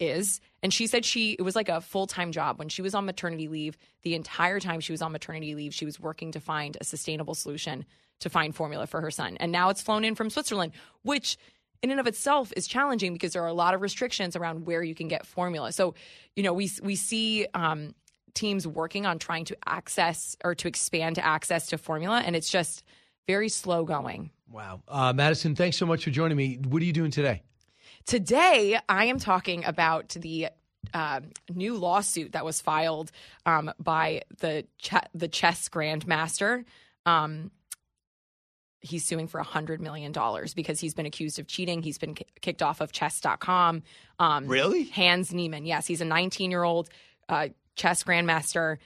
[0.00, 0.40] is.
[0.60, 3.46] And she said she it was like a full-time job when she was on maternity
[3.46, 3.76] leave.
[4.02, 7.34] The entire time she was on maternity leave, she was working to find a sustainable
[7.36, 7.84] solution
[8.24, 9.36] to find formula for her son.
[9.38, 10.72] And now it's flown in from Switzerland,
[11.02, 11.38] which
[11.82, 14.82] in and of itself is challenging because there are a lot of restrictions around where
[14.82, 15.70] you can get formula.
[15.72, 15.94] So,
[16.34, 17.94] you know, we we see um,
[18.32, 22.82] teams working on trying to access or to expand access to formula, and it's just
[23.26, 24.30] very slow going.
[24.50, 24.82] Wow.
[24.88, 26.58] Uh, Madison, thanks so much for joining me.
[26.68, 27.42] What are you doing today?
[28.06, 30.48] Today, I am talking about the
[30.92, 33.10] um, new lawsuit that was filed
[33.46, 36.64] um, by the ch- the chess grandmaster.
[37.06, 37.50] Um,
[38.84, 40.12] he's suing for $100 million
[40.54, 41.82] because he's been accused of cheating.
[41.82, 43.82] He's been ki- kicked off of chess.com.
[44.18, 44.84] Um, Really?
[44.84, 45.64] Hans Niemann.
[45.66, 46.88] Yes, he's a 19 year old
[47.28, 48.76] uh, chess grandmaster,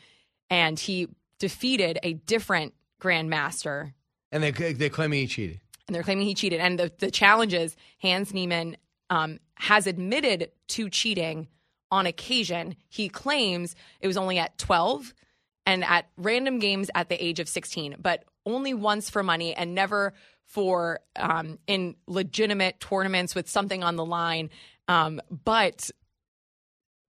[0.48, 1.08] and he
[1.38, 2.74] defeated a different
[3.12, 3.92] grandmaster
[4.32, 5.60] And they, they're claiming he cheated.
[5.86, 6.60] and they're claiming he cheated.
[6.60, 8.76] And the, the challenge is Hans Niemann
[9.10, 11.48] um, has admitted to cheating
[11.90, 12.76] on occasion.
[12.88, 15.14] He claims it was only at 12
[15.66, 19.74] and at random games at the age of 16, but only once for money and
[19.74, 20.14] never
[20.44, 24.50] for um, in legitimate tournaments with something on the line.
[24.88, 25.90] Um, but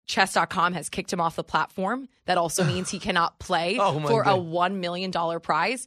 [0.07, 2.07] chess.com has kicked him off the platform.
[2.25, 5.85] That also means he cannot play Oh, for a $1 million prize.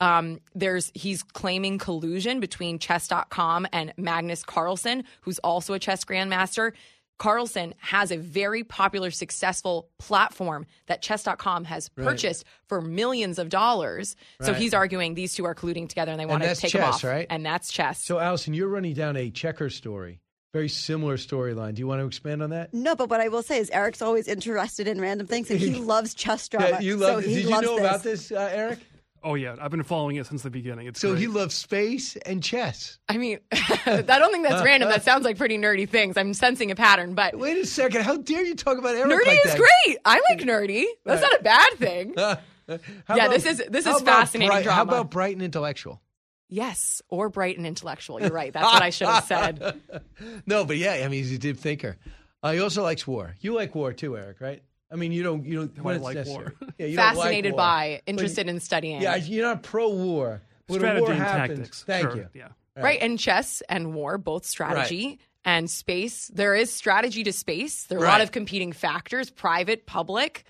[0.00, 6.72] Um, there's he's claiming collusion between chess.com and Magnus Carlsen, who's also a chess grandmaster.
[7.20, 12.04] Carlsen has a very popular, successful platform that chess.com has Right.
[12.08, 14.16] purchased for millions of dollars.
[14.40, 16.80] So he's arguing these two are colluding together and they And want to take him
[16.80, 17.04] chess, off.
[17.04, 17.26] right?
[17.28, 18.02] And that's chess.
[18.02, 20.22] So, Allison, you're running down a checker story.
[20.54, 21.74] Very similar storyline.
[21.74, 22.72] Do you want to expand on that?
[22.74, 25.74] No, but what I will say is Eric's always interested in random things, and he
[25.94, 26.70] loves chess drama.
[26.70, 27.22] Yeah, you love.
[27.22, 27.78] so he did you know this.
[27.80, 28.78] about this, uh, Eric?
[29.22, 30.86] Oh yeah, I've been following it since the beginning.
[30.86, 31.20] It's So great.
[31.20, 32.98] he loves space and chess.
[33.08, 34.88] I mean, I don't think that's uh, random.
[34.88, 36.16] Uh, that sounds like pretty nerdy things.
[36.16, 38.02] I'm sensing a pattern, but Wait a second.
[38.02, 39.58] How dare you talk about Eric nerdy like is that?
[39.58, 39.98] great.
[40.04, 40.84] I like nerdy.
[41.04, 42.14] That's not a bad thing.
[42.70, 42.78] Uh,
[43.16, 46.00] yeah, about- this is- this is fascinating bright- How about bright and intellectual?
[46.48, 48.20] Yes, or bright and intellectual.
[48.20, 48.52] You're right.
[48.52, 49.80] That's what I should have said.
[50.46, 51.96] no, but yeah, I mean, he's a deep thinker.
[52.44, 53.34] Uh, he also likes war.
[53.40, 54.62] You like war too, Eric, right?
[54.92, 55.44] I mean, you don't.
[55.44, 55.74] You don't.
[55.74, 56.44] Do when I it's like necessary.
[56.44, 56.54] war?
[56.78, 57.58] Yeah, you don't like Fascinated war.
[57.58, 59.00] by, But interested in studying.
[59.02, 60.42] Yeah, you're not pro-war.
[60.66, 61.82] When a Strategy war and happens, tactics.
[61.84, 62.26] Thank Sure, you.
[62.34, 62.48] yeah.
[62.76, 62.98] Right.
[63.02, 66.28] And chess and war, both strategy and space.
[66.32, 67.84] There is strategy to space.
[67.84, 70.44] There are a lot of competing factors, private, public.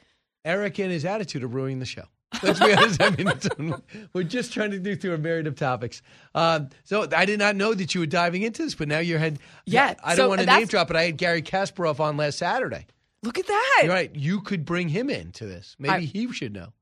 [0.44, 2.04] Eric and his attitude are ruining the show.
[2.42, 3.02] Let's be honest.
[3.02, 3.74] I mean,
[4.12, 6.00] we're just trying to do through a myriad of topics.
[6.34, 9.18] Uh, so I did not know that you were diving into this, but now you're
[9.18, 9.38] head.
[9.66, 12.86] Yeah, I don't want to name drop, but I had Garry Kasparov on last Saturday.
[13.22, 13.80] Look at that.
[13.84, 14.14] You're right.
[14.14, 15.76] You could bring him into this.
[15.78, 16.72] Maybe I- he should know.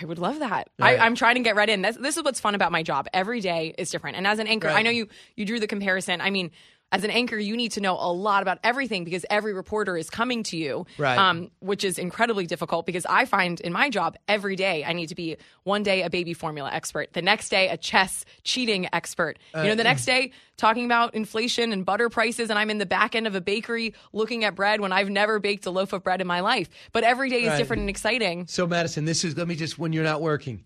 [0.00, 0.68] I would love that.
[0.80, 0.98] Right.
[0.98, 1.80] I, I'm trying to get right in.
[1.82, 3.06] This, this is what's fun about my job.
[3.14, 4.16] Every day is different.
[4.16, 4.78] And as an anchor, Right.
[4.78, 5.06] I know you
[5.36, 6.20] you drew the comparison.
[6.20, 6.50] I mean,
[6.92, 10.08] as an anchor, you need to know a lot about everything because every reporter is
[10.08, 11.18] coming to you, Right.
[11.18, 15.08] um, which is incredibly difficult because I find in my job every day I need
[15.08, 19.38] to be one day a baby formula expert, the next day a chess cheating expert,
[19.54, 22.78] you know, Uh, the next day talking about inflation and butter prices, and I'm in
[22.78, 25.92] the back end of a bakery looking at bread when I've never baked a loaf
[25.92, 26.70] of bread in my life.
[26.92, 27.58] But every day is Right.
[27.58, 28.46] different and exciting.
[28.46, 30.64] So, Madison, this is, let me just, when you're not working,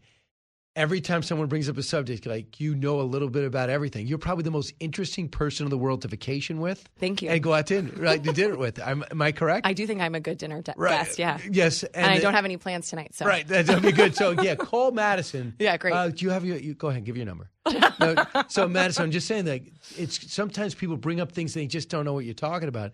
[0.81, 4.07] every time someone brings up a subject, like you know a little bit about everything,
[4.07, 6.89] you're probably the most interesting person in the world to vacation with.
[6.99, 7.29] Thank you.
[7.29, 8.81] And go out to dinner, right, to dinner with.
[8.81, 9.67] I'm, am I correct?
[9.67, 10.91] I do think I'm a good dinner de- Right.
[11.05, 11.39] guest, yeah.
[11.51, 11.83] Yes.
[11.83, 14.17] And, I the- don't have any plans tonight, so Right, that- that'd be good.
[14.17, 15.55] So yeah, call Madison.
[15.59, 15.93] Yeah, great.
[15.93, 16.57] Uh, do you have your?
[16.57, 17.51] You, go ahead, give your number.
[18.01, 18.15] No,
[18.49, 19.61] so Madison, I'm just saying that
[19.99, 22.93] it's sometimes people bring up things they just don't know what you're talking about.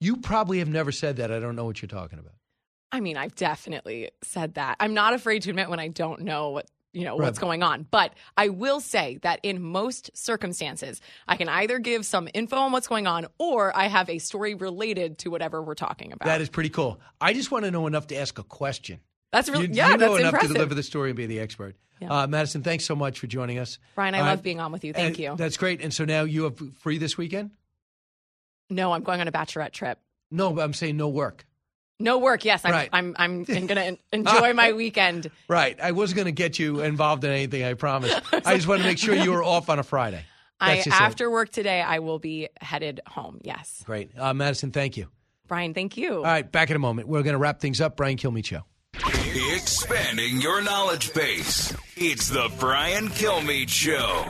[0.00, 1.30] You probably have never said that.
[1.30, 2.32] I don't know what you're talking about.
[2.92, 4.76] I mean, I've definitely said that.
[4.80, 6.66] I'm not afraid to admit when I don't know what
[6.96, 7.26] you know Right.
[7.26, 12.06] what's going on, but I will say that in most circumstances, I can either give
[12.06, 15.74] some info on what's going on, or I have a story related to whatever we're
[15.74, 16.24] talking about.
[16.26, 16.98] That is pretty cool.
[17.20, 19.00] I just want to know enough to ask a question.
[19.32, 20.48] That's really you, yeah, you know that's enough impressive.
[20.48, 21.76] to deliver the story and be the expert.
[22.00, 22.12] Yeah.
[22.22, 23.78] Uh, Madison, thanks so much for joining us.
[23.94, 24.92] Brian, I Uh, love being on with you.
[24.92, 25.34] Thank you.
[25.36, 25.80] That's great.
[25.82, 27.50] And so now you have free this weekend?
[28.70, 29.98] No, I'm going on a bachelorette trip.
[30.30, 31.46] No, but I'm saying no work.
[31.98, 32.44] No work.
[32.44, 32.72] Yes, I'm.
[32.72, 32.90] Right.
[32.92, 33.16] I'm.
[33.18, 35.30] I'm, going to enjoy my weekend.
[35.48, 35.78] Right.
[35.80, 37.64] I wasn't going to get you involved in anything.
[37.64, 38.12] I promise.
[38.32, 40.22] I just want to make sure you were off on a Friday.
[40.60, 41.02] I That's just it.
[41.02, 43.40] after work today, I will be headed home.
[43.42, 44.10] Yes, Great.
[44.18, 45.08] Uh, Madison, thank you.
[45.46, 45.74] Brian.
[45.74, 46.16] Thank you.
[46.16, 47.08] All right, back in a moment.
[47.08, 47.96] We're going to wrap things up.
[47.96, 48.62] Brian Kilmeade Show.
[49.54, 51.74] Expanding your knowledge base.
[51.96, 54.26] It's the Brian Kilmeade Show.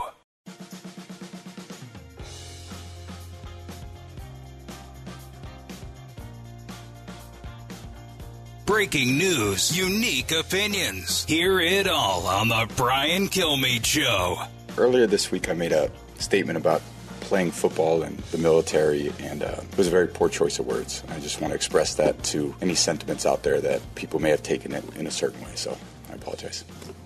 [8.67, 11.25] Breaking news, unique opinions.
[11.27, 14.43] Hear it all on the Brian Kilmeade Show.
[14.77, 15.89] Earlier this week, I made a
[16.19, 16.83] statement about
[17.21, 21.05] playing football and the military, and uh, it was a very poor choice of words.
[21.11, 24.43] I just want to express that to any sentiments out there that people may have
[24.43, 25.53] taken it in a certain way.
[25.55, 25.79] So
[26.11, 26.65] I apologize.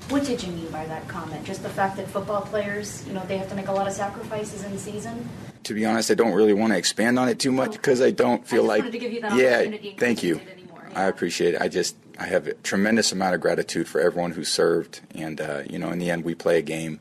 [0.09, 1.45] What did you mean by that comment?
[1.45, 3.93] Just the fact that football players, you know, they have to make a lot of
[3.93, 5.28] sacrifices in season?
[5.65, 8.12] To be honest, I don't really want to expand on it too much because I
[8.12, 8.78] don't feel just like.
[8.78, 10.60] wanted to give you that yeah, opportunity in thank you you.
[10.94, 11.60] I appreciate it.
[11.60, 15.62] I just I have a tremendous amount of gratitude for everyone who served, and uh,
[15.68, 17.00] you know, in the end, we play a game,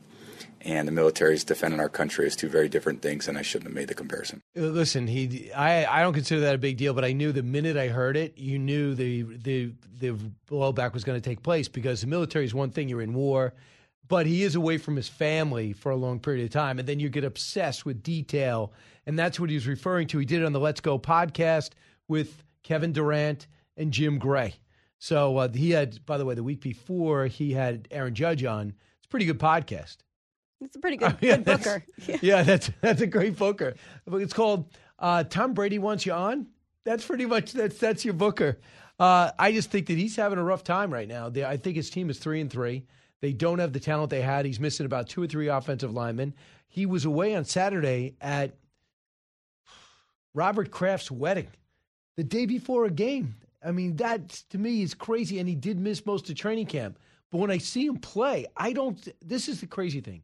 [0.62, 3.68] and the military is defending our country is two very different things, and I shouldn't
[3.68, 4.40] have made the comparison.
[4.56, 7.42] Uh, Listen, he, I, I don't consider that a big deal, but I knew the
[7.42, 10.16] minute I heard it, you knew the the the
[10.48, 13.52] blowback was going to take place because the military is one thing, you're in war,
[14.08, 17.00] but he is away from his family for a long period of time, and then
[17.00, 18.72] you get obsessed with detail,
[19.06, 20.18] and that's what he was referring to.
[20.18, 21.70] He did it on the Let's Go podcast
[22.08, 23.46] with Kevin Durant
[23.80, 24.54] and Jim Gray.
[24.98, 28.74] So uh, he had, by the way, the week before he had Aaron Judge on.
[28.98, 29.96] It's a pretty good podcast.
[30.60, 31.84] It's a pretty good, Yeah, good booker.
[32.22, 33.74] Yeah, that's that's a great booker.
[34.06, 36.46] But It's called uh, Tom Brady wants you on.
[36.84, 38.58] That's pretty much that's that's your booker.
[38.98, 41.30] Uh, I just think that he's having a rough time right now.
[41.30, 42.84] They, I think his team is three and three.
[43.22, 44.44] They don't have the talent they had.
[44.44, 46.34] He's missing about two or three offensive linemen.
[46.68, 48.54] He was away on Saturday at
[50.34, 51.48] Robert Kraft's wedding,
[52.16, 53.36] the day before a game.
[53.62, 55.38] I mean, that to me is crazy.
[55.38, 56.98] And he did miss most of training camp.
[57.30, 59.06] But when I see him play, I don't.
[59.22, 60.22] This is the crazy thing.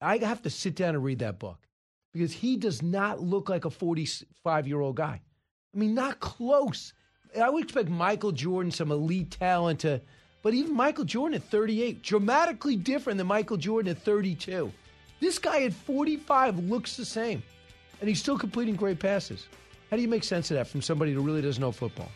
[0.00, 1.66] I have to sit down and read that book
[2.12, 5.20] because he does not look like a 45 year old guy.
[5.74, 6.92] I mean, not close.
[7.38, 10.00] I would expect Michael Jordan, some elite talent to,
[10.42, 14.72] but even Michael Jordan at 38, dramatically different than Michael Jordan at 32.
[15.20, 17.42] This guy at 45 looks the same,
[18.00, 19.46] and he's still completing great passes.
[19.90, 22.10] How do you make sense of that from somebody who really doesn't know football?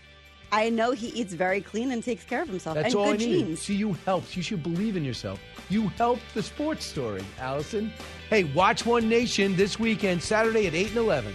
[0.53, 2.75] I know he eats very clean and takes care of himself.
[2.75, 3.47] That's and all good I need.
[3.47, 3.63] genes.
[3.63, 4.37] See, you helped.
[4.37, 5.41] You should believe in yourself.
[5.69, 7.93] You helped the sports story, Allison.
[8.29, 11.35] Hey, watch One Nation this weekend, Saturday at 8 and 11.